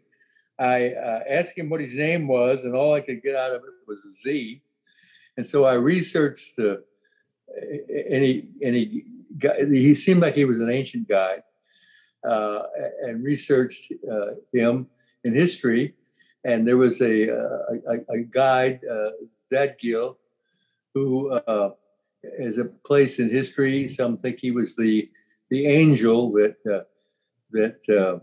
I 0.58 0.90
uh, 0.92 1.20
asked 1.28 1.56
him 1.56 1.70
what 1.70 1.80
his 1.80 1.94
name 1.94 2.28
was, 2.28 2.64
and 2.64 2.74
all 2.74 2.94
I 2.94 3.00
could 3.00 3.22
get 3.22 3.34
out 3.34 3.52
of 3.52 3.62
it 3.62 3.70
was 3.86 4.04
a 4.04 4.10
Z. 4.10 4.62
And 5.36 5.46
so 5.46 5.64
I 5.64 5.74
researched 5.74 6.58
uh, 6.58 6.76
any 8.08 8.48
any 8.62 9.04
guy. 9.38 9.64
He 9.70 9.94
seemed 9.94 10.20
like 10.20 10.34
he 10.34 10.44
was 10.44 10.60
an 10.60 10.70
ancient 10.70 11.08
guy, 11.08 11.38
uh, 12.28 12.62
and 13.02 13.24
researched 13.24 13.92
uh, 14.10 14.34
him 14.52 14.86
in 15.24 15.34
history 15.34 15.94
and 16.44 16.66
there 16.66 16.76
was 16.76 17.00
a 17.00 17.28
a, 17.28 17.98
a 18.08 18.20
guide, 18.30 18.80
uh, 18.90 19.10
Zadkiel, 19.52 20.16
who 20.94 21.30
uh, 21.32 21.70
is 22.22 22.58
a 22.58 22.66
place 22.86 23.18
in 23.18 23.30
history. 23.30 23.88
Some 23.88 24.16
think 24.16 24.40
he 24.40 24.50
was 24.50 24.76
the 24.76 25.10
the 25.50 25.66
angel 25.66 26.32
that 26.32 26.56
uh, 26.70 26.84
that 27.52 27.88
uh, 27.88 28.20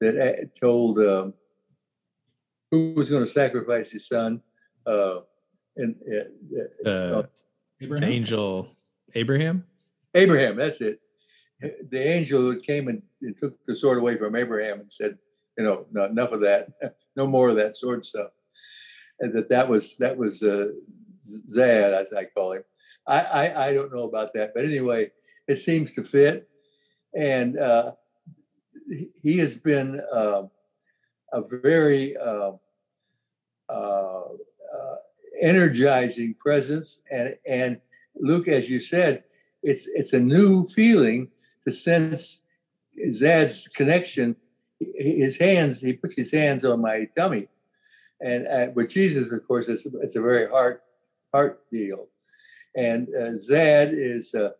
that 0.00 0.18
uh, 0.18 0.44
told 0.60 0.98
um, 0.98 1.34
who 2.70 2.94
was 2.94 3.10
going 3.10 3.24
to 3.24 3.30
sacrifice 3.30 3.90
his 3.90 4.08
son. 4.08 4.42
Uh, 4.86 5.20
and 5.76 5.94
uh, 6.86 6.88
uh, 6.88 7.22
Abraham? 7.80 8.04
angel 8.04 8.68
Abraham. 9.14 9.64
Abraham, 10.14 10.56
that's 10.56 10.80
it. 10.80 11.00
The 11.60 12.00
angel 12.00 12.50
that 12.50 12.62
came 12.62 12.88
and, 12.88 13.02
and 13.22 13.36
took 13.36 13.54
the 13.66 13.74
sword 13.74 13.98
away 13.98 14.18
from 14.18 14.34
Abraham 14.34 14.80
and 14.80 14.90
said, 14.90 15.16
you 15.58 15.64
know, 15.64 15.86
no, 15.92 16.04
enough 16.04 16.32
of 16.32 16.40
that, 16.40 16.68
no 17.16 17.26
more 17.26 17.48
of 17.48 17.56
that 17.56 17.76
sword 17.76 18.04
stuff. 18.04 18.30
And 19.20 19.32
that 19.34 19.48
that 19.50 19.68
was 19.68 19.96
that 19.98 20.16
was 20.16 20.42
uh, 20.42 20.68
Zad, 21.24 21.94
as 21.94 22.12
I 22.12 22.24
call 22.24 22.52
him. 22.52 22.64
I, 23.06 23.20
I, 23.20 23.66
I 23.68 23.74
don't 23.74 23.92
know 23.94 24.04
about 24.04 24.32
that, 24.34 24.52
but 24.54 24.64
anyway, 24.64 25.10
it 25.48 25.56
seems 25.56 25.92
to 25.94 26.04
fit, 26.04 26.48
and 27.16 27.58
uh, 27.58 27.92
he 29.22 29.38
has 29.38 29.56
been 29.56 30.00
uh, 30.12 30.42
a 31.32 31.42
very 31.48 32.16
uh, 32.16 32.52
uh, 33.68 33.72
uh, 33.72 34.96
energizing 35.40 36.34
presence, 36.38 37.02
and 37.10 37.36
and 37.46 37.80
Luke, 38.16 38.48
as 38.48 38.70
you 38.70 38.78
said, 38.78 39.24
it's 39.62 39.86
it's 39.88 40.12
a 40.12 40.20
new 40.20 40.66
feeling 40.66 41.28
to 41.64 41.72
sense 41.72 42.42
Zad's 43.10 43.68
connection. 43.68 44.36
His 44.96 45.38
hands, 45.38 45.80
he 45.80 45.92
puts 45.92 46.16
his 46.16 46.32
hands 46.32 46.64
on 46.64 46.80
my 46.80 47.06
tummy, 47.16 47.48
and 48.20 48.46
uh, 48.46 48.68
with 48.74 48.90
Jesus, 48.90 49.32
of 49.32 49.46
course, 49.46 49.68
it's 49.68 49.86
it's 49.86 50.16
a 50.16 50.22
very 50.22 50.48
heart 50.48 50.82
heart 51.32 51.60
deal. 51.70 52.08
And 52.76 53.08
uh, 53.14 53.36
Zad 53.36 53.90
is 53.92 54.34
uh, 54.34 54.50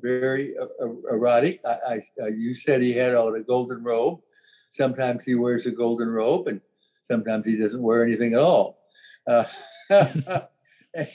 very 0.00 0.54
uh, 0.58 0.66
erotic. 1.10 1.60
I, 1.64 1.70
I, 1.70 2.00
uh, 2.22 2.26
you 2.28 2.54
said 2.54 2.80
he 2.80 2.92
had 2.92 3.14
on 3.14 3.36
a 3.36 3.40
golden 3.40 3.82
robe. 3.82 4.20
Sometimes 4.68 5.24
he 5.24 5.34
wears 5.34 5.66
a 5.66 5.70
golden 5.70 6.08
robe, 6.08 6.48
and 6.48 6.60
sometimes 7.02 7.46
he 7.46 7.56
doesn't 7.56 7.82
wear 7.82 8.04
anything 8.04 8.34
at 8.34 8.40
all. 8.40 8.78
Uh, 9.26 9.44
and, 9.90 11.08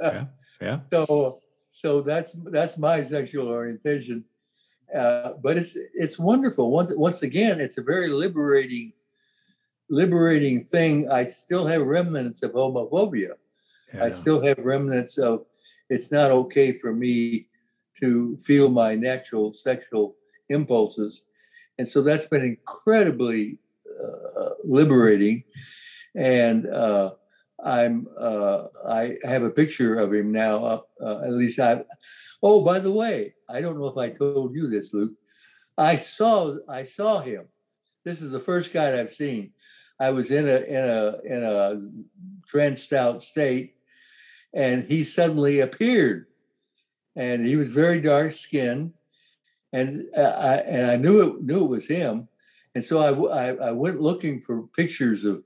yeah, 0.00 0.24
yeah. 0.60 0.80
So, 0.92 1.40
so 1.70 2.02
that's 2.02 2.32
that's 2.50 2.76
my 2.76 3.02
sexual 3.02 3.48
orientation. 3.48 4.24
Uh, 4.94 5.32
but 5.42 5.56
it's 5.56 5.76
it's 5.94 6.18
wonderful. 6.18 6.70
Once 6.70 6.92
once 6.94 7.22
again, 7.22 7.60
it's 7.60 7.78
a 7.78 7.82
very 7.82 8.08
liberating 8.08 8.92
liberating 9.88 10.62
thing. 10.62 11.10
I 11.10 11.24
still 11.24 11.66
have 11.66 11.82
remnants 11.82 12.42
of 12.42 12.52
homophobia. 12.52 13.32
Yeah. 13.94 14.04
I 14.04 14.10
still 14.10 14.42
have 14.42 14.58
remnants 14.58 15.18
of 15.18 15.44
it's 15.88 16.10
not 16.10 16.30
okay 16.30 16.72
for 16.72 16.92
me 16.92 17.48
to 18.00 18.36
feel 18.38 18.68
my 18.68 18.94
natural 18.94 19.52
sexual 19.52 20.16
impulses. 20.48 21.24
And 21.78 21.86
so 21.86 22.02
that's 22.02 22.26
been 22.26 22.44
incredibly 22.44 23.58
uh, 24.02 24.50
liberating. 24.64 25.44
And 26.14 26.66
uh, 26.66 27.12
I'm 27.64 28.08
uh, 28.18 28.64
I 28.88 29.16
have 29.24 29.42
a 29.42 29.50
picture 29.50 29.98
of 29.98 30.12
him 30.12 30.32
now 30.32 30.64
up. 30.64 30.88
Uh, 31.00 31.20
at 31.22 31.32
least 31.32 31.60
I. 31.60 31.84
Oh, 32.42 32.62
by 32.64 32.80
the 32.80 32.90
way, 32.90 33.34
I 33.48 33.60
don't 33.60 33.78
know 33.78 33.86
if 33.86 33.96
I 33.96 34.10
told 34.10 34.54
you 34.54 34.68
this, 34.68 34.92
Luke. 34.92 35.12
I 35.78 35.96
saw 35.96 36.56
I 36.68 36.82
saw 36.82 37.20
him. 37.20 37.46
This 38.04 38.20
is 38.20 38.30
the 38.30 38.40
first 38.40 38.72
guy 38.72 38.98
I've 38.98 39.10
seen. 39.10 39.52
I 40.00 40.10
was 40.10 40.30
in 40.30 40.48
a 40.48 40.56
in 40.62 40.84
a 40.84 41.18
in 41.24 41.44
a 41.44 41.80
drenched 42.46 42.92
out 42.92 43.22
state, 43.22 43.74
and 44.52 44.84
he 44.84 45.04
suddenly 45.04 45.60
appeared, 45.60 46.26
and 47.14 47.46
he 47.46 47.54
was 47.54 47.70
very 47.70 48.00
dark 48.00 48.32
skinned, 48.32 48.92
and 49.72 50.04
uh, 50.16 50.20
I 50.20 50.54
and 50.56 50.90
I 50.90 50.96
knew 50.96 51.20
it 51.20 51.42
knew 51.42 51.64
it 51.64 51.68
was 51.68 51.86
him, 51.86 52.28
and 52.74 52.82
so 52.82 52.98
I 52.98 53.50
I, 53.50 53.68
I 53.68 53.70
went 53.70 54.00
looking 54.00 54.40
for 54.40 54.66
pictures 54.76 55.24
of 55.24 55.44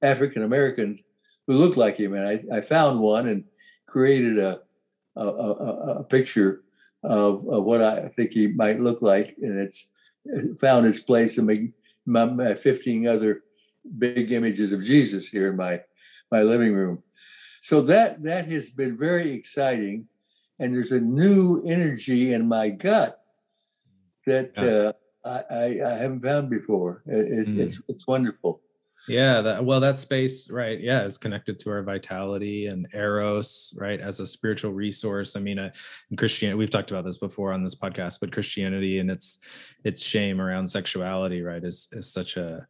African 0.00 0.44
Americans 0.44 1.02
who 1.48 1.54
looked 1.54 1.76
like 1.76 1.96
him, 1.96 2.14
and 2.14 2.28
I, 2.28 2.58
I 2.58 2.60
found 2.60 3.00
one 3.00 3.26
and 3.26 3.44
created 3.86 4.38
a 4.38 4.60
a, 5.16 5.26
a, 5.26 5.98
a 6.00 6.04
picture 6.04 6.62
of, 7.02 7.44
of, 7.48 7.64
what 7.64 7.82
I 7.82 8.08
think 8.08 8.30
he 8.30 8.46
might 8.46 8.78
look 8.78 9.02
like, 9.02 9.34
and 9.42 9.58
it's 9.58 9.90
found 10.60 10.86
its 10.86 11.00
place 11.00 11.38
in 11.38 11.72
my, 12.06 12.24
my 12.26 12.54
15 12.54 13.08
other 13.08 13.42
big 13.98 14.30
images 14.30 14.72
of 14.72 14.84
Jesus 14.84 15.26
here 15.26 15.50
in 15.50 15.56
my 15.56 15.80
my 16.30 16.42
living 16.42 16.74
room. 16.74 17.02
So 17.60 17.80
that 17.82 18.22
that 18.22 18.50
has 18.50 18.70
been 18.70 18.96
very 18.96 19.32
exciting, 19.32 20.06
and 20.58 20.74
there's 20.74 20.92
a 20.92 21.00
new 21.00 21.62
energy 21.64 22.32
in 22.32 22.46
my 22.46 22.68
gut 22.68 23.20
that 24.26 24.56
uh, 24.58 24.92
I, 25.24 25.80
I, 25.82 25.96
haven't 25.96 26.20
found 26.20 26.50
before. 26.50 27.02
It's, 27.06 27.50
mm. 27.50 27.58
it's 27.58 27.82
it's 27.88 28.06
wonderful. 28.06 28.60
Yeah, 29.06 29.40
that, 29.42 29.64
well, 29.64 29.80
that 29.80 29.96
space, 29.96 30.50
right? 30.50 30.80
Yeah, 30.80 31.02
is 31.04 31.18
connected 31.18 31.58
to 31.60 31.70
our 31.70 31.82
vitality 31.82 32.66
and 32.66 32.88
eros, 32.92 33.72
right, 33.76 34.00
as 34.00 34.20
a 34.20 34.26
spiritual 34.26 34.72
resource. 34.72 35.36
I 35.36 35.40
mean, 35.40 35.58
uh, 35.58 35.70
in 36.10 36.16
Christianity, 36.16 36.58
we've 36.58 36.70
talked 36.70 36.90
about 36.90 37.04
this 37.04 37.16
before 37.18 37.52
on 37.52 37.62
this 37.62 37.74
podcast, 37.74 38.20
but 38.20 38.32
Christianity 38.32 38.98
and 38.98 39.10
its 39.10 39.38
its 39.84 40.02
shame 40.02 40.40
around 40.40 40.66
sexuality, 40.66 41.42
right, 41.42 41.62
is 41.62 41.88
is 41.92 42.12
such 42.12 42.36
a 42.36 42.66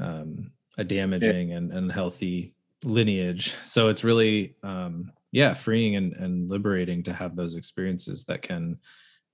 um, 0.00 0.50
a 0.76 0.84
damaging 0.84 1.50
yeah. 1.50 1.56
and 1.56 1.72
unhealthy 1.72 2.54
lineage. 2.84 3.54
So 3.64 3.88
it's 3.88 4.04
really, 4.04 4.56
um, 4.62 5.12
yeah, 5.32 5.54
freeing 5.54 5.96
and, 5.96 6.14
and 6.14 6.48
liberating 6.48 7.02
to 7.04 7.12
have 7.12 7.36
those 7.36 7.54
experiences 7.54 8.24
that 8.24 8.42
can 8.42 8.78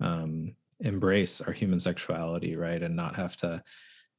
um, 0.00 0.54
embrace 0.80 1.40
our 1.40 1.52
human 1.52 1.78
sexuality, 1.78 2.56
right, 2.56 2.82
and 2.82 2.96
not 2.96 3.16
have 3.16 3.36
to 3.38 3.62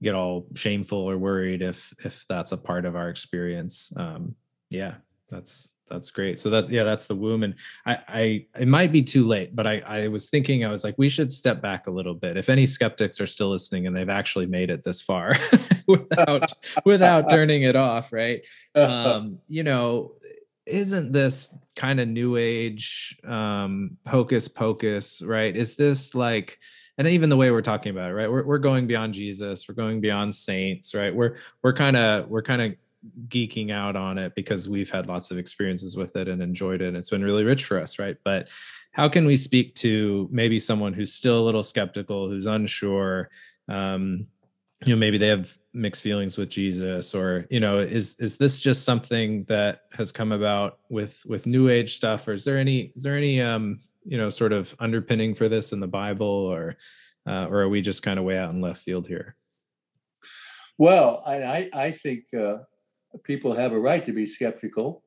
get 0.01 0.15
all 0.15 0.47
shameful 0.55 0.99
or 0.99 1.17
worried 1.17 1.61
if 1.61 1.93
if 2.03 2.25
that's 2.29 2.51
a 2.51 2.57
part 2.57 2.85
of 2.85 2.95
our 2.95 3.09
experience. 3.09 3.91
Um, 3.97 4.35
yeah, 4.69 4.95
that's 5.29 5.71
that's 5.89 6.11
great. 6.11 6.39
So 6.39 6.49
that 6.49 6.69
yeah 6.69 6.83
that's 6.83 7.07
the 7.07 7.15
womb. 7.15 7.43
And 7.43 7.55
i 7.85 7.97
i 8.07 8.45
it 8.59 8.67
might 8.67 8.91
be 8.91 9.01
too 9.01 9.23
late 9.23 9.55
but 9.55 9.65
i 9.65 9.79
i 9.85 10.07
was 10.07 10.29
thinking 10.29 10.65
i 10.65 10.69
was 10.69 10.83
like 10.83 10.95
we 10.97 11.07
should 11.07 11.31
step 11.31 11.61
back 11.61 11.87
a 11.87 11.91
little 11.91 12.13
bit. 12.13 12.37
If 12.37 12.49
any 12.49 12.65
skeptics 12.65 13.21
are 13.21 13.25
still 13.25 13.49
listening 13.49 13.87
and 13.87 13.95
they've 13.95 14.09
actually 14.09 14.45
made 14.45 14.69
it 14.69 14.83
this 14.83 15.01
far 15.01 15.33
without 15.87 16.51
without 16.85 17.29
turning 17.29 17.63
it 17.63 17.75
off 17.75 18.11
right? 18.11 18.45
Um 18.75 19.39
you 19.47 19.63
know 19.63 20.13
isn't 20.67 21.11
this 21.11 21.53
kind 21.75 21.99
of 21.99 22.07
new 22.07 22.35
age 22.37 23.17
um 23.25 23.97
hocus 24.07 24.47
pocus 24.47 25.21
right 25.21 25.55
is 25.55 25.75
this 25.75 26.13
like 26.15 26.57
and 26.97 27.07
even 27.07 27.29
the 27.29 27.37
way 27.37 27.51
we're 27.51 27.61
talking 27.61 27.91
about 27.91 28.09
it 28.09 28.13
right 28.13 28.29
we're, 28.29 28.45
we're 28.45 28.57
going 28.57 28.87
beyond 28.87 29.13
jesus 29.13 29.67
we're 29.67 29.75
going 29.75 30.01
beyond 30.01 30.33
saints 30.33 30.93
right 30.93 31.15
we're 31.15 31.35
we're 31.63 31.73
kind 31.73 31.95
of 31.95 32.27
we're 32.27 32.41
kind 32.41 32.61
of 32.61 32.73
geeking 33.27 33.71
out 33.71 33.95
on 33.95 34.17
it 34.17 34.33
because 34.35 34.67
we've 34.69 34.89
had 34.89 35.07
lots 35.07 35.31
of 35.31 35.37
experiences 35.37 35.95
with 35.95 36.15
it 36.15 36.27
and 36.27 36.41
enjoyed 36.41 36.81
it. 36.81 36.87
And 36.87 36.97
it's 36.97 37.09
been 37.09 37.23
really 37.23 37.43
rich 37.43 37.65
for 37.65 37.79
us, 37.79 37.99
right? 37.99 38.17
But 38.23 38.49
how 38.91 39.07
can 39.07 39.25
we 39.25 39.35
speak 39.35 39.75
to 39.75 40.27
maybe 40.31 40.59
someone 40.59 40.93
who's 40.93 41.13
still 41.13 41.39
a 41.39 41.45
little 41.45 41.63
skeptical, 41.63 42.29
who's 42.29 42.45
unsure? 42.45 43.29
Um, 43.67 44.27
you 44.85 44.93
know, 44.93 44.99
maybe 44.99 45.17
they 45.17 45.27
have 45.27 45.57
mixed 45.73 46.03
feelings 46.03 46.37
with 46.37 46.49
Jesus, 46.49 47.15
or 47.15 47.47
you 47.49 47.59
know, 47.59 47.79
is 47.79 48.15
is 48.19 48.37
this 48.37 48.59
just 48.59 48.83
something 48.83 49.43
that 49.45 49.81
has 49.93 50.11
come 50.11 50.31
about 50.31 50.79
with 50.89 51.25
with 51.25 51.47
New 51.47 51.69
Age 51.69 51.95
stuff, 51.95 52.27
or 52.27 52.33
is 52.33 52.43
there 52.45 52.59
any 52.59 52.91
is 52.95 53.01
there 53.01 53.17
any 53.17 53.41
um, 53.41 53.79
you 54.05 54.17
know 54.17 54.29
sort 54.29 54.53
of 54.53 54.75
underpinning 54.79 55.33
for 55.33 55.49
this 55.49 55.71
in 55.71 55.79
the 55.79 55.87
Bible, 55.87 56.27
or 56.27 56.75
uh, 57.27 57.47
or 57.49 57.61
are 57.61 57.69
we 57.69 57.81
just 57.81 58.03
kind 58.03 58.19
of 58.19 58.25
way 58.25 58.37
out 58.37 58.51
in 58.51 58.61
left 58.61 58.83
field 58.83 59.07
here? 59.07 59.35
Well, 60.77 61.23
I 61.25 61.69
I 61.73 61.91
think 61.91 62.25
uh, 62.39 62.57
people 63.23 63.55
have 63.55 63.73
a 63.73 63.79
right 63.79 64.05
to 64.05 64.13
be 64.13 64.27
skeptical. 64.27 65.03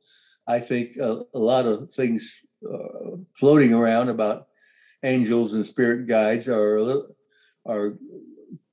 I 0.49 0.59
think 0.59 0.97
a, 0.97 1.23
a 1.33 1.39
lot 1.39 1.67
of 1.67 1.93
things 1.93 2.41
uh, 2.69 3.19
floating 3.37 3.73
around 3.73 4.09
about 4.09 4.49
angels 5.05 5.55
and 5.55 5.65
spirit 5.65 6.09
guides 6.09 6.49
are 6.49 7.05
are 7.67 7.99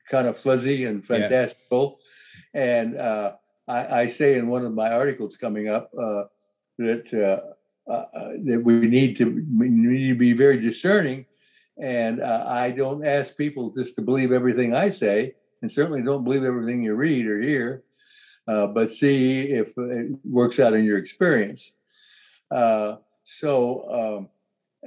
kind 0.10 0.28
of 0.28 0.38
fuzzy 0.38 0.86
and 0.86 1.06
fantastical. 1.06 2.00
Yeah. 2.54 2.62
And 2.64 2.98
uh, 2.98 3.34
I, 3.68 4.02
I, 4.02 4.06
say 4.06 4.38
in 4.38 4.48
one 4.48 4.66
of 4.66 4.74
my 4.74 4.92
articles 4.92 5.36
coming 5.36 5.68
up 5.68 5.92
uh, 6.00 6.24
that 6.78 7.14
uh, 7.14 7.92
uh, 7.92 8.06
uh, 8.14 8.32
that 8.46 8.62
we 8.64 8.80
need 8.88 9.18
to 9.18 9.26
we 9.58 9.70
need 9.70 10.10
to 10.10 10.16
be 10.16 10.34
very 10.34 10.60
discerning. 10.60 11.26
And 11.82 12.24
I 12.24 12.72
don't 12.72 13.06
ask 13.06 13.38
people 13.38 13.72
just 13.78 13.96
to 13.98 14.02
believe 14.02 14.32
everything 14.32 14.74
I 14.74 14.90
say, 14.90 15.36
and 15.62 15.72
certainly 15.72 16.02
don't 16.02 16.24
believe 16.24 16.44
everything 16.44 16.82
you 16.82 16.96
read 16.96 17.28
or 17.28 17.40
hear 17.40 17.84
uh, 18.48 18.68
but 18.68 18.92
see 18.92 19.42
if 19.42 19.78
it 19.78 20.12
works 20.24 20.60
out 20.60 20.74
in 20.74 20.86
your 20.86 20.98
experience. 20.98 21.78
Uh, 22.50 22.96
so, 23.24 24.20
um, 24.20 24.30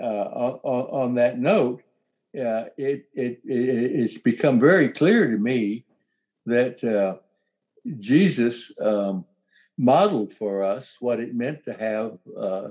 uh, 0.03 0.07
on, 0.07 1.09
on, 1.09 1.15
that 1.17 1.39
note, 1.39 1.83
uh, 2.35 2.65
it, 2.77 3.07
it, 3.15 3.41
it, 3.45 3.45
it's 3.45 4.19
become 4.19 4.61
very 4.61 4.89
clear 4.89 5.31
to 5.31 5.37
me 5.37 5.85
that 6.47 6.83
uh, 6.85 7.17
Jesus 7.99 8.73
um, 8.81 9.25
modeled 9.77 10.33
for 10.33 10.63
us 10.63 10.97
what 11.01 11.21
it 11.21 11.35
meant 11.35 11.65
to 11.65 11.73
have 11.73 12.19
uh, 12.39 12.69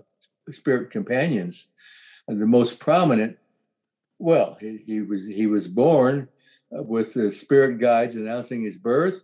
spirit 0.51 0.91
companions. 0.91 1.71
And 2.27 2.41
the 2.41 2.45
most 2.45 2.79
prominent, 2.79 3.37
well, 4.19 4.57
he, 4.59 4.83
he 4.85 5.01
was 5.01 5.25
he 5.25 5.47
was 5.47 5.67
born 5.67 6.27
with 6.71 7.13
the 7.13 7.31
spirit 7.31 7.79
guides 7.79 8.15
announcing 8.15 8.63
his 8.63 8.77
birth 8.77 9.23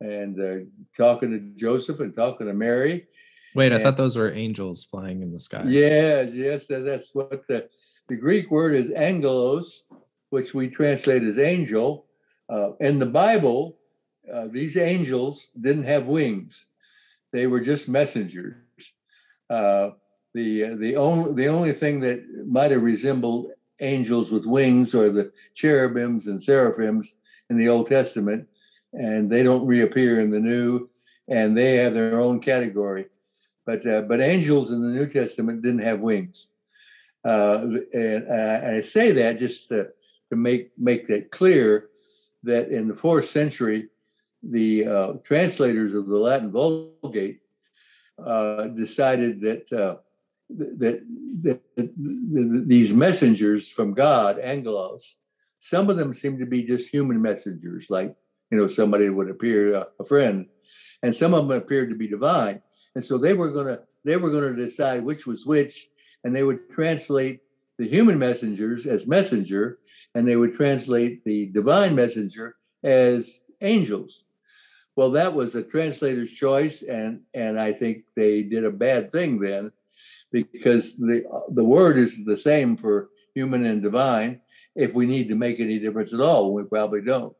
and 0.00 0.40
uh, 0.40 0.64
talking 0.96 1.30
to 1.30 1.40
Joseph 1.58 2.00
and 2.00 2.14
talking 2.14 2.46
to 2.46 2.54
Mary. 2.54 3.06
Wait, 3.54 3.72
I 3.72 3.78
thought 3.78 3.96
those 3.96 4.16
were 4.16 4.32
angels 4.32 4.84
flying 4.84 5.22
in 5.22 5.32
the 5.32 5.38
sky. 5.38 5.62
Yeah, 5.66 6.22
yes, 6.22 6.66
that's 6.66 7.14
what 7.14 7.46
the, 7.46 7.68
the 8.08 8.16
Greek 8.16 8.50
word 8.50 8.74
is 8.74 8.90
angelos, 8.90 9.86
which 10.30 10.54
we 10.54 10.68
translate 10.68 11.22
as 11.22 11.38
angel. 11.38 12.06
Uh, 12.48 12.72
in 12.80 12.98
the 12.98 13.06
Bible, 13.06 13.78
uh, 14.32 14.48
these 14.50 14.76
angels 14.76 15.50
didn't 15.60 15.84
have 15.84 16.08
wings; 16.08 16.66
they 17.32 17.46
were 17.46 17.60
just 17.60 17.88
messengers. 17.88 18.54
Uh, 19.48 19.90
the 20.34 20.74
the 20.76 20.96
only 20.96 21.34
the 21.34 21.46
only 21.46 21.72
thing 21.72 22.00
that 22.00 22.24
might 22.46 22.70
have 22.70 22.82
resembled 22.82 23.50
angels 23.80 24.30
with 24.30 24.46
wings 24.46 24.94
or 24.94 25.10
the 25.10 25.32
cherubims 25.54 26.26
and 26.26 26.42
seraphims 26.42 27.16
in 27.50 27.58
the 27.58 27.68
Old 27.68 27.86
Testament 27.86 28.48
and 28.94 29.30
they 29.30 29.42
don't 29.42 29.66
reappear 29.66 30.20
in 30.20 30.30
the 30.30 30.40
new, 30.40 30.88
and 31.28 31.56
they 31.56 31.76
have 31.76 31.94
their 31.94 32.20
own 32.20 32.40
category. 32.40 33.06
But 33.66 33.86
uh, 33.86 34.02
but 34.02 34.20
angels 34.20 34.70
in 34.70 34.82
the 34.82 34.88
New 34.88 35.06
Testament 35.06 35.62
didn't 35.62 35.80
have 35.80 36.00
wings. 36.00 36.50
Uh, 37.24 37.60
and, 37.92 38.24
and, 38.24 38.76
I 38.76 38.80
say 38.80 39.12
that 39.12 39.38
just 39.38 39.68
to, 39.68 39.88
to 40.28 40.36
make 40.36 40.72
make 40.76 41.06
that 41.06 41.30
clear 41.30 41.88
that 42.42 42.68
in 42.68 42.86
the 42.86 42.94
fourth 42.94 43.24
century, 43.24 43.88
the 44.42 44.86
uh, 44.86 45.12
translators 45.22 45.94
of 45.94 46.06
the 46.06 46.16
Latin 46.16 46.52
Vulgate 46.52 47.40
uh, 48.22 48.64
decided 48.68 49.40
that, 49.40 49.72
uh, 49.72 49.96
that, 50.50 51.02
that, 51.42 51.60
that 51.76 51.92
these 52.68 52.92
messengers 52.92 53.70
from 53.70 53.94
God, 53.94 54.38
angelos, 54.38 55.18
some 55.58 55.88
of 55.88 55.96
them 55.96 56.12
seem 56.12 56.38
to 56.38 56.46
be 56.46 56.62
just 56.62 56.90
human 56.90 57.20
messengers, 57.22 57.88
like 57.88 58.14
you 58.50 58.58
know 58.58 58.66
somebody 58.66 59.08
would 59.08 59.30
appear 59.30 59.74
uh, 59.74 59.84
a 59.98 60.04
friend, 60.04 60.46
and 61.02 61.16
some 61.16 61.32
of 61.32 61.48
them 61.48 61.56
appeared 61.56 61.88
to 61.88 61.96
be 61.96 62.06
divine, 62.06 62.60
and 62.94 63.02
so 63.02 63.16
they 63.16 63.32
were 63.32 63.50
gonna 63.50 63.80
they 64.04 64.18
were 64.18 64.30
gonna 64.30 64.54
decide 64.54 65.02
which 65.02 65.26
was 65.26 65.46
which, 65.46 65.88
and 66.24 66.34
they 66.34 66.42
would 66.42 66.70
translate 66.70 67.40
the 67.78 67.86
human 67.86 68.18
messengers 68.18 68.86
as 68.86 69.06
messenger, 69.06 69.78
and 70.14 70.26
they 70.26 70.36
would 70.36 70.54
translate 70.54 71.24
the 71.24 71.46
divine 71.46 71.94
messenger 71.94 72.56
as 72.82 73.44
angels. 73.60 74.24
Well, 74.96 75.10
that 75.10 75.34
was 75.34 75.54
a 75.54 75.62
translator's 75.62 76.30
choice, 76.30 76.82
and 76.82 77.20
and 77.34 77.60
I 77.60 77.72
think 77.72 78.04
they 78.14 78.42
did 78.42 78.64
a 78.64 78.70
bad 78.70 79.10
thing 79.10 79.40
then, 79.40 79.72
because 80.30 80.96
the 80.96 81.24
the 81.50 81.64
word 81.64 81.98
is 81.98 82.24
the 82.24 82.36
same 82.36 82.76
for 82.76 83.08
human 83.34 83.64
and 83.66 83.82
divine, 83.82 84.40
if 84.76 84.94
we 84.94 85.06
need 85.06 85.28
to 85.28 85.34
make 85.34 85.58
any 85.58 85.80
difference 85.80 86.14
at 86.14 86.20
all. 86.20 86.54
We 86.54 86.62
probably 86.62 87.02
don't. 87.02 87.34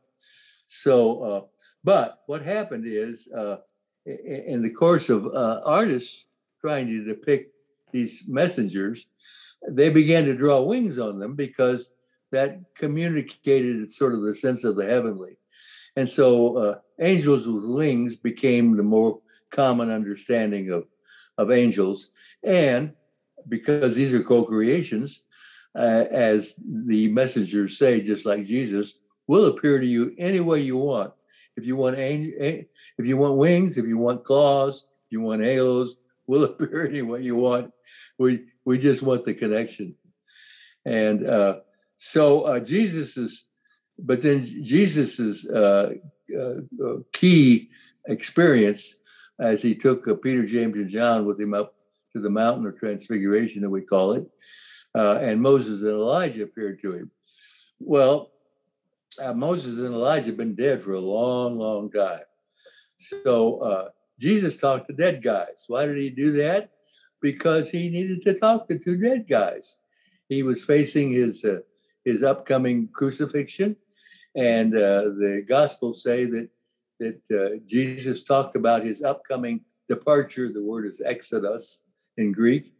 So, 0.66 1.22
uh, 1.22 1.40
but 1.84 2.22
what 2.26 2.42
happened 2.42 2.86
is, 2.86 3.30
uh, 3.32 3.58
in 4.04 4.62
the 4.62 4.70
course 4.70 5.08
of 5.08 5.26
uh, 5.26 5.60
artists 5.64 6.26
trying 6.60 6.88
to 6.88 7.04
depict 7.04 7.54
these 7.94 8.24
messengers, 8.28 9.06
they 9.70 9.88
began 9.88 10.24
to 10.24 10.34
draw 10.34 10.60
wings 10.60 10.98
on 10.98 11.18
them 11.18 11.34
because 11.36 11.94
that 12.32 12.58
communicated 12.74 13.90
sort 13.90 14.14
of 14.14 14.22
the 14.22 14.34
sense 14.34 14.64
of 14.64 14.76
the 14.76 14.84
heavenly. 14.84 15.38
And 15.96 16.08
so, 16.08 16.56
uh, 16.58 16.78
angels 17.00 17.46
with 17.46 17.64
wings 17.64 18.16
became 18.16 18.76
the 18.76 18.82
more 18.82 19.20
common 19.50 19.90
understanding 19.90 20.72
of, 20.72 20.84
of 21.38 21.52
angels. 21.52 22.10
And 22.42 22.92
because 23.48 23.94
these 23.94 24.12
are 24.12 24.22
co 24.22 24.42
creations, 24.42 25.24
uh, 25.76 26.04
as 26.10 26.60
the 26.66 27.08
messengers 27.12 27.78
say, 27.78 28.00
just 28.00 28.26
like 28.26 28.44
Jesus, 28.44 28.98
will 29.28 29.46
appear 29.46 29.78
to 29.78 29.86
you 29.86 30.14
any 30.18 30.40
way 30.40 30.60
you 30.60 30.76
want. 30.76 31.12
If 31.56 31.64
you 31.64 31.76
want 31.76 31.96
if 31.98 32.66
you 32.98 33.16
want 33.16 33.36
wings, 33.36 33.78
if 33.78 33.86
you 33.86 33.98
want 33.98 34.24
claws, 34.24 34.88
if 35.06 35.12
you 35.12 35.20
want 35.20 35.44
halos, 35.44 35.96
will 36.26 36.44
appear 36.44 36.86
any 36.86 37.02
way 37.02 37.22
you 37.22 37.36
want. 37.36 37.72
We 38.18 38.46
we 38.64 38.78
just 38.78 39.02
want 39.02 39.24
the 39.24 39.34
connection, 39.34 39.94
and 40.84 41.26
uh, 41.26 41.60
so 41.96 42.42
uh, 42.42 42.60
Jesus 42.60 43.16
is, 43.16 43.48
but 43.98 44.20
then 44.20 44.42
Jesus's 44.42 45.48
uh, 45.48 45.94
uh, 46.36 46.84
uh 46.84 46.96
key 47.12 47.70
experience 48.06 48.98
as 49.38 49.62
he 49.62 49.74
took 49.74 50.06
uh, 50.08 50.14
Peter, 50.14 50.44
James, 50.44 50.76
and 50.76 50.88
John 50.88 51.26
with 51.26 51.40
him 51.40 51.54
up 51.54 51.74
to 52.12 52.20
the 52.20 52.30
mountain 52.30 52.66
of 52.66 52.78
transfiguration 52.78 53.62
that 53.62 53.70
we 53.70 53.82
call 53.82 54.12
it 54.12 54.26
uh, 54.94 55.18
and 55.20 55.40
Moses 55.40 55.82
and 55.82 55.92
Elijah 55.92 56.44
appeared 56.44 56.80
to 56.82 56.92
him. 56.92 57.10
Well, 57.80 58.30
Moses 59.34 59.78
and 59.78 59.94
Elijah 59.94 60.26
have 60.26 60.36
been 60.36 60.54
dead 60.54 60.82
for 60.82 60.92
a 60.92 61.00
long, 61.00 61.56
long 61.58 61.90
time. 61.90 62.22
So 62.96 63.58
uh, 63.58 63.88
Jesus 64.18 64.56
talked 64.56 64.88
to 64.88 64.94
dead 64.94 65.22
guys. 65.22 65.64
Why 65.68 65.86
did 65.86 65.98
he 65.98 66.10
do 66.10 66.32
that? 66.32 66.70
Because 67.20 67.70
he 67.70 67.90
needed 67.90 68.22
to 68.22 68.34
talk 68.34 68.68
to 68.68 68.78
two 68.78 68.96
dead 68.96 69.26
guys. 69.28 69.78
He 70.28 70.42
was 70.42 70.64
facing 70.64 71.12
his 71.12 71.44
uh, 71.44 71.60
his 72.04 72.22
upcoming 72.22 72.88
crucifixion, 72.92 73.76
and 74.36 74.74
uh, 74.74 75.02
the 75.18 75.44
Gospels 75.46 76.02
say 76.02 76.26
that 76.26 76.48
that 77.00 77.20
uh, 77.32 77.58
Jesus 77.66 78.22
talked 78.22 78.56
about 78.56 78.84
his 78.84 79.02
upcoming 79.02 79.62
departure. 79.88 80.52
The 80.52 80.62
word 80.62 80.86
is 80.86 81.02
exodus 81.04 81.84
in 82.16 82.32
Greek, 82.32 82.72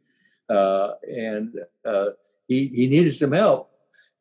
uh, 0.48 0.92
and 1.02 1.54
uh, 1.84 2.10
he 2.46 2.68
he 2.68 2.86
needed 2.86 3.14
some 3.14 3.32
help. 3.32 3.70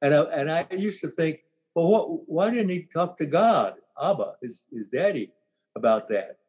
And 0.01 0.14
I, 0.14 0.22
and 0.24 0.51
I 0.51 0.68
used 0.72 1.01
to 1.01 1.09
think, 1.09 1.39
well, 1.76 1.88
what, 1.88 2.30
why 2.30 2.49
didn't 2.49 2.70
he 2.70 2.88
talk 2.93 3.18
to 3.20 3.26
God, 3.26 3.76
Abba, 4.01 4.34
his 4.41 4.66
his 4.72 4.88
daddy, 4.88 5.32
about 5.76 6.09
that? 6.09 6.39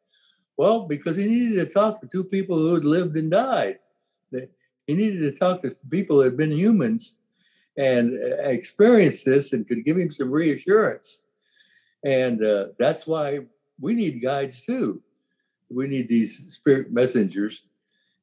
Well, 0.56 0.86
because 0.86 1.16
he 1.16 1.26
needed 1.26 1.66
to 1.66 1.72
talk 1.72 2.00
to 2.00 2.06
two 2.06 2.24
people 2.24 2.56
who 2.56 2.74
had 2.74 2.84
lived 2.84 3.16
and 3.16 3.30
died. 3.30 3.78
He 4.30 4.94
needed 4.94 5.20
to 5.20 5.38
talk 5.38 5.62
to 5.62 5.70
people 5.90 6.16
who 6.16 6.22
had 6.22 6.36
been 6.36 6.52
humans 6.52 7.18
and 7.76 8.18
uh, 8.22 8.42
experienced 8.42 9.24
this 9.24 9.52
and 9.52 9.66
could 9.66 9.84
give 9.84 9.96
him 9.96 10.10
some 10.10 10.30
reassurance. 10.30 11.24
And 12.04 12.44
uh, 12.44 12.66
that's 12.78 13.06
why 13.06 13.40
we 13.80 13.94
need 13.94 14.22
guides 14.22 14.64
too. 14.64 15.02
We 15.70 15.88
need 15.88 16.08
these 16.08 16.46
spirit 16.50 16.92
messengers. 16.92 17.64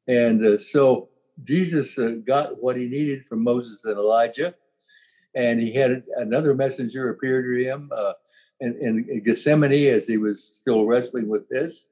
And 0.07 0.45
uh, 0.45 0.57
so 0.57 1.09
Jesus 1.43 1.97
uh, 1.97 2.15
got 2.25 2.61
what 2.61 2.77
he 2.77 2.87
needed 2.87 3.25
from 3.25 3.43
Moses 3.43 3.83
and 3.83 3.97
Elijah, 3.97 4.53
and 5.35 5.59
he 5.59 5.73
had 5.73 6.03
another 6.17 6.53
messenger 6.53 7.09
appear 7.09 7.41
to 7.41 7.63
him 7.63 7.89
uh, 7.95 8.13
in, 8.59 9.07
in, 9.09 9.23
Gethsemane 9.23 9.87
as 9.87 10.07
he 10.07 10.17
was 10.17 10.43
still 10.43 10.85
wrestling 10.85 11.27
with 11.27 11.47
this, 11.49 11.87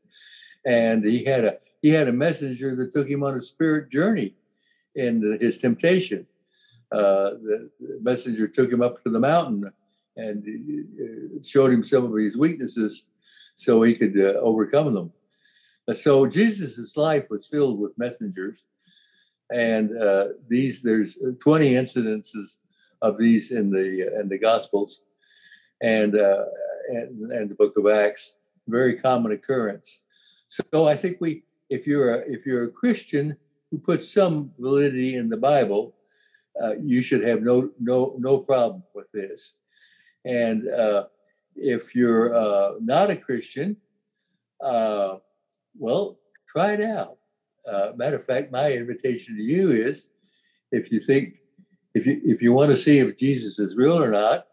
and 0.66 1.04
he 1.04 1.24
had 1.24 1.46
a 1.46 1.58
he 1.82 1.90
had 1.90 2.08
a 2.08 2.14
messenger 2.14 2.76
that 2.76 2.92
took 2.92 3.10
him 3.10 3.24
on 3.24 3.36
a 3.36 3.42
spirit 3.42 3.90
journey 3.90 4.36
in 4.96 5.38
his 5.40 5.58
temptation. 5.60 6.26
Uh, 6.92 7.32
the, 7.44 7.70
the 7.80 8.00
messenger 8.02 8.48
took 8.48 8.72
him 8.72 8.82
up 8.82 9.04
to 9.04 9.10
the 9.10 9.20
mountain 9.20 9.72
and 10.18 10.44
uh, 10.44 11.44
showed 11.44 11.72
him 11.72 11.84
some 11.84 12.06
of 12.06 12.18
his 12.18 12.36
weaknesses 12.36 13.06
so 13.56 13.82
he 13.84 13.96
could 13.96 14.20
uh, 14.20 14.40
overcome 14.40 14.94
them. 14.94 15.12
So 15.94 16.26
Jesus' 16.26 16.98
life 16.98 17.28
was 17.30 17.48
filled 17.48 17.80
with 17.80 17.98
messengers 17.98 18.64
and 19.52 19.96
uh, 19.98 20.26
these 20.48 20.82
there's 20.82 21.18
20 21.42 21.72
incidences 21.72 22.60
of 23.02 23.18
these 23.18 23.52
in 23.52 23.70
the 23.70 24.20
in 24.20 24.30
the 24.30 24.38
Gospels, 24.38 25.02
and 25.82 26.16
uh, 26.16 26.46
and, 26.90 27.32
and 27.32 27.50
the 27.50 27.56
Book 27.56 27.78
of 27.78 27.88
Acts. 27.88 28.38
Very 28.68 28.96
common 28.96 29.32
occurrence. 29.32 30.04
So 30.50 30.88
I 30.88 30.96
think 30.96 31.22
we, 31.22 31.44
if 31.70 31.88
you're 31.88 32.16
a, 32.16 32.18
if 32.28 32.46
you're 32.46 32.66
a 32.66 32.72
Christian 32.82 33.38
who 33.72 33.78
puts 33.78 34.12
some 34.12 34.52
validity 34.60 35.16
in 35.16 35.30
the 35.30 35.38
Bible, 35.38 35.96
uh, 36.62 36.74
you 36.82 37.02
should 37.02 37.24
have 37.24 37.42
no 37.42 37.70
no 37.80 38.16
no 38.18 38.40
problem 38.40 38.84
with 38.94 39.10
this. 39.14 39.56
And 40.26 40.68
uh, 40.70 41.06
if 41.56 41.96
you're 41.96 42.36
uh, 42.36 42.72
not 42.82 43.12
a 43.12 43.16
Christian, 43.16 43.78
uh, 44.62 45.18
well, 45.78 46.20
try 46.52 46.74
it 46.74 46.82
out 46.82 47.20
uh, 47.70 47.92
matter 47.96 48.18
of 48.18 48.26
fact, 48.26 48.52
my 48.52 48.72
invitation 48.72 49.38
to 49.38 49.44
you 49.44 49.72
is 49.72 50.10
if 50.72 50.92
you 50.92 51.00
think, 51.00 51.36
if 51.94 52.06
you 52.06 52.22
if 52.24 52.42
you 52.42 52.54
want 52.54 52.70
to 52.70 52.78
see 52.78 53.00
if 53.00 53.18
Jesus 53.18 53.60
is 53.60 53.78
real 53.78 54.02
or 54.02 54.12
not, 54.12 54.48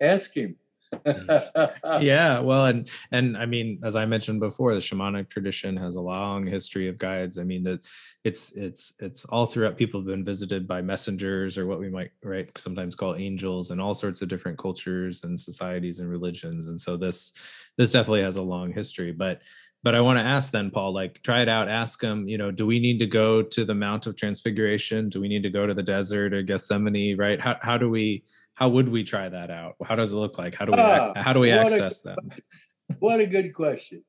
ask 0.00 0.34
him. 0.34 0.56
yeah, 2.00 2.40
well, 2.40 2.66
and 2.66 2.88
and 3.12 3.36
I 3.36 3.46
mean, 3.46 3.80
as 3.82 3.96
I 3.96 4.04
mentioned 4.06 4.40
before, 4.40 4.74
the 4.74 4.80
shamanic 4.80 5.28
tradition 5.28 5.76
has 5.76 5.96
a 5.96 6.00
long 6.00 6.46
history 6.46 6.88
of 6.88 6.98
guides. 6.98 7.38
I 7.38 7.44
mean, 7.44 7.62
that 7.64 7.86
it's 8.24 8.52
it's 8.52 8.94
it's 9.00 9.24
all 9.26 9.46
throughout. 9.46 9.76
People 9.76 10.00
have 10.00 10.06
been 10.06 10.24
visited 10.24 10.66
by 10.66 10.82
messengers, 10.82 11.58
or 11.58 11.66
what 11.66 11.80
we 11.80 11.88
might 11.88 12.10
right 12.22 12.48
sometimes 12.56 12.94
call 12.94 13.16
angels, 13.16 13.70
and 13.70 13.80
all 13.80 13.94
sorts 13.94 14.22
of 14.22 14.28
different 14.28 14.58
cultures 14.58 15.24
and 15.24 15.38
societies 15.38 16.00
and 16.00 16.08
religions. 16.08 16.66
And 16.66 16.80
so 16.80 16.96
this 16.96 17.32
this 17.76 17.92
definitely 17.92 18.22
has 18.22 18.36
a 18.36 18.42
long 18.42 18.72
history, 18.72 19.12
but 19.12 19.40
but 19.84 19.94
I 19.94 20.00
want 20.00 20.18
to 20.18 20.24
ask 20.24 20.50
then, 20.50 20.70
Paul, 20.70 20.94
like 20.94 21.22
try 21.22 21.42
it 21.42 21.48
out. 21.48 21.68
Ask 21.68 22.00
them, 22.00 22.26
you 22.26 22.38
know, 22.38 22.50
do 22.50 22.66
we 22.66 22.80
need 22.80 22.98
to 23.00 23.06
go 23.06 23.42
to 23.42 23.64
the 23.66 23.74
Mount 23.74 24.06
of 24.06 24.16
Transfiguration? 24.16 25.10
Do 25.10 25.20
we 25.20 25.28
need 25.28 25.42
to 25.42 25.50
go 25.50 25.66
to 25.66 25.74
the 25.74 25.82
desert 25.82 26.32
or 26.32 26.42
Gethsemane? 26.42 27.18
Right? 27.18 27.38
How 27.38 27.58
how 27.60 27.76
do 27.76 27.90
we 27.90 28.24
how 28.54 28.68
would 28.68 28.88
we 28.88 29.04
try 29.04 29.28
that 29.28 29.50
out? 29.50 29.76
How 29.84 29.96
does 29.96 30.12
it 30.12 30.16
look 30.16 30.38
like? 30.38 30.54
How 30.54 30.64
do 30.64 30.72
we 30.72 30.78
ah, 30.78 31.12
how 31.16 31.32
do 31.32 31.40
we 31.40 31.50
access 31.50 32.00
a, 32.00 32.08
them? 32.08 32.16
What 32.98 33.18
a 33.18 33.26
good 33.26 33.54
question. 33.54 34.04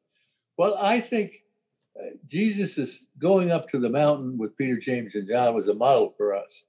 Well, 0.58 0.78
I 0.80 1.00
think 1.00 1.38
uh, 1.98 2.10
Jesus 2.28 2.78
is 2.78 3.08
going 3.18 3.50
up 3.50 3.70
to 3.70 3.80
the 3.80 3.90
mountain 3.90 4.38
with 4.38 4.58
Peter, 4.58 4.78
James, 4.78 5.16
and 5.16 5.28
John 5.28 5.56
was 5.56 5.70
a 5.70 5.74
model 5.74 6.14
for 6.18 6.36
us. 6.36 6.66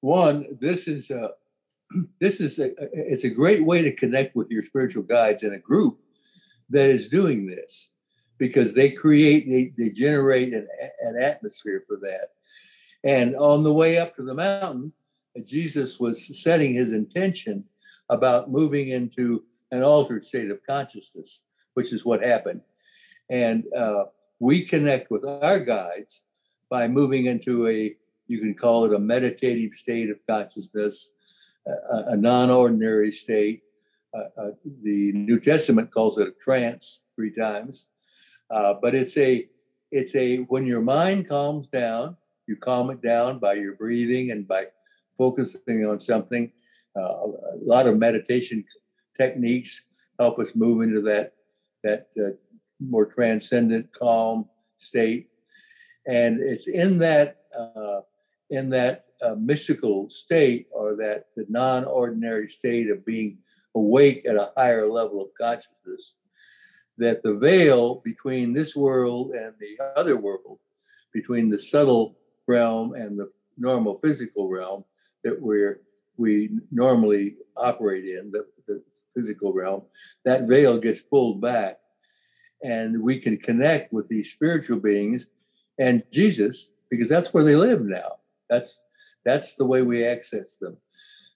One, 0.00 0.58
this 0.60 0.88
is 0.88 1.10
a 1.10 1.30
this 2.20 2.40
is 2.40 2.58
a 2.58 2.72
it's 2.92 3.24
a 3.24 3.30
great 3.30 3.64
way 3.64 3.82
to 3.82 3.92
connect 3.92 4.34
with 4.34 4.50
your 4.50 4.62
spiritual 4.62 5.04
guides 5.04 5.44
in 5.44 5.54
a 5.54 5.58
group 5.58 6.00
that 6.70 6.90
is 6.90 7.08
doing 7.08 7.46
this 7.46 7.92
because 8.38 8.74
they 8.74 8.90
create, 8.90 9.48
they, 9.48 9.72
they 9.78 9.90
generate 9.90 10.52
an, 10.52 10.66
an 11.00 11.20
atmosphere 11.20 11.84
for 11.86 11.96
that. 12.02 12.30
And 13.04 13.36
on 13.36 13.62
the 13.62 13.72
way 13.72 13.98
up 13.98 14.14
to 14.16 14.22
the 14.22 14.34
mountain, 14.34 14.92
Jesus 15.42 15.98
was 15.98 16.42
setting 16.42 16.74
his 16.74 16.92
intention 16.92 17.64
about 18.08 18.50
moving 18.50 18.88
into 18.88 19.42
an 19.70 19.82
altered 19.82 20.22
state 20.22 20.50
of 20.50 20.60
consciousness, 20.68 21.42
which 21.74 21.92
is 21.92 22.04
what 22.04 22.24
happened. 22.24 22.60
And 23.30 23.64
uh, 23.76 24.04
we 24.38 24.64
connect 24.64 25.10
with 25.10 25.24
our 25.24 25.58
guides 25.58 26.26
by 26.70 26.88
moving 26.88 27.26
into 27.26 27.68
a, 27.68 27.94
you 28.26 28.38
can 28.38 28.54
call 28.54 28.84
it 28.84 28.94
a 28.94 28.98
meditative 28.98 29.72
state 29.72 30.10
of 30.10 30.18
consciousness, 30.28 31.10
a, 31.66 32.12
a 32.12 32.16
non 32.16 32.50
ordinary 32.50 33.10
state. 33.10 33.62
Uh, 34.16 34.40
uh, 34.40 34.50
the 34.82 35.12
New 35.12 35.40
Testament 35.40 35.90
calls 35.90 36.18
it 36.18 36.28
a 36.28 36.32
trance 36.32 37.04
three 37.16 37.34
times. 37.34 37.88
Uh, 38.50 38.74
but 38.80 38.94
it's 38.94 39.16
a, 39.16 39.48
it's 39.90 40.14
a, 40.14 40.38
when 40.44 40.66
your 40.66 40.82
mind 40.82 41.28
calms 41.28 41.66
down, 41.66 42.16
you 42.46 42.56
calm 42.56 42.90
it 42.90 43.00
down 43.00 43.38
by 43.38 43.54
your 43.54 43.74
breathing 43.74 44.30
and 44.30 44.46
by 44.46 44.66
focusing 45.16 45.86
on 45.86 46.00
something. 46.00 46.50
Uh, 46.96 47.00
a 47.00 47.64
lot 47.64 47.86
of 47.86 47.98
meditation 47.98 48.64
techniques 49.16 49.86
help 50.18 50.38
us 50.38 50.54
move 50.54 50.82
into 50.82 51.00
that 51.02 51.32
that 51.82 52.06
uh, 52.18 52.30
more 52.80 53.06
transcendent, 53.06 53.92
calm 53.92 54.46
state. 54.76 55.28
And 56.06 56.40
it's 56.40 56.68
in 56.68 56.98
that 56.98 57.38
uh, 57.56 58.00
in 58.50 58.70
that 58.70 59.06
uh, 59.22 59.34
mystical 59.38 60.08
state 60.08 60.66
or 60.72 60.96
that 60.96 61.26
the 61.36 61.46
non-ordinary 61.48 62.48
state 62.48 62.90
of 62.90 63.04
being 63.04 63.38
awake 63.74 64.26
at 64.28 64.36
a 64.36 64.52
higher 64.56 64.88
level 64.88 65.22
of 65.22 65.28
consciousness 65.40 66.16
that 66.98 67.22
the 67.22 67.34
veil 67.34 68.02
between 68.04 68.52
this 68.52 68.76
world 68.76 69.32
and 69.32 69.54
the 69.58 69.76
other 69.96 70.16
world, 70.16 70.58
between 71.12 71.50
the 71.50 71.58
subtle 71.58 72.16
realm 72.46 72.94
and 72.94 73.18
the 73.18 73.30
normal 73.56 73.98
physical 73.98 74.48
realm 74.48 74.84
that 75.24 75.40
we're 75.40 75.80
we 76.16 76.50
normally 76.70 77.36
operate 77.56 78.04
in, 78.04 78.30
the, 78.30 78.46
the 78.68 78.82
physical 79.16 79.52
realm, 79.52 79.82
that 80.24 80.46
veil 80.46 80.78
gets 80.78 81.02
pulled 81.02 81.40
back 81.40 81.78
and 82.62 83.02
we 83.02 83.18
can 83.18 83.36
connect 83.36 83.92
with 83.92 84.08
these 84.08 84.32
spiritual 84.32 84.78
beings 84.78 85.26
and 85.78 86.02
Jesus 86.12 86.70
because 86.88 87.08
that's 87.08 87.34
where 87.34 87.44
they 87.44 87.56
live 87.56 87.82
now. 87.82 88.18
That's 88.48 88.80
that's 89.24 89.56
the 89.56 89.66
way 89.66 89.82
we 89.82 90.04
access 90.04 90.56
them. 90.56 90.76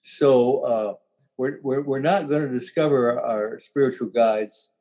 So 0.01 0.59
uh, 0.59 0.93
we're, 1.37 1.59
we're, 1.63 1.81
we're 1.81 1.99
not 1.99 2.29
going 2.29 2.47
to 2.47 2.53
discover 2.53 3.19
our 3.19 3.59
spiritual 3.59 4.09
guides 4.09 4.71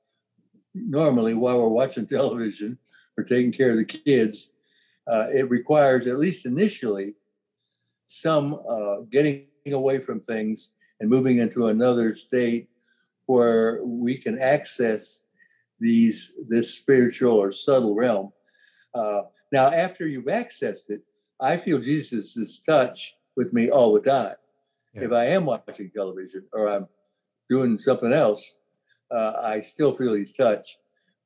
normally 0.74 1.34
while 1.34 1.62
we're 1.62 1.68
watching 1.68 2.06
television 2.08 2.78
or 3.16 3.24
taking 3.24 3.52
care 3.52 3.70
of 3.70 3.76
the 3.76 3.84
kids. 3.84 4.52
Uh, 5.10 5.28
it 5.34 5.48
requires, 5.48 6.06
at 6.06 6.18
least 6.18 6.44
initially, 6.44 7.14
some 8.08 8.58
uh, 8.68 9.00
getting 9.12 9.46
away 9.70 10.00
from 10.00 10.18
things 10.18 10.72
and 10.98 11.10
moving 11.10 11.38
into 11.38 11.66
another 11.66 12.14
state 12.14 12.68
where 13.26 13.84
we 13.84 14.16
can 14.16 14.38
access 14.38 15.24
these 15.78 16.34
this 16.48 16.74
spiritual 16.74 17.34
or 17.34 17.50
subtle 17.52 17.94
realm. 17.94 18.32
Uh, 18.94 19.22
now, 19.52 19.66
after 19.66 20.08
you've 20.08 20.24
accessed 20.24 20.88
it, 20.88 21.02
I 21.38 21.58
feel 21.58 21.78
Jesus's 21.78 22.60
touch 22.60 23.14
with 23.36 23.52
me 23.52 23.70
all 23.70 23.92
the 23.92 24.00
time. 24.00 24.34
Yeah. 24.94 25.04
If 25.04 25.12
I 25.12 25.26
am 25.26 25.44
watching 25.44 25.90
television 25.94 26.44
or 26.52 26.68
I'm 26.68 26.86
doing 27.50 27.78
something 27.78 28.12
else, 28.12 28.58
uh, 29.14 29.34
I 29.42 29.60
still 29.60 29.92
feel 29.92 30.14
His 30.14 30.32
touch. 30.32 30.78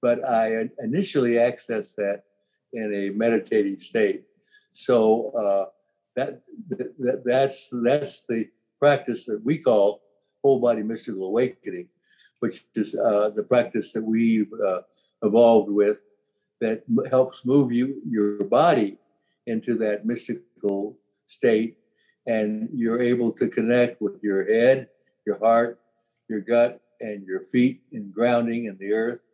But 0.03 0.29
I 0.29 0.69
initially 0.81 1.39
access 1.39 1.95
that 1.95 2.23
in 2.73 2.93
a 2.93 3.11
meditative 3.11 3.81
state. 3.81 4.25
So 4.73 5.31
uh, 5.31 5.71
that, 6.17 6.43
that 6.69 7.23
that's 7.25 7.73
that's 7.85 8.27
the 8.27 8.49
practice 8.79 9.27
that 9.27 9.41
we 9.45 9.59
call 9.59 10.03
whole 10.43 10.61
body 10.61 10.83
mystical 10.83 11.27
awakening 11.27 11.89
which 12.43 12.67
is 12.75 12.97
uh, 12.97 13.31
the 13.31 13.43
practice 13.45 13.93
that 13.93 14.03
we've 14.03 14.53
uh, 14.67 14.81
evolved 15.23 15.71
with 15.71 16.03
that 16.61 16.83
helps 17.09 17.47
move 17.47 17.71
you 17.71 18.03
your 18.05 18.39
body 18.39 18.99
into 19.47 19.79
that 19.79 20.05
mystical 20.05 20.99
state. 21.25 21.77
And 22.27 22.69
you're 22.73 23.01
able 23.01 23.31
to 23.33 23.47
connect 23.47 24.03
with 24.03 24.23
your 24.23 24.45
head 24.45 24.89
your 25.25 25.39
heart 25.39 25.79
your 26.29 26.41
gut 26.41 26.81
and 27.01 27.25
your 27.25 27.45
feet 27.45 27.83
in 27.93 28.11
grounding 28.11 28.65
in 28.65 28.77
the 28.79 28.93
earth. 28.93 29.25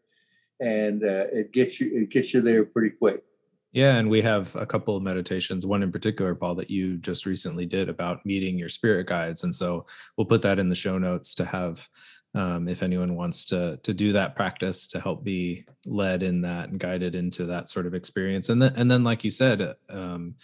And 0.60 1.02
uh, 1.02 1.28
it 1.32 1.52
gets 1.52 1.80
you 1.80 1.90
it 1.94 2.10
gets 2.10 2.34
you 2.34 2.42
there 2.42 2.64
pretty 2.66 2.90
quick 2.90 3.24
yeah 3.72 3.96
and 3.96 4.08
we 4.08 4.22
have 4.22 4.54
a 4.56 4.66
couple 4.66 4.96
of 4.96 5.02
meditations 5.02 5.66
one 5.66 5.82
in 5.82 5.92
particular 5.92 6.34
paul 6.34 6.54
that 6.54 6.70
you 6.70 6.96
just 6.98 7.26
recently 7.26 7.66
did 7.66 7.88
about 7.88 8.24
meeting 8.24 8.58
your 8.58 8.68
spirit 8.68 9.06
guides 9.06 9.44
and 9.44 9.54
so 9.54 9.86
we'll 10.16 10.26
put 10.26 10.42
that 10.42 10.58
in 10.58 10.68
the 10.68 10.74
show 10.74 10.98
notes 10.98 11.34
to 11.34 11.44
have 11.44 11.88
um, 12.34 12.68
if 12.68 12.82
anyone 12.82 13.16
wants 13.16 13.46
to 13.46 13.78
to 13.78 13.94
do 13.94 14.12
that 14.12 14.36
practice 14.36 14.86
to 14.88 15.00
help 15.00 15.24
be 15.24 15.64
led 15.86 16.22
in 16.22 16.42
that 16.42 16.68
and 16.68 16.78
guided 16.78 17.14
into 17.14 17.46
that 17.46 17.68
sort 17.68 17.86
of 17.86 17.94
experience. 17.94 18.48
And 18.48 18.60
then 18.60 18.74
and 18.76 18.90
then 18.90 19.04
like 19.04 19.24
you 19.24 19.30
said 19.30 19.74
um, 19.88 20.34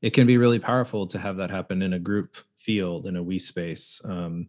it 0.00 0.10
can 0.10 0.26
be 0.26 0.36
really 0.36 0.58
powerful 0.58 1.06
to 1.08 1.18
have 1.18 1.36
that 1.38 1.50
happen 1.50 1.82
in 1.82 1.94
a 1.94 1.98
group 1.98 2.36
field 2.56 3.06
in 3.06 3.16
a 3.16 3.22
we 3.22 3.38
space. 3.38 4.00
Um, 4.04 4.48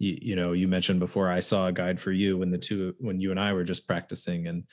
you, 0.00 0.18
you, 0.20 0.36
know 0.36 0.52
you 0.52 0.66
mentioned 0.66 0.98
before 0.98 1.30
i 1.30 1.38
saw 1.38 1.68
a 1.68 1.72
guide 1.72 2.00
for 2.00 2.10
you 2.10 2.36
when 2.36 2.50
the 2.50 2.58
two 2.58 2.96
when 2.98 3.20
you 3.20 3.30
and 3.30 3.38
i 3.38 3.52
were 3.52 3.62
just 3.62 3.86
practicing 3.86 4.48
and 4.48 4.64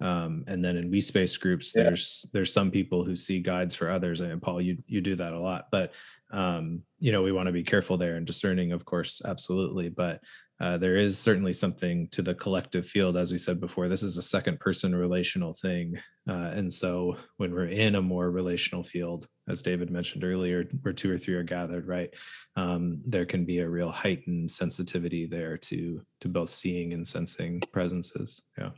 um, 0.00 0.44
and 0.46 0.64
then 0.64 0.76
in 0.76 0.90
we 0.90 1.00
space 1.00 1.36
groups 1.36 1.72
yeah. 1.74 1.84
there's 1.84 2.26
there's 2.32 2.52
some 2.52 2.70
people 2.70 3.04
who 3.04 3.14
see 3.14 3.40
guides 3.40 3.74
for 3.74 3.90
others 3.90 4.20
and 4.20 4.42
paul 4.42 4.60
you 4.60 4.76
you 4.86 5.00
do 5.00 5.14
that 5.14 5.32
a 5.32 5.38
lot 5.38 5.66
but 5.70 5.92
um, 6.32 6.82
you 6.98 7.12
know 7.12 7.22
we 7.22 7.32
want 7.32 7.46
to 7.46 7.52
be 7.52 7.62
careful 7.62 7.96
there 7.96 8.16
and 8.16 8.26
discerning 8.26 8.72
of 8.72 8.84
course 8.84 9.20
absolutely 9.24 9.88
but 9.88 10.20
uh, 10.60 10.76
there 10.76 10.96
is 10.96 11.18
certainly 11.18 11.54
something 11.54 12.06
to 12.08 12.20
the 12.20 12.34
collective 12.34 12.86
field 12.86 13.16
as 13.16 13.32
we 13.32 13.38
said 13.38 13.60
before 13.60 13.88
this 13.88 14.02
is 14.02 14.16
a 14.16 14.22
second 14.22 14.60
person 14.60 14.94
relational 14.94 15.54
thing 15.54 15.94
uh, 16.28 16.50
and 16.54 16.72
so 16.72 17.16
when 17.38 17.52
we're 17.52 17.66
in 17.66 17.96
a 17.96 18.02
more 18.02 18.30
relational 18.30 18.82
field 18.82 19.26
as 19.48 19.62
david 19.62 19.90
mentioned 19.90 20.24
earlier 20.24 20.64
where 20.82 20.94
two 20.94 21.12
or 21.12 21.18
three 21.18 21.34
are 21.34 21.42
gathered 21.42 21.86
right 21.86 22.10
um, 22.56 23.00
there 23.06 23.26
can 23.26 23.44
be 23.44 23.58
a 23.58 23.68
real 23.68 23.90
heightened 23.90 24.50
sensitivity 24.50 25.26
there 25.26 25.56
to 25.56 26.00
to 26.20 26.28
both 26.28 26.50
seeing 26.50 26.92
and 26.92 27.06
sensing 27.06 27.60
presences 27.72 28.42
yeah 28.56 28.70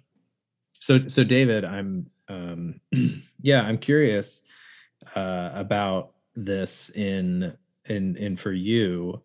so 0.83 1.07
so 1.07 1.25
david 1.25 1.65
i'm 1.65 2.07
um, 2.29 2.81
yeah 3.43 3.63
i'm 3.63 3.79
curious 3.79 4.43
uh, 5.17 5.51
about 5.55 6.13
this 6.35 6.91
in 6.91 7.57
in 7.87 8.17
in 8.17 8.37
for 8.37 8.53
you 8.53 9.23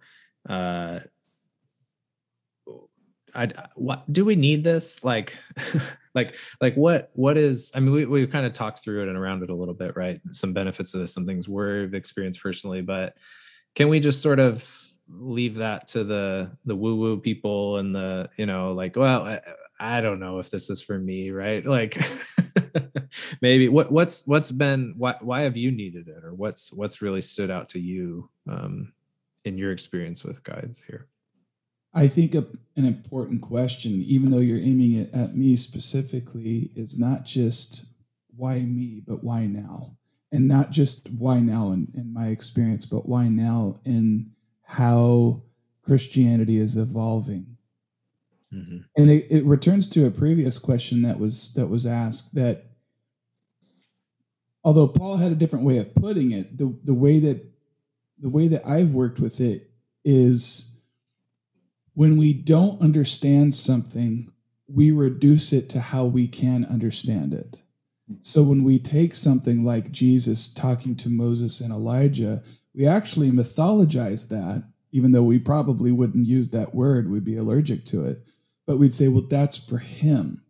uh 0.50 1.00
I 3.36 3.52
what 3.76 4.12
do 4.12 4.26
we 4.26 4.36
need 4.36 4.64
this? 4.64 5.04
Like, 5.04 5.38
like, 6.16 6.36
like 6.60 6.74
what 6.76 7.12
what 7.14 7.38
is? 7.38 7.72
I 7.76 7.80
mean, 7.80 7.94
we 7.94 8.06
we 8.06 8.26
kind 8.26 8.46
of 8.48 8.54
talked 8.54 8.84
through 8.84 9.04
it 9.04 9.10
and 9.10 9.18
around 9.18 9.44
it 9.44 9.52
a 9.52 9.56
little 9.56 9.76
bit, 9.76 9.96
right? 9.96 10.20
Some 10.32 10.54
benefits 10.54 10.94
of 10.96 11.02
this, 11.02 11.14
some 11.14 11.28
things 11.28 11.48
we've 11.48 11.94
experienced 11.94 12.42
personally, 12.42 12.82
but 12.82 13.16
can 13.76 13.90
we 13.90 14.00
just 14.00 14.22
sort 14.24 14.40
of 14.40 14.68
leave 15.08 15.56
that 15.58 15.88
to 15.88 16.04
the 16.04 16.52
the 16.66 16.76
woo 16.76 16.96
woo 16.96 17.20
people 17.20 17.78
and 17.78 17.96
the 17.96 18.30
you 18.38 18.46
know 18.46 18.74
like 18.74 18.96
well 18.96 19.40
I, 19.80 20.02
don't 20.02 20.20
know 20.20 20.40
if 20.40 20.50
this 20.50 20.70
is 20.70 20.82
for 20.82 20.98
me, 20.98 21.32
right? 21.32 21.66
Like 21.66 21.98
maybe 23.42 23.70
what 23.70 23.92
what's 23.92 24.26
what's 24.26 24.52
been 24.52 24.94
why 24.98 25.16
why 25.22 25.42
have 25.42 25.58
you 25.58 25.72
needed 25.72 26.08
it 26.08 26.24
or 26.24 26.34
what's 26.34 26.72
what's 26.74 27.02
really 27.02 27.22
stood 27.22 27.52
out 27.52 27.70
to 27.70 27.80
you 27.80 28.30
um 28.50 28.94
in 29.46 29.58
your 29.58 29.72
experience 29.72 30.24
with 30.24 30.44
guides 30.44 30.82
here? 30.86 31.08
I 31.94 32.08
think 32.08 32.36
a, 32.36 32.46
an 32.76 32.86
important 32.86 33.42
question, 33.42 34.04
even 34.04 34.30
though 34.30 34.38
you're 34.38 34.60
aiming 34.60 34.94
it 34.94 35.14
at 35.14 35.36
me 35.36 35.56
specifically, 35.56 36.70
is 36.76 37.00
not 37.00 37.26
just 37.26 37.88
why 38.36 38.60
me, 38.60 39.02
but 39.06 39.24
why 39.24 39.48
now? 39.48 39.98
And 40.32 40.48
not 40.48 40.70
just 40.70 41.10
why 41.18 41.40
now 41.40 41.72
in, 41.72 41.88
in 41.96 42.14
my 42.14 42.28
experience, 42.28 42.86
but 42.86 43.08
why 43.08 43.30
now 43.30 43.80
in 43.86 44.32
how 44.62 45.42
Christianity 45.84 46.58
is 46.58 46.78
evolving. 46.78 47.57
Mm-hmm. 48.54 48.78
And 48.96 49.12
it, 49.12 49.28
it 49.30 49.46
returns 49.46 49.90
to 49.90 50.06
a 50.06 50.12
previous 50.12 50.58
question 50.58 51.02
that 51.02 51.20
was 51.20 51.54
that 51.56 51.68
was 51.68 51.86
asked 51.86 52.36
that 52.36 52.66
although 54.64 54.88
Paul 54.88 55.18
had 55.18 55.32
a 55.32 55.36
different 55.36 55.66
way 55.66 55.78
of 55.78 55.94
putting 55.96 56.32
it, 56.32 56.58
the, 56.58 56.78
the 56.84 56.94
way 56.94 57.20
that 57.20 57.46
the 58.20 58.30
way 58.30 58.48
that 58.48 58.66
I've 58.66 58.92
worked 58.92 59.20
with 59.20 59.40
it 59.40 59.70
is 60.04 60.78
when 61.94 62.18
we 62.18 62.34
don't 62.34 62.82
understand 62.82 63.54
something, 63.54 64.32
we 64.68 64.92
reduce 64.92 65.54
it 65.54 65.70
to 65.70 65.80
how 65.80 66.06
we 66.06 66.28
can 66.28 66.66
understand 66.66 67.34
it. 67.34 67.62
So 68.22 68.44
when 68.44 68.64
we 68.64 68.80
take 68.80 69.16
something 69.16 69.66
like 69.66 69.92
Jesus 69.92 70.54
talking 70.54 70.96
to 70.98 71.10
Moses 71.10 71.60
and 71.60 71.72
Elijah, 71.74 72.44
we 72.74 72.88
actually 72.88 73.32
mythologize 73.32 74.30
that, 74.30 74.64
even 74.92 75.12
though 75.12 75.24
we 75.24 75.40
probably 75.40 75.92
wouldn't 75.92 76.28
use 76.28 76.52
that 76.52 76.74
word, 76.74 77.10
we'd 77.10 77.26
be 77.26 77.38
allergic 77.38 77.84
to 77.86 78.06
it. 78.06 78.28
But 78.68 78.78
we'd 78.78 78.94
say, 78.94 79.08
well, 79.08 79.24
that's 79.28 79.58
for 79.58 79.80
him. 79.80 80.44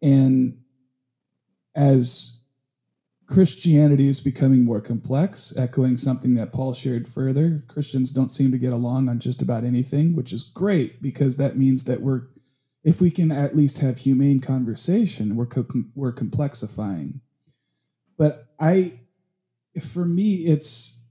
And 0.00 0.62
as 1.74 2.36
Christianity 3.26 4.06
is 4.06 4.20
becoming 4.20 4.64
more 4.64 4.80
complex, 4.80 5.52
echoing 5.56 5.96
something 5.96 6.34
that 6.36 6.52
Paul 6.52 6.74
shared 6.74 7.08
further. 7.08 7.64
Christians 7.66 8.12
don't 8.12 8.30
seem 8.30 8.52
to 8.52 8.58
get 8.58 8.72
along 8.72 9.08
on 9.08 9.18
just 9.18 9.42
about 9.42 9.64
anything, 9.64 10.14
which 10.14 10.32
is 10.32 10.44
great 10.44 11.02
because 11.02 11.36
that 11.36 11.56
means 11.56 11.84
that 11.84 12.00
we're, 12.00 12.28
if 12.84 13.00
we 13.00 13.10
can 13.10 13.32
at 13.32 13.56
least 13.56 13.78
have 13.78 13.98
humane 13.98 14.38
conversation, 14.38 15.34
we're 15.34 15.48
we're 15.96 16.12
complexifying. 16.12 17.20
But 18.16 18.46
I, 18.60 19.00
for 19.92 20.04
me, 20.04 20.34
it's 20.46 21.02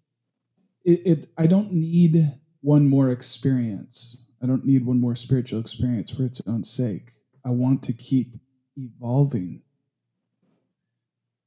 it, 0.86 1.02
it. 1.06 1.28
I 1.38 1.48
don't 1.48 1.74
need 1.74 2.32
one 2.62 2.88
more 2.88 3.10
experience. 3.10 4.25
I 4.46 4.48
don't 4.48 4.64
need 4.64 4.86
one 4.86 5.02
more 5.02 5.16
spiritual 5.16 5.60
experience 5.60 6.12
for 6.12 6.22
its 6.22 6.40
own 6.46 6.64
sake. 6.64 7.14
I 7.44 7.50
want 7.50 7.82
to 7.82 7.94
keep 7.94 8.36
evolving 8.78 9.64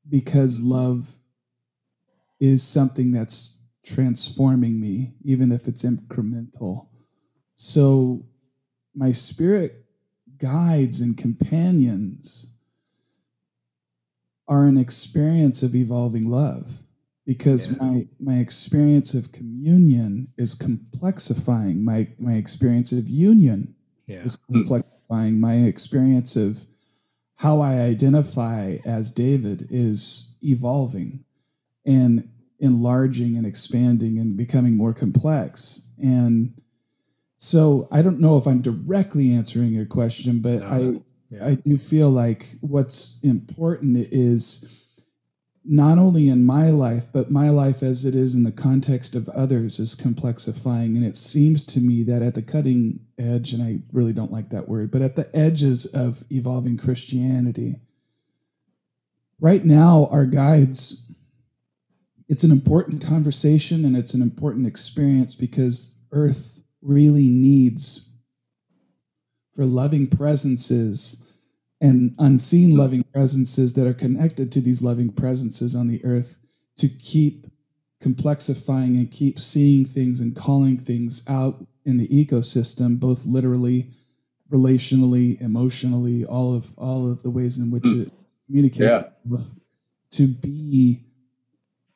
because 0.09 0.61
love 0.61 1.09
is 2.41 2.67
something 2.67 3.13
that's 3.13 3.61
transforming 3.87 4.81
me, 4.81 5.13
even 5.23 5.53
if 5.53 5.69
it's 5.69 5.85
incremental. 5.85 6.89
So, 7.55 8.27
my 8.97 9.13
spirit 9.13 9.85
guides 10.37 11.01
and 11.01 11.17
companions 11.17 12.53
are 14.49 14.65
an 14.65 14.77
experience 14.77 15.63
of 15.63 15.77
evolving 15.77 16.29
love 16.29 16.81
because 17.29 17.71
yeah. 17.71 17.77
my 17.79 18.07
my 18.19 18.39
experience 18.39 19.13
of 19.13 19.33
communion 19.33 20.29
is 20.39 20.55
complexifying 20.57 21.83
my 21.83 22.09
my 22.19 22.33
experience 22.33 22.91
of 22.91 23.07
union 23.07 23.75
yeah. 24.07 24.21
is 24.21 24.39
complexifying 24.51 25.39
my 25.39 25.57
experience 25.57 26.37
of 26.37 26.65
how 27.37 27.61
I 27.61 27.75
identify 27.83 28.79
as 28.87 29.13
David 29.13 29.69
is 29.71 30.37
evolving 30.43 31.23
and 31.85 32.31
enlarging 32.61 33.37
and 33.37 33.47
expanding 33.47 34.19
and 34.19 34.37
becoming 34.37 34.75
more 34.77 34.95
complex. 34.95 35.93
And 36.03 36.61
so 37.37 37.89
I 37.93 38.01
don't 38.01 38.21
know 38.21 38.39
if 38.39 38.47
I'm 38.47 38.63
directly 38.63 39.33
answering 39.35 39.73
your 39.73 39.87
question, 39.87 40.41
but 40.41 40.61
no, 40.61 40.67
I 40.67 41.37
yeah. 41.37 41.47
I 41.47 41.55
do 41.57 41.77
feel 41.77 42.09
like 42.09 42.57
what's 42.63 43.21
important 43.23 43.99
is 44.11 44.88
not 45.71 45.99
only 45.99 46.29
in 46.29 46.47
my 46.47 46.71
life, 46.71 47.09
but 47.13 47.31
my 47.31 47.51
life 47.51 47.83
as 47.83 48.07
it 48.07 48.15
is 48.15 48.35
in 48.35 48.43
the 48.43 48.51
context 48.51 49.15
of 49.15 49.29
others 49.29 49.79
is 49.79 49.95
complexifying. 49.95 50.97
And 50.97 51.05
it 51.05 51.19
seems 51.19 51.63
to 51.65 51.81
me 51.81 52.03
that 52.05 52.23
at 52.23 52.35
the 52.35 52.41
cutting 52.41 53.01
edge, 53.19 53.53
and 53.53 53.63
I 53.63 53.81
really 53.93 54.15
don't 54.15 54.33
like 54.33 54.49
that 54.49 54.67
word, 54.67 54.91
but 54.91 55.03
at 55.03 55.15
the 55.15 55.29
edges 55.37 55.85
of 55.85 56.25
evolving 56.31 56.79
Christianity, 56.79 57.77
right 59.39 59.63
now, 59.63 60.09
our 60.11 60.25
guides, 60.25 61.13
it's 62.31 62.45
an 62.45 62.51
important 62.51 63.05
conversation 63.05 63.85
and 63.85 63.95
it's 63.95 64.15
an 64.15 64.23
important 64.23 64.67
experience 64.67 65.35
because 65.35 66.01
Earth 66.13 66.63
really 66.81 67.29
needs 67.29 68.11
for 69.55 69.67
loving 69.67 70.07
presences 70.07 71.28
and 71.81 72.15
unseen 72.19 72.71
mm-hmm. 72.71 72.79
loving 72.79 73.05
presences 73.05 73.75
that 73.75 73.87
are 73.87 73.95
connected 73.95 74.51
to 74.53 74.61
these 74.61 74.83
loving 74.83 75.13
presences 75.13 75.75
on 75.75 75.89
the 75.89 76.05
earth 76.05 76.39
to 76.77 76.89
keep 76.89 77.47
complexifying 78.03 78.97
and 78.97 79.11
keep 79.11 79.39
seeing 79.39 79.85
things 79.85 80.21
and 80.21 80.37
calling 80.37 80.79
things 80.79 81.29
out 81.29 81.67
in 81.85 81.97
the 81.97 82.09
ecosystem 82.09 82.99
both 82.99 83.27
literally 83.27 83.91
relationally 84.51 85.41
emotionally 85.41 86.25
all 86.25 86.55
of 86.55 86.77
all 86.79 87.11
of 87.11 87.23
the 87.23 87.31
ways 87.31 87.59
in 87.59 87.71
which 87.71 87.87
it 87.87 88.11
communicates 88.47 89.01
yeah. 89.25 89.37
to 90.11 90.27
be 90.27 91.05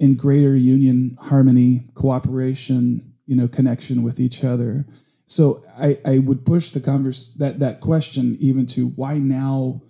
in 0.01 0.15
greater 0.17 0.57
union 0.57 1.17
harmony 1.21 1.85
cooperation 1.95 3.15
you 3.27 3.37
know 3.37 3.47
connection 3.47 4.03
with 4.03 4.19
each 4.19 4.43
other 4.43 4.85
so 5.27 5.63
I, 5.79 5.99
I 6.05 6.19
would 6.19 6.45
push 6.45 6.71
the 6.71 6.81
converse 6.81 7.35
that 7.39 7.61
that 7.61 7.81
question 7.81 8.37
even 8.41 8.67
to 8.67 8.89
why 8.89 9.19
now 9.19 9.83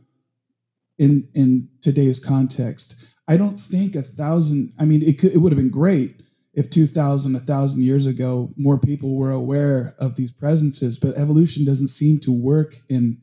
in 0.98 1.28
in 1.34 1.68
today's 1.80 2.20
context. 2.20 2.96
I 3.28 3.36
don't 3.36 3.58
think 3.58 3.94
a 3.94 4.02
thousand. 4.02 4.72
I 4.78 4.84
mean, 4.84 5.02
it 5.02 5.18
could, 5.18 5.32
it 5.32 5.38
would 5.38 5.52
have 5.52 5.58
been 5.58 5.70
great 5.70 6.22
if 6.54 6.68
2000 6.68 7.34
a 7.34 7.40
thousand 7.40 7.82
years 7.82 8.06
ago 8.06 8.52
more 8.56 8.78
people 8.78 9.16
were 9.16 9.30
aware 9.30 9.94
of 9.98 10.16
these 10.16 10.30
presences 10.30 10.98
but 10.98 11.16
evolution 11.16 11.64
doesn't 11.64 11.88
seem 11.88 12.18
to 12.20 12.32
work 12.32 12.74
in 12.88 13.18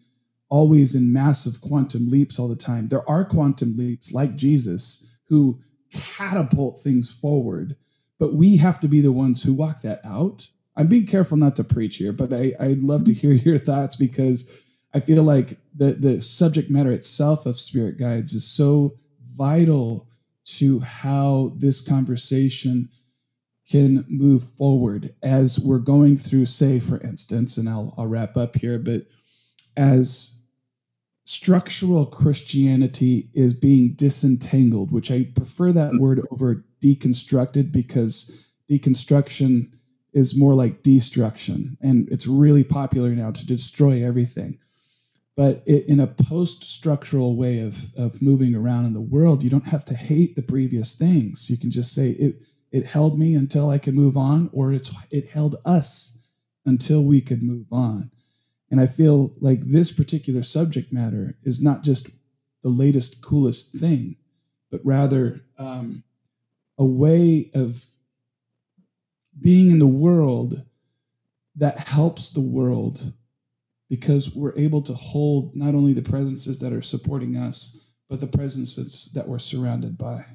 always 0.50 0.96
in 0.96 1.14
massive 1.14 1.62
quantum 1.62 2.10
leaps 2.10 2.40
all 2.40 2.48
the 2.48 2.56
time 2.56 2.88
there 2.88 3.08
are 3.08 3.24
quantum 3.24 3.76
leaps 3.78 4.12
like 4.12 4.36
jesus 4.36 5.08
who 5.28 5.60
catapult 5.92 6.80
things 6.80 7.12
forward 7.12 7.76
but 8.20 8.34
we 8.34 8.58
have 8.58 8.80
to 8.80 8.88
be 8.88 9.00
the 9.00 9.12
ones 9.12 9.44
who 9.44 9.54
walk 9.54 9.82
that 9.82 10.02
out 10.04 10.48
I'm 10.80 10.88
being 10.88 11.06
careful 11.06 11.36
not 11.36 11.58
to 11.58 11.64
preach 11.66 11.98
here, 11.98 12.14
but 12.14 12.32
I, 12.32 12.54
I'd 12.58 12.82
love 12.82 13.04
to 13.04 13.14
hear 13.14 13.34
your 13.34 13.58
thoughts 13.58 13.98
because 13.98 14.50
I 14.94 15.02
feel 15.02 15.24
like 15.24 15.58
the, 15.76 15.92
the 15.92 16.22
subject 16.22 16.72
matter 16.72 16.92
itself 16.92 17.46
of 17.46 17.58
spirit 17.58 18.00
guides 18.00 18.34
is 18.34 18.48
so 18.48 18.98
vital 19.36 20.08
to 20.46 20.80
how 20.80 21.54
this 21.58 21.82
conversation 21.82 22.90
can 23.70 24.06
move 24.08 24.44
forward 24.44 25.14
as 25.22 25.60
we're 25.60 25.80
going 25.80 26.18
through, 26.18 26.46
say, 26.46 26.80
for 26.80 27.00
instance, 27.02 27.58
and 27.58 27.68
I'll, 27.68 27.94
I'll 27.98 28.08
wrap 28.08 28.38
up 28.38 28.56
here, 28.56 28.80
but 28.80 29.06
as 29.76 30.42
structural 31.26 32.06
Christianity 32.06 33.30
is 33.34 33.54
being 33.54 33.94
disentangled, 33.94 34.92
which 34.92 35.12
I 35.12 35.26
prefer 35.36 35.74
that 35.74 35.94
mm. 35.94 36.00
word 36.00 36.26
over 36.32 36.66
deconstructed 36.82 37.72
because 37.72 38.46
deconstruction 38.72 39.72
is 40.14 40.38
more 40.38 40.54
like 40.56 40.84
destruction, 40.84 41.78
and 41.82 42.08
it's 42.10 42.28
really 42.28 42.64
popular 42.64 43.10
now 43.10 43.32
to 43.32 43.46
destroy 43.46 44.06
everything. 44.06 44.58
But 45.36 45.64
it, 45.66 45.88
in 45.88 46.00
a 46.00 46.08
post-structural 46.08 47.36
way 47.38 47.60
of 47.60 47.94
of 47.96 48.22
moving 48.22 48.56
around 48.56 48.86
in 48.86 48.94
the 48.94 49.02
world, 49.02 49.44
you 49.44 49.50
don't 49.50 49.68
have 49.68 49.86
to 49.86 49.94
hate 49.94 50.36
the 50.36 50.42
previous 50.42 50.96
things. 50.96 51.50
You 51.50 51.58
can 51.58 51.72
just 51.72 51.94
say 51.94 52.12
it 52.12 52.44
it 52.72 52.86
held 52.86 53.18
me 53.18 53.36
until 53.36 53.70
I 53.70 53.78
could 53.78 53.96
move 53.96 54.18
on, 54.18 54.50
or 54.52 54.74
it's 54.74 54.92
it 55.12 55.30
held 55.30 55.56
us 55.66 56.18
until 56.66 57.04
we 57.04 57.22
could 57.22 57.42
move 57.42 57.68
on. 57.72 58.12
And 58.72 58.80
I 58.80 58.88
feel 58.88 59.34
like 59.40 59.62
this 59.62 59.92
particular 59.92 60.44
subject 60.44 60.94
matter 60.94 61.38
is 61.44 61.64
not 61.64 61.84
just 61.84 62.10
the 62.62 62.70
latest, 62.70 63.24
coolest 63.24 63.80
thing, 63.80 64.18
but 64.70 64.82
rather 64.84 65.42
um, 65.58 66.04
a 66.78 66.86
way 66.86 67.50
of 67.56 67.86
being 69.42 69.72
in 69.72 69.80
the 69.80 69.88
world 69.88 70.66
that 71.56 71.80
helps 71.80 72.30
the 72.30 72.42
world 72.42 73.14
because 73.90 74.36
we're 74.36 74.58
able 74.58 74.82
to 74.84 74.94
hold 74.94 75.56
not 75.56 75.76
only 75.76 75.94
the 75.94 76.02
presences 76.02 76.60
that 76.60 76.74
are 76.74 76.82
supporting 76.82 77.36
us, 77.36 77.90
but 78.10 78.20
the 78.20 78.28
presences 78.28 79.12
that 79.14 79.28
we're 79.28 79.40
surrounded 79.40 79.98
by. 79.98 80.26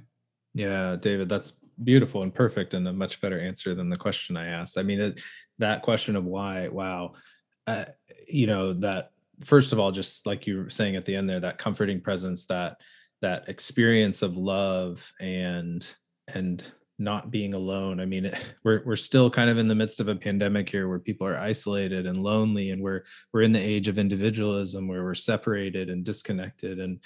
Yeah, 0.55 0.97
David, 1.01 1.29
that's 1.29 1.53
beautiful 1.83 2.23
and 2.23 2.35
perfect 2.35 2.75
and 2.75 2.87
a 2.87 2.93
much 2.93 3.21
better 3.21 3.41
answer 3.41 3.75
than 3.75 3.89
the 3.89 3.97
question 3.97 4.37
I 4.37 4.47
asked. 4.47 4.79
I 4.79 4.83
mean, 4.83 5.15
that 5.59 5.83
question 5.83 6.15
of 6.17 6.25
why, 6.25 6.69
wow, 6.69 7.13
uh, 7.67 7.87
you 8.29 8.47
know, 8.47 8.75
that 8.75 9.13
first 9.43 9.73
of 9.73 9.79
all, 9.79 9.91
just 9.91 10.27
like 10.27 10.47
you 10.47 10.59
were 10.59 10.71
saying 10.71 10.97
at 10.97 11.05
the 11.05 11.17
end 11.17 11.29
there, 11.29 11.41
that 11.41 11.59
comforting 11.59 12.01
presence, 12.01 12.45
that 12.47 12.81
that 13.23 13.49
experience 13.49 14.23
of 14.23 14.37
love 14.37 15.13
and 15.21 15.87
and 16.29 16.65
not 16.99 17.31
being 17.31 17.55
alone. 17.55 18.01
I 18.01 18.07
mean, 18.07 18.31
we're 18.65 18.83
we're 18.85 18.97
still 18.97 19.31
kind 19.31 19.51
of 19.51 19.59
in 19.59 19.69
the 19.69 19.75
midst 19.75 20.01
of 20.01 20.09
a 20.09 20.17
pandemic 20.17 20.69
here 20.69 20.89
where 20.89 20.99
people 20.99 21.27
are 21.27 21.39
isolated 21.39 22.07
and 22.07 22.19
lonely 22.19 22.71
and 22.71 22.83
we're 22.83 23.03
we're 23.33 23.43
in 23.43 23.53
the 23.53 23.61
age 23.61 23.89
of 23.89 23.99
individualism 23.99 24.89
where 24.89 25.03
we're 25.03 25.15
separated 25.15 25.91
and 25.91 26.05
disconnected 26.05 26.79
and 26.79 27.03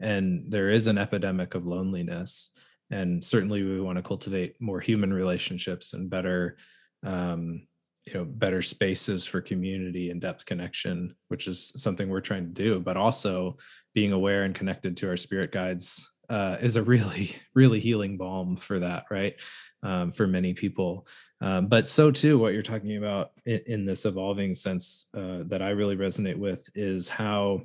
and 0.00 0.44
there 0.48 0.70
is 0.70 0.86
an 0.86 0.98
epidemic 0.98 1.54
of 1.54 1.66
loneliness 1.66 2.50
and 2.90 3.22
certainly 3.22 3.62
we 3.62 3.80
want 3.80 3.96
to 3.96 4.02
cultivate 4.02 4.60
more 4.60 4.80
human 4.80 5.12
relationships 5.12 5.92
and 5.92 6.10
better 6.10 6.56
um, 7.04 7.66
you 8.06 8.14
know 8.14 8.24
better 8.24 8.62
spaces 8.62 9.26
for 9.26 9.40
community 9.40 10.10
and 10.10 10.20
depth 10.20 10.46
connection 10.46 11.14
which 11.28 11.46
is 11.46 11.72
something 11.76 12.08
we're 12.08 12.20
trying 12.20 12.44
to 12.44 12.62
do 12.62 12.80
but 12.80 12.96
also 12.96 13.56
being 13.94 14.12
aware 14.12 14.44
and 14.44 14.54
connected 14.54 14.96
to 14.96 15.08
our 15.08 15.16
spirit 15.16 15.52
guides 15.52 16.10
uh, 16.28 16.56
is 16.60 16.76
a 16.76 16.82
really 16.82 17.34
really 17.54 17.80
healing 17.80 18.16
balm 18.16 18.56
for 18.56 18.78
that 18.80 19.04
right? 19.10 19.34
Um, 19.82 20.10
for 20.10 20.26
many 20.26 20.54
people. 20.54 21.06
Um, 21.40 21.68
but 21.68 21.86
so 21.86 22.10
too 22.10 22.38
what 22.38 22.52
you're 22.52 22.62
talking 22.62 22.96
about 22.96 23.30
in, 23.46 23.60
in 23.66 23.86
this 23.86 24.04
evolving 24.04 24.54
sense 24.54 25.06
uh, 25.16 25.44
that 25.46 25.62
i 25.62 25.68
really 25.68 25.94
resonate 25.94 26.36
with 26.36 26.68
is 26.74 27.08
how 27.08 27.62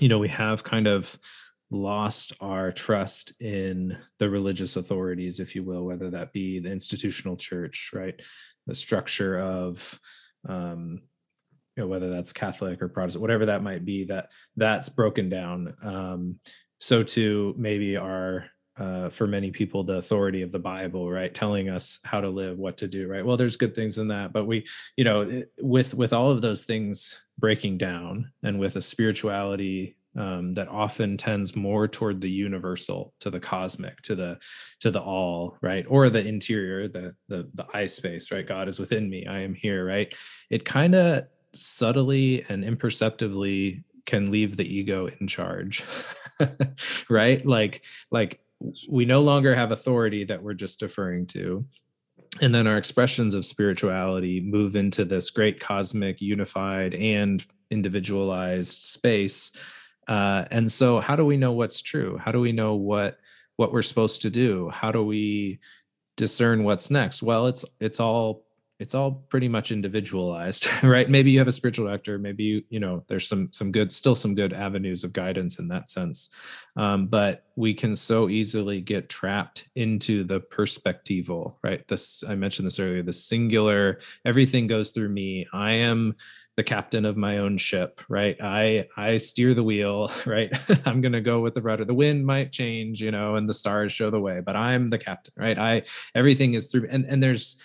you 0.00 0.08
know 0.08 0.18
we 0.18 0.28
have 0.28 0.64
kind 0.64 0.86
of 0.86 1.18
lost 1.70 2.32
our 2.40 2.70
trust 2.70 3.32
in 3.40 3.96
the 4.18 4.30
religious 4.30 4.76
authorities 4.76 5.40
if 5.40 5.54
you 5.54 5.64
will 5.64 5.84
whether 5.84 6.10
that 6.10 6.32
be 6.32 6.60
the 6.60 6.70
institutional 6.70 7.36
church 7.36 7.90
right? 7.92 8.20
The 8.66 8.74
structure 8.74 9.38
of 9.38 10.00
um, 10.48 11.02
you 11.76 11.82
know 11.82 11.88
whether 11.88 12.10
that's 12.10 12.32
catholic 12.32 12.80
or 12.80 12.88
protestant 12.88 13.20
whatever 13.20 13.46
that 13.46 13.62
might 13.62 13.84
be 13.84 14.04
that 14.04 14.30
that's 14.56 14.88
broken 14.88 15.28
down. 15.28 15.74
Um, 15.82 16.36
so 16.86 17.02
too 17.02 17.52
maybe 17.58 17.96
are 17.96 18.46
uh, 18.78 19.08
for 19.08 19.26
many 19.26 19.50
people 19.50 19.82
the 19.82 19.94
authority 19.94 20.42
of 20.42 20.52
the 20.52 20.58
bible 20.58 21.10
right? 21.10 21.34
Telling 21.34 21.68
us 21.68 21.98
how 22.04 22.20
to 22.20 22.28
live 22.28 22.58
what 22.58 22.76
to 22.76 22.86
do 22.86 23.08
right? 23.08 23.26
Well 23.26 23.36
there's 23.36 23.56
good 23.56 23.74
things 23.74 23.98
in 23.98 24.06
that 24.08 24.32
but 24.32 24.46
we 24.46 24.64
you 24.96 25.02
know 25.02 25.42
with 25.60 25.94
with 25.94 26.12
all 26.12 26.30
of 26.30 26.42
those 26.42 26.62
things 26.62 27.18
breaking 27.38 27.78
down 27.78 28.30
and 28.44 28.60
with 28.60 28.76
a 28.76 28.80
spirituality 28.80 29.96
um, 30.16 30.52
that 30.52 30.68
often 30.68 31.16
tends 31.16 31.56
more 31.56 31.88
toward 31.88 32.20
the 32.20 32.30
universal 32.30 33.12
to 33.20 33.30
the 33.30 33.40
cosmic 33.40 34.00
to 34.02 34.14
the 34.14 34.38
to 34.78 34.92
the 34.92 35.00
all 35.00 35.58
right? 35.62 35.86
Or 35.88 36.08
the 36.08 36.24
interior 36.24 36.86
the 36.86 37.16
the 37.28 37.50
the 37.54 37.66
I 37.74 37.86
space 37.86 38.30
right? 38.30 38.46
God 38.46 38.68
is 38.68 38.78
within 38.78 39.10
me 39.10 39.26
i 39.26 39.40
am 39.40 39.54
here 39.54 39.84
right? 39.84 40.14
It 40.50 40.64
kind 40.64 40.94
of 40.94 41.24
subtly 41.52 42.44
and 42.48 42.62
imperceptibly 42.64 43.82
can 44.06 44.30
leave 44.30 44.56
the 44.56 44.64
ego 44.64 45.08
in 45.20 45.26
charge 45.26 45.84
right? 47.10 47.44
Like 47.44 47.84
like 48.10 48.40
we 48.88 49.04
no 49.04 49.20
longer 49.20 49.54
have 49.54 49.72
authority 49.72 50.24
that 50.24 50.42
we're 50.42 50.54
just 50.54 50.80
deferring 50.80 51.26
to. 51.28 51.66
And 52.40 52.54
then 52.54 52.66
our 52.66 52.78
expressions 52.78 53.34
of 53.34 53.44
spirituality 53.44 54.40
move 54.40 54.76
into 54.76 55.04
this 55.04 55.30
great 55.30 55.60
cosmic 55.60 56.20
unified 56.20 56.94
and 56.94 57.44
individualized 57.70 58.82
space. 58.84 59.52
Uh, 60.08 60.44
and 60.50 60.70
so 60.70 61.00
how 61.00 61.16
do 61.16 61.24
we 61.24 61.36
know 61.36 61.52
what's 61.52 61.82
true? 61.82 62.18
How 62.18 62.32
do 62.32 62.40
we 62.40 62.52
know 62.52 62.74
what 62.74 63.18
what 63.56 63.72
we're 63.72 63.82
supposed 63.82 64.22
to 64.22 64.30
do? 64.30 64.70
How 64.70 64.92
do 64.92 65.02
we 65.02 65.60
discern 66.16 66.64
what's 66.64 66.90
next? 66.90 67.22
Well 67.22 67.46
it's 67.46 67.64
it's 67.80 68.00
all 68.00 68.45
it's 68.78 68.94
all 68.94 69.24
pretty 69.30 69.48
much 69.48 69.72
individualized 69.72 70.68
right? 70.82 71.08
Maybe 71.08 71.30
you 71.30 71.38
have 71.38 71.48
a 71.48 71.52
spiritual 71.52 71.86
director 71.86 72.18
maybe 72.18 72.44
you 72.44 72.62
you 72.68 72.80
know 72.80 73.04
there's 73.08 73.28
some 73.28 73.50
some 73.52 73.72
good 73.72 73.92
still 73.92 74.14
some 74.14 74.34
good 74.34 74.52
avenues 74.52 75.04
of 75.04 75.12
guidance 75.12 75.58
in 75.58 75.68
that 75.68 75.88
sense. 75.88 76.30
Um, 76.76 77.06
but 77.06 77.44
we 77.56 77.72
can 77.72 77.96
so 77.96 78.28
easily 78.28 78.80
get 78.80 79.08
trapped 79.08 79.68
into 79.74 80.24
the 80.24 80.40
perspectival 80.40 81.54
right? 81.62 81.86
This 81.88 82.22
i 82.28 82.34
mentioned 82.34 82.66
this 82.66 82.78
earlier 82.78 83.02
the 83.02 83.12
singular 83.12 84.00
everything 84.24 84.66
goes 84.66 84.92
through 84.92 85.08
me. 85.08 85.46
I 85.52 85.72
am 85.72 86.14
the 86.56 86.64
captain 86.64 87.04
of 87.04 87.16
my 87.16 87.38
own 87.38 87.56
ship 87.56 88.00
right? 88.08 88.36
I 88.42 88.88
i 88.96 89.16
steer 89.16 89.54
the 89.54 89.62
wheel 89.62 90.10
right? 90.26 90.52
I'm 90.86 91.00
going 91.00 91.12
to 91.12 91.20
go 91.20 91.40
with 91.40 91.54
the 91.54 91.62
rudder. 91.62 91.84
The 91.84 91.94
wind 91.94 92.26
might 92.26 92.52
change 92.52 93.00
you 93.00 93.10
know 93.10 93.36
and 93.36 93.48
the 93.48 93.54
stars 93.54 93.92
show 93.92 94.10
the 94.10 94.20
way 94.20 94.40
but 94.40 94.56
i'm 94.56 94.90
the 94.90 94.98
captain 94.98 95.32
right? 95.36 95.58
I 95.58 95.82
everything 96.14 96.54
is 96.54 96.66
through 96.66 96.88
and 96.90 97.06
and 97.06 97.22
there's 97.22 97.56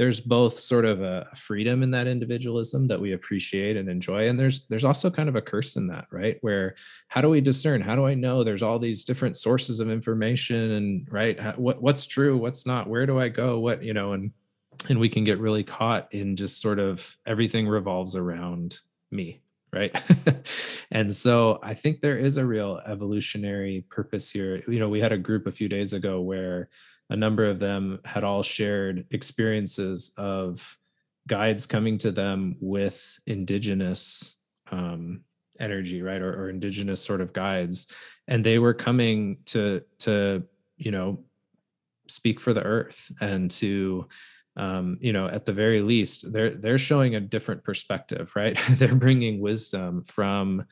there's 0.00 0.18
both 0.18 0.58
sort 0.58 0.86
of 0.86 1.02
a 1.02 1.28
freedom 1.36 1.82
in 1.82 1.90
that 1.90 2.06
individualism 2.06 2.86
that 2.86 2.98
we 2.98 3.12
appreciate 3.12 3.76
and 3.76 3.86
enjoy 3.86 4.30
and 4.30 4.40
there's 4.40 4.64
there's 4.68 4.86
also 4.86 5.10
kind 5.10 5.28
of 5.28 5.36
a 5.36 5.42
curse 5.42 5.76
in 5.76 5.86
that 5.88 6.06
right? 6.10 6.38
Where 6.40 6.74
how 7.08 7.20
do 7.20 7.28
we 7.28 7.42
discern? 7.42 7.82
How 7.82 7.96
do 7.96 8.06
i 8.06 8.14
know 8.14 8.42
there's 8.42 8.62
all 8.62 8.78
these 8.78 9.04
different 9.04 9.36
sources 9.36 9.78
of 9.78 9.90
information 9.90 10.70
and 10.70 11.06
right 11.10 11.58
what 11.58 11.82
what's 11.82 12.06
true 12.06 12.38
what's 12.38 12.64
not 12.64 12.88
where 12.88 13.04
do 13.04 13.20
i 13.20 13.28
go 13.28 13.58
what 13.58 13.82
you 13.82 13.92
know 13.92 14.14
and 14.14 14.32
and 14.88 14.98
we 14.98 15.10
can 15.10 15.22
get 15.22 15.38
really 15.38 15.64
caught 15.64 16.08
in 16.14 16.34
just 16.34 16.62
sort 16.62 16.78
of 16.78 17.14
everything 17.26 17.68
revolves 17.68 18.16
around 18.16 18.78
me 19.10 19.42
right? 19.70 19.94
And 20.92 21.14
so 21.14 21.60
i 21.62 21.74
think 21.74 22.00
there 22.00 22.16
is 22.18 22.38
a 22.38 22.46
real 22.46 22.80
evolutionary 22.86 23.84
purpose 23.90 24.30
here. 24.30 24.62
You 24.66 24.78
know 24.78 24.88
we 24.88 25.00
had 25.00 25.12
a 25.12 25.18
group 25.18 25.46
a 25.46 25.52
few 25.52 25.68
days 25.68 25.92
ago 25.92 26.22
where 26.22 26.70
a 27.10 27.16
number 27.16 27.44
of 27.44 27.58
them 27.58 28.00
had 28.04 28.24
all 28.24 28.42
shared 28.42 29.06
experiences 29.10 30.12
of 30.16 30.78
guides 31.28 31.66
coming 31.66 31.98
to 31.98 32.10
them 32.10 32.56
with 32.60 33.18
indigenous 33.26 34.36
um, 34.70 35.22
energy 35.58 36.02
right? 36.02 36.22
Or, 36.22 36.44
or 36.44 36.48
indigenous 36.48 37.00
sort 37.00 37.20
of 37.20 37.32
guides. 37.32 37.86
And 38.26 38.44
they 38.44 38.58
were 38.58 38.74
coming 38.74 39.38
to 39.46 39.82
to 40.00 40.44
you 40.76 40.90
know 40.90 41.24
speak 42.08 42.40
for 42.40 42.52
the 42.52 42.62
earth 42.62 43.12
and 43.20 43.50
to 43.50 44.08
um, 44.56 44.98
you 45.00 45.12
know 45.12 45.26
at 45.26 45.44
the 45.44 45.52
very 45.52 45.82
least 45.82 46.32
they're 46.32 46.50
they're 46.50 46.78
showing 46.78 47.14
a 47.14 47.20
different 47.20 47.62
perspective 47.62 48.32
right? 48.34 48.58
They're 48.70 48.94
bringing 48.94 49.40
wisdom 49.40 50.02
from 50.02 50.64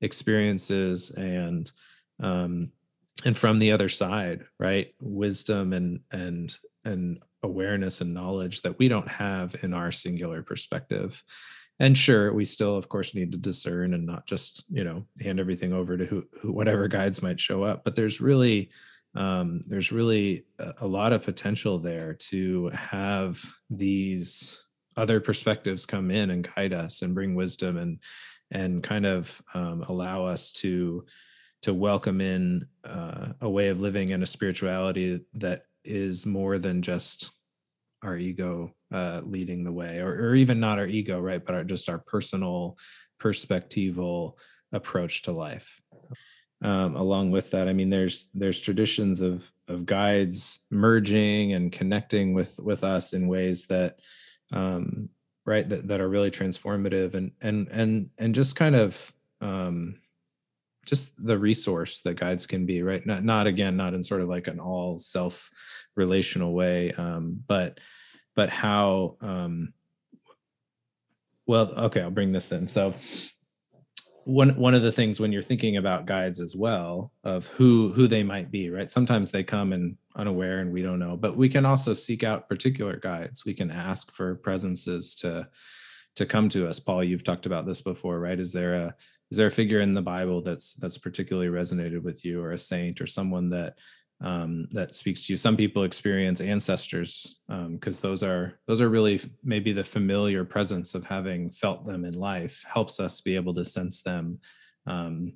experiences 0.00 1.10
and 1.10 1.70
um, 2.20 2.70
and 3.24 3.36
from 3.36 3.58
the 3.58 3.72
other 3.72 3.88
side 3.88 4.44
right? 4.58 4.94
Wisdom 5.00 5.72
and 5.72 6.00
and 6.10 6.56
and 6.84 7.18
awareness 7.42 8.00
and 8.00 8.14
knowledge 8.14 8.62
that 8.62 8.78
we 8.78 8.88
don't 8.88 9.08
have 9.08 9.54
in 9.62 9.72
our 9.72 9.92
singular 9.92 10.42
perspective. 10.42 11.22
And 11.80 11.96
sure 11.96 12.32
we 12.32 12.44
still 12.44 12.76
of 12.76 12.88
course 12.88 13.14
need 13.14 13.32
to 13.32 13.38
discern 13.38 13.94
and 13.94 14.06
not 14.06 14.26
just 14.26 14.64
you 14.70 14.84
know 14.84 15.04
hand 15.20 15.40
everything 15.40 15.72
over 15.72 15.96
to 15.96 16.04
who, 16.04 16.24
who 16.40 16.52
whatever 16.52 16.88
guides 16.88 17.22
might 17.22 17.40
show 17.40 17.62
up. 17.62 17.84
But 17.84 17.94
there's 17.94 18.20
really 18.20 18.70
um, 19.14 19.62
there's 19.66 19.90
really 19.90 20.44
a, 20.80 20.86
lot 20.86 21.12
of 21.12 21.22
potential 21.22 21.78
there 21.78 22.14
to 22.14 22.68
have 22.68 23.42
these 23.70 24.60
other 24.96 25.18
perspectives 25.18 25.86
come 25.86 26.10
in 26.10 26.30
and 26.30 26.48
guide 26.54 26.72
us 26.72 27.02
and 27.02 27.14
bring 27.14 27.34
wisdom 27.34 27.78
and 27.78 27.98
and 28.50 28.82
kind 28.82 29.06
of 29.06 29.40
um, 29.54 29.84
allow 29.88 30.26
us 30.26 30.52
to 30.52 31.04
to 31.62 31.74
welcome 31.74 32.20
in 32.20 32.66
uh, 32.84 33.28
a 33.40 33.48
way 33.48 33.68
of 33.68 33.80
living 33.80 34.12
and 34.12 34.22
a 34.22 34.26
spirituality 34.26 35.20
that 35.34 35.64
is 35.84 36.24
more 36.26 36.58
than 36.58 36.82
just 36.82 37.30
our 38.02 38.16
ego 38.16 38.72
uh, 38.92 39.20
leading 39.24 39.64
the 39.64 39.72
way, 39.72 39.98
or, 39.98 40.12
or 40.12 40.34
even 40.34 40.60
not 40.60 40.78
our 40.78 40.86
ego, 40.86 41.20
right? 41.20 41.44
But 41.44 41.54
our, 41.54 41.64
just 41.64 41.88
our 41.88 41.98
personal, 41.98 42.78
perspectival 43.20 44.34
approach 44.72 45.22
to 45.22 45.32
life. 45.32 45.80
Um, 46.62 46.96
along 46.96 47.30
with 47.30 47.52
that, 47.52 47.68
I 47.68 47.72
mean, 47.72 47.90
there's 47.90 48.30
there's 48.34 48.60
traditions 48.60 49.20
of 49.20 49.50
of 49.68 49.86
guides 49.86 50.60
merging 50.70 51.52
and 51.52 51.70
connecting 51.70 52.34
with 52.34 52.58
with 52.58 52.82
us 52.82 53.12
in 53.12 53.28
ways 53.28 53.66
that, 53.66 54.00
um, 54.52 55.08
right, 55.46 55.68
that 55.68 55.86
that 55.86 56.00
are 56.00 56.08
really 56.08 56.32
transformative 56.32 57.14
and 57.14 57.30
and 57.40 57.68
and 57.68 58.10
and 58.18 58.34
just 58.34 58.56
kind 58.56 58.74
of 58.74 59.12
um, 59.40 60.00
just 60.88 61.12
the 61.24 61.38
resource 61.38 62.00
that 62.00 62.18
guides 62.18 62.46
can 62.46 62.66
be 62.66 62.82
right? 62.82 63.04
Not 63.06 63.24
not 63.24 63.46
again 63.46 63.76
not 63.76 63.94
in 63.94 64.02
sort 64.02 64.20
of 64.20 64.28
like 64.28 64.48
an 64.48 64.58
all 64.60 64.98
self 64.98 65.50
relational 65.96 66.54
way 66.54 66.92
um, 66.92 67.42
but 67.46 67.78
but 68.34 68.48
how 68.48 69.16
um, 69.20 69.72
well 71.46 71.72
okay 71.76 72.00
i'll 72.00 72.10
bring 72.10 72.32
this 72.32 72.52
in. 72.52 72.66
So 72.66 72.94
one 74.24 74.56
one 74.56 74.74
of 74.74 74.82
the 74.82 74.92
things 74.92 75.20
when 75.20 75.32
you're 75.32 75.42
thinking 75.42 75.76
about 75.76 76.06
guides 76.06 76.40
as 76.40 76.54
well 76.54 77.12
of 77.24 77.46
who 77.46 77.92
who 77.92 78.08
they 78.08 78.22
might 78.22 78.50
be 78.50 78.70
right? 78.70 78.90
Sometimes 78.90 79.30
they 79.30 79.42
come 79.42 79.72
and 79.72 79.96
unaware 80.16 80.60
and 80.60 80.72
we 80.72 80.82
don't 80.82 80.98
know 80.98 81.16
but 81.16 81.36
we 81.36 81.48
can 81.48 81.64
also 81.64 81.94
seek 81.94 82.24
out 82.24 82.48
particular 82.48 82.96
guides. 82.96 83.44
We 83.44 83.54
can 83.54 83.70
ask 83.70 84.12
for 84.12 84.34
presences 84.36 85.14
to 85.16 85.48
to 86.18 86.26
come 86.26 86.48
to 86.48 86.68
us. 86.68 86.80
Paul 86.80 87.04
you've 87.04 87.22
talked 87.22 87.46
about 87.46 87.64
this 87.64 87.80
before 87.80 88.18
right? 88.18 88.38
Is 88.38 88.52
there 88.52 88.74
a 88.74 88.94
is 89.30 89.38
there 89.38 89.46
a 89.46 89.52
figure 89.52 89.80
in 89.80 89.94
the 89.94 90.02
bible 90.02 90.42
that's 90.42 90.74
that's 90.74 90.98
particularly 90.98 91.48
resonated 91.48 92.02
with 92.02 92.24
you 92.24 92.42
or 92.42 92.52
a 92.52 92.58
saint 92.58 93.00
or 93.00 93.06
someone 93.06 93.48
that 93.50 93.78
um, 94.20 94.66
that 94.72 94.96
speaks 94.96 95.26
to 95.26 95.32
you? 95.32 95.36
Some 95.36 95.56
people 95.56 95.84
experience 95.84 96.40
ancestors 96.40 97.40
because 97.46 98.04
um, 98.04 98.10
those 98.10 98.24
are 98.24 98.58
those 98.66 98.80
are 98.80 98.88
really 98.88 99.20
maybe 99.44 99.72
the 99.72 99.84
familiar 99.84 100.44
presence 100.44 100.96
of 100.96 101.04
having 101.04 101.50
felt 101.50 101.86
them 101.86 102.04
in 102.04 102.14
life 102.14 102.64
helps 102.66 102.98
us 102.98 103.20
be 103.20 103.36
able 103.36 103.54
to 103.54 103.64
sense 103.64 104.02
them 104.02 104.40
um, 104.88 105.34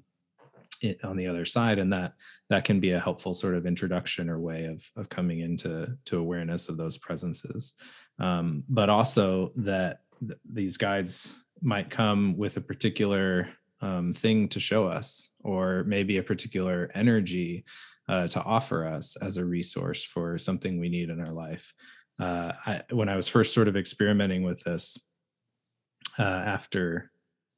it, 0.80 1.04
on 1.04 1.16
the 1.16 1.28
other 1.28 1.44
side. 1.44 1.78
And 1.78 1.92
that 1.92 2.14
that 2.50 2.64
can 2.64 2.80
be 2.80 2.90
a 2.90 3.00
helpful 3.00 3.34
sort 3.34 3.54
of 3.54 3.66
introduction 3.66 4.28
or 4.28 4.40
way 4.40 4.64
of 4.64 4.84
of 4.96 5.08
coming 5.08 5.40
into 5.40 5.96
to 6.06 6.18
awareness 6.18 6.68
of 6.68 6.76
those 6.76 6.98
presences. 6.98 7.74
Um, 8.18 8.64
but 8.68 8.88
also 8.88 9.52
that 9.56 10.01
th- 10.26 10.38
these 10.50 10.76
guides 10.76 11.34
might 11.60 11.90
come 11.90 12.36
with 12.36 12.56
a 12.56 12.60
particular 12.60 13.48
um, 13.80 14.12
thing 14.12 14.48
to 14.48 14.60
show 14.60 14.86
us, 14.86 15.30
or 15.42 15.84
maybe 15.84 16.18
a 16.18 16.22
particular 16.22 16.90
energy 16.94 17.64
uh, 18.08 18.26
to 18.28 18.42
offer 18.42 18.86
us 18.86 19.16
as 19.16 19.36
a 19.36 19.44
resource 19.44 20.04
for 20.04 20.38
something 20.38 20.78
we 20.78 20.88
need 20.88 21.10
in 21.10 21.20
our 21.20 21.32
life. 21.32 21.72
Uh, 22.20 22.52
I, 22.66 22.82
when 22.90 23.08
I 23.08 23.16
was 23.16 23.28
first 23.28 23.54
sort 23.54 23.68
of 23.68 23.76
experimenting 23.76 24.42
with 24.42 24.62
this 24.64 24.98
uh, 26.18 26.22
after 26.22 27.10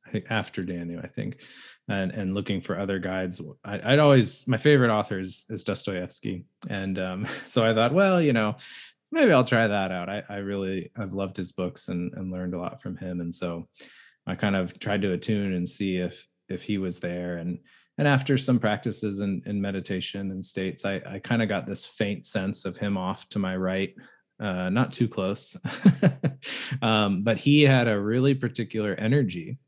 I 0.07 0.11
think 0.11 0.27
after 0.29 0.63
Danu, 0.63 1.01
I 1.03 1.07
think, 1.07 1.43
and 1.89 2.11
and 2.13 2.35
looking 2.35 2.61
for 2.61 2.79
other 2.79 2.99
guides. 2.99 3.41
I, 3.65 3.91
would 3.91 3.99
always 3.99 4.47
my 4.47 4.59
favorite 4.59 4.91
author 4.91 5.19
is, 5.19 5.45
is 5.49 5.65
Dostoevsky, 5.65 6.45
and 6.69 6.99
um, 6.99 7.27
so 7.47 7.69
I 7.69 7.75
thought, 7.75 7.95
well, 7.95 8.21
you 8.21 8.33
know, 8.33 8.57
maybe 9.15 9.33
I'll 9.33 9.45
try 9.45 9.67
that 9.67 9.93
out. 9.93 10.11
I, 10.11 10.23
I 10.29 10.37
really 10.37 10.91
I've 10.97 11.15
loved 11.15 11.37
his 11.37 11.53
books 11.53 11.89
and 11.89 12.13
and 12.15 12.31
learned 12.31 12.55
a 12.55 12.59
lot 12.59 12.83
from 12.83 12.97
him, 12.97 13.21
and 13.21 13.35
so 13.35 13.69
I 14.27 14.35
kind 14.35 14.57
of 14.57 14.79
tried 14.79 15.03
to 15.03 15.13
attune 15.13 15.55
and 15.55 15.69
see 15.69 15.97
if 15.97 16.27
if 16.49 16.63
he 16.63 16.77
was 16.77 17.01
there 17.01 17.39
and 17.39 17.59
and 17.97 18.09
after 18.09 18.37
some 18.37 18.59
practices 18.59 19.21
in, 19.21 19.43
in 19.47 19.61
meditation 19.61 20.33
and 20.33 20.45
states, 20.45 20.85
I, 20.85 21.01
I 21.07 21.19
kind 21.21 21.43
of 21.43 21.49
got 21.49 21.67
this 21.67 21.85
faint 21.85 22.27
sense 22.27 22.65
of 22.65 22.77
him 22.77 22.97
off 22.97 23.29
to 23.31 23.39
my 23.39 23.57
right, 23.57 23.95
uh, 24.41 24.69
not 24.69 24.93
too 24.93 25.07
close. 25.07 25.57
um, 26.83 27.23
but 27.23 27.39
he 27.39 27.63
had 27.63 27.87
a 27.87 28.01
really 28.01 28.35
particular 28.35 28.95
energy. 28.95 29.59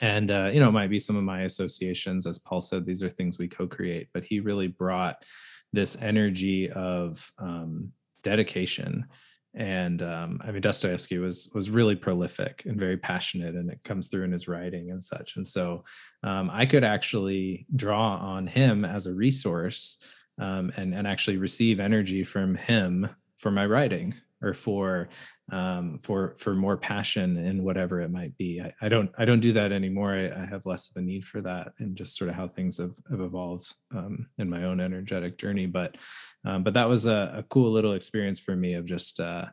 And, 0.00 0.30
uh, 0.30 0.50
you 0.52 0.58
know, 0.58 0.70
it 0.70 0.72
might 0.72 0.90
be 0.90 0.98
some 0.98 1.16
of 1.16 1.22
my 1.22 1.42
associations. 1.42 2.26
As 2.26 2.38
Paul 2.38 2.60
said, 2.60 2.84
these 2.84 3.02
are 3.02 3.10
things 3.10 3.38
we 3.38 3.46
co 3.48 3.68
create, 3.68 4.08
but 4.12 4.24
he 4.24 4.40
really 4.40 4.68
brought 4.68 5.24
this 5.72 5.96
energy 6.02 6.68
of 6.68 7.30
um, 7.38 7.92
dedication 8.20 9.06
and 9.54 10.02
um, 10.02 10.40
I 10.44 10.52
mean 10.52 10.60
Dostoevsky 10.60 11.18
was 11.18 11.50
was 11.54 11.70
really 11.70 11.96
prolific 11.96 12.62
and 12.66 12.78
very 12.78 12.96
passionate, 12.96 13.56
and 13.56 13.70
it 13.70 13.82
comes 13.82 14.06
through 14.06 14.24
in 14.24 14.32
his 14.32 14.46
writing 14.46 14.90
and 14.90 15.02
such. 15.02 15.36
And 15.36 15.46
so 15.46 15.84
um, 16.22 16.50
I 16.52 16.66
could 16.66 16.84
actually 16.84 17.66
draw 17.74 18.16
on 18.16 18.46
him 18.46 18.84
as 18.84 19.06
a 19.06 19.14
resource 19.14 19.98
um, 20.40 20.72
and 20.76 20.94
and 20.94 21.06
actually 21.06 21.36
receive 21.36 21.80
energy 21.80 22.22
from 22.22 22.54
him 22.54 23.08
for 23.38 23.50
my 23.50 23.66
writing 23.66 24.14
or 24.42 24.54
for 24.54 25.08
um, 25.52 25.98
for 25.98 26.34
for 26.38 26.54
more 26.54 26.76
passion 26.76 27.36
in 27.36 27.64
whatever 27.64 28.00
it 28.00 28.10
might 28.10 28.36
be. 28.36 28.60
I, 28.60 28.72
I 28.86 28.88
don't 28.88 29.10
I 29.18 29.24
don't 29.24 29.40
do 29.40 29.52
that 29.54 29.72
anymore. 29.72 30.14
I, 30.14 30.30
I, 30.30 30.46
have 30.46 30.66
less 30.66 30.90
of 30.90 30.96
a 30.96 31.04
need 31.04 31.24
for 31.24 31.40
that, 31.42 31.72
and 31.78 31.96
just 31.96 32.16
sort 32.16 32.30
of 32.30 32.36
how 32.36 32.48
things 32.48 32.78
have, 32.78 32.94
have 33.10 33.20
evolved 33.20 33.72
um, 33.94 34.28
in 34.38 34.48
my 34.48 34.64
own 34.64 34.80
energetic 34.80 35.38
journey. 35.38 35.66
But 35.66 35.96
um, 36.44 36.62
but 36.62 36.74
that 36.74 36.88
was 36.88 37.06
a, 37.06 37.34
a, 37.38 37.42
cool 37.44 37.72
little 37.72 37.94
experience 37.94 38.40
for 38.40 38.56
me 38.56 38.74
of 38.74 38.86
just 38.86 39.20
uh, 39.20 39.46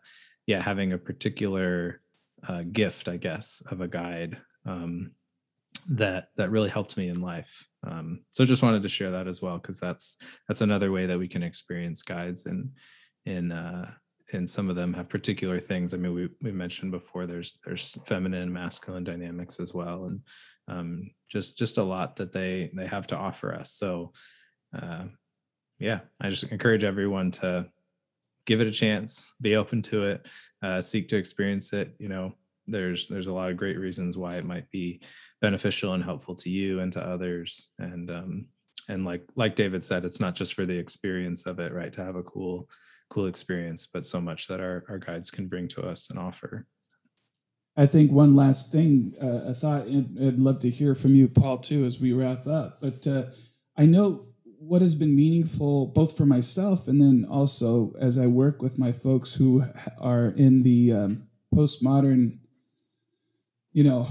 yeah 0.45 0.61
having 0.61 0.93
a 0.93 0.97
particular 0.97 2.01
uh, 2.47 2.63
gift, 2.71 3.07
I 3.07 3.17
guess, 3.17 3.61
of 3.71 3.81
a 3.81 3.87
guide 3.87 4.37
um, 4.65 5.11
that 5.89 6.29
that 6.37 6.51
really 6.51 6.69
helped 6.69 6.95
me 6.95 7.09
in 7.09 7.19
life. 7.19 7.67
Um, 7.85 8.21
so 8.31 8.45
just 8.45 8.63
wanted 8.63 8.83
to 8.83 8.89
share 8.89 9.11
that 9.11 9.27
as 9.27 9.41
well 9.41 9.57
because 9.57 9.79
that's 9.79 10.17
that's 10.47 10.61
another 10.61 10.91
way 10.91 11.07
that 11.07 11.19
we 11.19 11.27
can 11.27 11.43
experience 11.43 12.03
guides 12.03 12.45
and 12.45 12.71
in 13.25 13.51
uh, 13.51 13.91
and 14.33 14.49
some 14.49 14.69
of 14.69 14.75
them 14.75 14.93
have 14.93 15.09
particular 15.09 15.59
things. 15.59 15.93
I 15.93 15.97
mean, 15.97 16.13
we 16.13 16.29
we 16.41 16.51
mentioned 16.51 16.91
before 16.91 17.25
there's 17.25 17.59
there's 17.65 17.97
feminine 18.05 18.43
and 18.43 18.53
masculine 18.53 19.03
dynamics 19.03 19.59
as 19.59 19.73
well, 19.73 20.05
and 20.05 20.21
um, 20.67 21.11
just 21.29 21.57
just 21.57 21.77
a 21.77 21.83
lot 21.83 22.17
that 22.17 22.33
they 22.33 22.71
they 22.73 22.87
have 22.87 23.07
to 23.07 23.17
offer 23.17 23.53
us. 23.53 23.71
So, 23.71 24.13
uh, 24.77 25.05
yeah, 25.79 25.99
I 26.19 26.29
just 26.29 26.43
encourage 26.43 26.83
everyone 26.83 27.31
to 27.31 27.67
give 28.45 28.61
it 28.61 28.67
a 28.67 28.71
chance, 28.71 29.33
be 29.41 29.55
open 29.55 29.81
to 29.83 30.05
it, 30.05 30.27
uh, 30.61 30.81
seek 30.81 31.07
to 31.09 31.17
experience 31.17 31.73
it. 31.73 31.95
You 31.99 32.09
know, 32.09 32.33
there's 32.67 33.07
there's 33.07 33.27
a 33.27 33.33
lot 33.33 33.49
of 33.49 33.57
great 33.57 33.79
reasons 33.79 34.17
why 34.17 34.37
it 34.37 34.45
might 34.45 34.69
be 34.71 35.01
beneficial 35.41 35.93
and 35.93 36.03
helpful 36.03 36.35
to 36.35 36.49
you 36.49 36.81
and 36.81 36.91
to 36.93 37.01
others, 37.01 37.71
and 37.79 38.11
um, 38.11 38.45
and 38.89 39.05
like 39.05 39.23
like 39.35 39.55
David 39.55 39.83
said, 39.83 40.03
it's 40.03 40.19
not 40.19 40.35
just 40.35 40.53
for 40.53 40.65
the 40.65 40.77
experience 40.77 41.45
of 41.45 41.59
it, 41.59 41.73
right? 41.73 41.93
To 41.93 42.03
have 42.03 42.15
a 42.17 42.23
cool 42.23 42.69
cool 43.09 43.27
experience, 43.27 43.87
but 43.91 44.05
so 44.05 44.19
much 44.19 44.47
that 44.47 44.59
our, 44.59 44.83
our 44.89 44.97
guides 44.97 45.31
can 45.31 45.47
bring 45.47 45.67
to 45.69 45.81
us 45.83 46.09
and 46.09 46.19
offer. 46.19 46.67
I 47.75 47.85
think 47.85 48.11
one 48.11 48.35
last 48.35 48.71
thing, 48.71 49.13
uh, 49.21 49.51
I 49.51 49.53
thought 49.53 49.83
I'd 49.83 50.39
love 50.39 50.59
to 50.59 50.69
hear 50.69 50.95
from 50.95 51.15
you, 51.15 51.27
Paul, 51.27 51.59
too, 51.59 51.85
as 51.85 51.99
we 51.99 52.11
wrap 52.11 52.47
up. 52.47 52.79
But 52.81 53.05
uh, 53.05 53.25
I 53.77 53.85
know 53.85 54.25
what 54.59 54.81
has 54.81 54.95
been 54.95 55.15
meaningful 55.15 55.85
both 55.87 56.17
for 56.17 56.25
myself 56.25 56.87
and 56.87 56.99
then 56.99 57.25
also 57.29 57.93
as 57.99 58.17
I 58.17 58.25
work 58.25 58.61
with 58.61 58.79
my 58.79 58.91
folks 58.91 59.35
who 59.35 59.63
are 59.99 60.29
in 60.29 60.63
the 60.63 60.91
um, 60.91 61.27
postmodern, 61.53 62.39
you 63.71 63.83
know, 63.83 64.07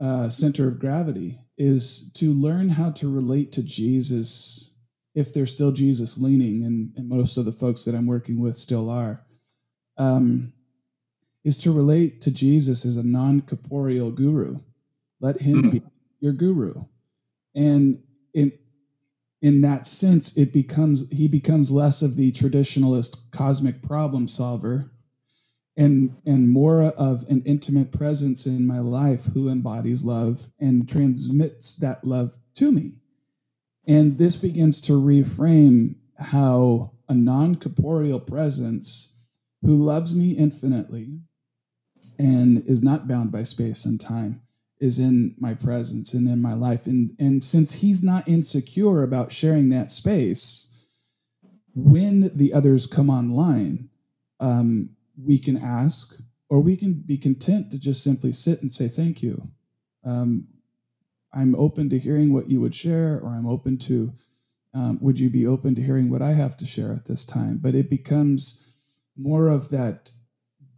uh, 0.00 0.28
center 0.28 0.68
of 0.68 0.78
gravity 0.78 1.40
is 1.56 2.12
to 2.12 2.32
learn 2.32 2.68
how 2.68 2.90
to 2.92 3.12
relate 3.12 3.50
to 3.52 3.62
Jesus 3.62 4.76
if 5.18 5.34
they're 5.34 5.46
still 5.46 5.72
Jesus 5.72 6.16
leaning, 6.16 6.64
and, 6.64 6.92
and 6.96 7.08
most 7.08 7.36
of 7.36 7.44
the 7.44 7.52
folks 7.52 7.84
that 7.84 7.94
I'm 7.94 8.06
working 8.06 8.40
with 8.40 8.56
still 8.56 8.88
are, 8.88 9.26
um, 9.96 10.52
is 11.44 11.58
to 11.58 11.72
relate 11.72 12.20
to 12.20 12.30
Jesus 12.30 12.86
as 12.86 12.96
a 12.96 13.02
non 13.02 13.40
corporeal 13.40 14.12
guru. 14.12 14.60
Let 15.20 15.40
him 15.40 15.62
mm-hmm. 15.62 15.70
be 15.70 15.82
your 16.20 16.32
guru. 16.32 16.84
And 17.52 18.00
in, 18.32 18.52
in 19.42 19.60
that 19.62 19.88
sense, 19.88 20.36
it 20.36 20.52
becomes 20.52 21.10
he 21.10 21.26
becomes 21.26 21.72
less 21.72 22.00
of 22.00 22.14
the 22.14 22.30
traditionalist 22.30 23.32
cosmic 23.32 23.82
problem 23.82 24.28
solver 24.28 24.92
and 25.76 26.16
and 26.26 26.48
more 26.48 26.82
of 26.82 27.24
an 27.28 27.42
intimate 27.44 27.90
presence 27.90 28.46
in 28.46 28.68
my 28.68 28.78
life 28.78 29.24
who 29.34 29.48
embodies 29.48 30.04
love 30.04 30.50
and 30.60 30.88
transmits 30.88 31.74
that 31.76 32.04
love 32.04 32.36
to 32.54 32.70
me 32.70 32.92
and 33.88 34.18
this 34.18 34.36
begins 34.36 34.82
to 34.82 34.92
reframe 34.92 35.94
how 36.18 36.92
a 37.08 37.14
non 37.14 37.56
corporeal 37.56 38.20
presence 38.20 39.16
who 39.62 39.74
loves 39.74 40.14
me 40.14 40.32
infinitely 40.32 41.20
and 42.18 42.62
is 42.66 42.82
not 42.82 43.08
bound 43.08 43.32
by 43.32 43.42
space 43.42 43.86
and 43.86 43.98
time 43.98 44.42
is 44.78 44.98
in 44.98 45.34
my 45.38 45.54
presence 45.54 46.12
and 46.12 46.28
in 46.28 46.40
my 46.42 46.52
life. 46.52 46.86
And, 46.86 47.16
and 47.18 47.42
since 47.42 47.76
he's 47.76 48.04
not 48.04 48.28
insecure 48.28 49.02
about 49.02 49.32
sharing 49.32 49.70
that 49.70 49.90
space, 49.90 50.70
when 51.74 52.30
the 52.36 52.52
others 52.52 52.86
come 52.86 53.08
online, 53.08 53.88
um, 54.38 54.90
we 55.20 55.38
can 55.38 55.56
ask 55.56 56.14
or 56.50 56.60
we 56.60 56.76
can 56.76 56.92
be 56.92 57.16
content 57.16 57.70
to 57.70 57.78
just 57.78 58.04
simply 58.04 58.32
sit 58.32 58.60
and 58.62 58.72
say 58.72 58.86
thank 58.86 59.22
you. 59.22 59.48
Um, 60.04 60.48
I'm 61.32 61.54
open 61.54 61.90
to 61.90 61.98
hearing 61.98 62.32
what 62.32 62.48
you 62.48 62.60
would 62.60 62.74
share, 62.74 63.20
or 63.20 63.30
I'm 63.30 63.46
open 63.46 63.78
to, 63.78 64.12
um, 64.74 64.98
would 65.00 65.20
you 65.20 65.30
be 65.30 65.46
open 65.46 65.74
to 65.74 65.82
hearing 65.82 66.10
what 66.10 66.22
I 66.22 66.32
have 66.32 66.56
to 66.58 66.66
share 66.66 66.92
at 66.92 67.06
this 67.06 67.24
time? 67.24 67.58
But 67.58 67.74
it 67.74 67.90
becomes 67.90 68.74
more 69.16 69.48
of 69.48 69.68
that 69.70 70.10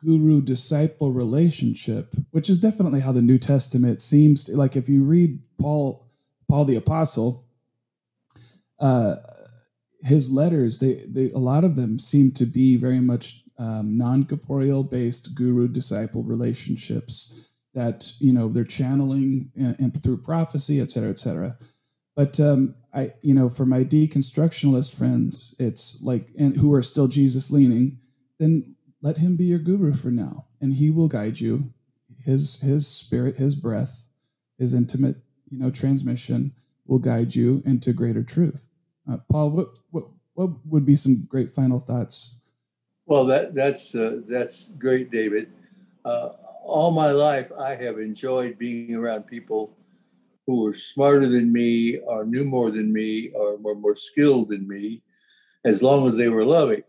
guru 0.03 0.41
disciple 0.41 1.13
relationship, 1.13 2.15
which 2.31 2.49
is 2.49 2.59
definitely 2.59 3.01
how 3.01 3.13
the 3.13 3.23
New 3.23 3.39
Testament 3.39 4.01
seems 4.01 4.45
to, 4.45 4.57
like 4.57 4.77
if 4.77 4.89
you 4.89 5.05
read 5.05 5.41
Paul, 5.59 6.09
Paul 6.49 6.65
the 6.65 6.77
Apostle, 6.77 7.45
uh, 8.79 9.17
his 10.03 10.31
letters, 10.31 10.79
they, 10.79 11.05
they, 11.07 11.31
a 11.31 11.39
lot 11.39 11.65
of 11.65 11.77
them 11.77 11.99
seem 11.99 12.33
to 12.33 12.47
be 12.47 12.77
very 12.77 13.01
much 13.01 13.45
um, 13.59 13.99
non 13.99 14.25
corporeal 14.25 14.83
based 14.83 15.35
guru 15.35 15.69
disciple 15.69 16.23
relationships 16.23 17.51
that 17.75 18.13
you 18.19 18.33
know 18.33 18.49
they're 18.49 18.65
channeling 18.65 19.51
and, 19.57 19.77
and 19.79 20.03
through 20.03 20.19
prophecy, 20.19 20.81
et 20.81 20.91
cetera, 20.91 21.11
et 21.11 21.19
cetera. 21.19 21.57
But 22.17 22.41
um, 22.41 22.75
I, 22.93 23.13
you 23.23 23.35
know, 23.35 23.49
for 23.49 23.65
my 23.65 23.85
deconstructionalist 23.85 24.95
friends, 24.95 25.55
it's 25.59 26.03
like, 26.03 26.29
and 26.39 26.57
who 26.57 26.75
are 26.75 26.83
still 26.83 27.07
Jesus 27.09 27.51
leaning, 27.51 27.99
then 28.39 28.77
let 29.01 29.19
him 29.19 29.37
be 29.37 29.45
your 29.45 29.59
guru 29.59 29.95
for 29.95 30.11
now, 30.11 30.47
and 30.61 30.75
he 30.75 30.91
will 30.91 31.09
guide 31.09 31.41
you. 31.41 31.73
His 32.25 32.61
his 32.61 32.87
spirit, 32.87 33.37
his 33.37 33.55
breath, 33.55 34.09
his 34.59 34.75
intimate, 34.75 35.17
you 35.49 35.59
know, 35.59 35.71
transmission 35.71 36.53
will 36.87 36.99
guide 36.99 37.35
you 37.35 37.63
into 37.65 37.93
greater 37.93 38.23
truth. 38.23 38.69
Uh, 39.11 39.19
Paul, 39.31 39.51
what 39.51 39.69
what 39.91 40.05
what 40.35 40.51
would 40.67 40.85
be 40.85 40.97
some 40.97 41.27
great 41.29 41.51
final 41.51 41.81
thoughts? 41.81 42.43
Well, 43.07 43.25
that 43.27 43.55
that's 43.55 43.95
uh, 43.95 44.21
that's 44.29 44.73
great, 44.73 45.11
David. 45.11 45.51
Uh, 46.05 46.31
all 46.63 46.91
my 46.91 47.11
life, 47.11 47.51
I 47.59 47.75
have 47.75 47.99
enjoyed 47.99 48.59
being 48.59 48.95
around 48.95 49.25
people 49.25 49.77
who 50.47 50.63
were 50.65 50.75
smarter 50.75 51.27
than 51.27 51.53
me, 51.53 51.99
or 51.99 52.25
knew 52.25 52.45
more 52.45 52.71
than 52.71 52.93
me, 52.93 53.31
or 53.35 53.57
were 53.57 53.75
more 53.75 53.97
skilled 53.97 54.51
than 54.51 54.67
me, 54.67 55.03
as 55.65 55.83
long 55.83 56.09
as 56.09 56.17
they 56.17 56.29
were 56.29 56.45
loving. 56.45 56.83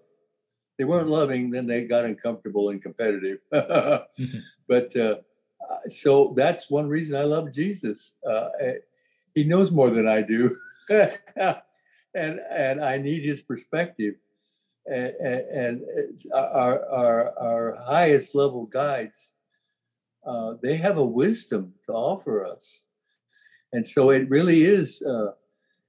They 0.78 0.86
weren't 0.86 1.10
loving, 1.10 1.52
then 1.52 1.68
they 1.68 1.84
got 1.84 2.06
uncomfortable 2.06 2.70
and 2.70 2.82
competitive. 2.82 3.40
mm-hmm. 3.54 4.38
But 4.68 4.96
uh, 4.96 5.16
so 5.88 6.34
that's 6.36 6.72
one 6.72 6.88
reason 6.88 7.20
I 7.20 7.24
love 7.24 7.52
Jesus. 7.52 8.18
Uh, 8.28 8.50
he 9.36 9.44
knows 9.44 9.72
more 9.72 9.90
than 9.90 10.08
I 10.08 10.22
do, 10.22 10.56
and 10.90 12.40
and 12.40 12.84
I 12.84 12.98
need 12.98 13.24
his 13.24 13.42
perspective. 13.42 14.16
And, 14.88 15.14
and, 15.22 15.42
and 15.52 16.20
our, 16.34 16.84
our 16.90 17.40
our 17.40 17.76
highest 17.86 18.34
level 18.34 18.66
guides 18.66 19.36
uh, 20.26 20.56
they 20.62 20.78
have 20.78 20.98
a 20.98 21.06
wisdom 21.06 21.74
to 21.86 21.94
offer 21.94 22.46
us, 22.46 22.86
and 23.74 23.86
so 23.86 24.10
it 24.12 24.30
really 24.30 24.64
is. 24.64 25.02
Uh, 25.02 25.32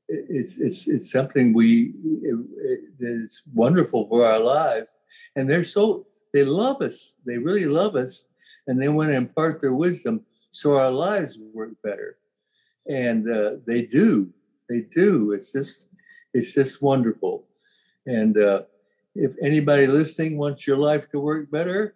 it's 0.09 0.59
it's 0.59 0.89
it's 0.89 1.11
something 1.11 1.55
we 1.55 1.93
it, 2.23 2.81
it's 2.99 3.43
wonderful 3.55 4.09
for 4.09 4.27
our 4.27 4.39
lives, 4.39 4.99
and 5.37 5.51
they're 5.51 5.65
so 5.65 6.07
they 6.33 6.45
love 6.45 6.83
us. 6.83 7.17
They 7.27 7.39
really 7.39 7.67
love 7.67 7.97
us, 7.97 8.29
and 8.67 8.81
they 8.81 8.89
want 8.89 9.11
to 9.11 9.17
impart 9.17 9.61
their 9.61 9.75
wisdom 9.75 10.23
so 10.51 10.77
our 10.77 10.91
lives 10.91 11.39
work 11.55 11.71
better, 11.83 12.19
and 12.89 13.29
uh, 13.31 13.57
they 13.67 13.83
do. 13.83 14.31
They 14.69 14.83
do. 14.83 15.33
It's 15.33 15.53
just 15.53 15.87
it's 16.35 16.55
just 16.55 16.83
wonderful, 16.83 17.45
and 18.07 18.37
uh, 18.39 18.63
if 19.15 19.33
anybody 19.43 19.87
listening 19.87 20.39
wants 20.39 20.67
your 20.67 20.79
life 20.79 21.11
to 21.11 21.21
work 21.21 21.51
better, 21.51 21.95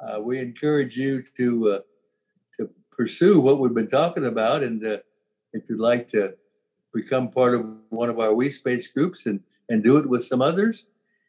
uh, 0.00 0.20
we 0.20 0.38
encourage 0.38 0.96
you 0.96 1.22
to 1.36 1.72
uh, 1.72 1.78
to 2.56 2.70
pursue 2.90 3.40
what 3.40 3.58
we've 3.58 3.74
been 3.74 3.88
talking 3.88 4.26
about, 4.26 4.62
and 4.62 4.84
uh, 4.84 4.98
if 5.52 5.62
you'd 5.68 5.80
like 5.80 6.08
to 6.08 6.34
become 6.94 7.30
part 7.30 7.54
of 7.54 7.66
one 7.90 8.08
of 8.08 8.18
our 8.18 8.34
We 8.34 8.50
Space 8.50 8.88
groups 8.88 9.26
and 9.26 9.40
and 9.68 9.84
do 9.84 9.96
it 9.98 10.08
with 10.08 10.24
some 10.24 10.42
others, 10.42 10.86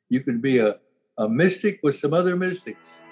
you 0.10 0.22
can 0.22 0.41
be 0.41 0.57
a, 0.57 0.77
a 1.18 1.30
mystic 1.30 1.80
with 1.84 1.95
some 1.95 2.14
other 2.14 2.35
mystics. 2.35 3.03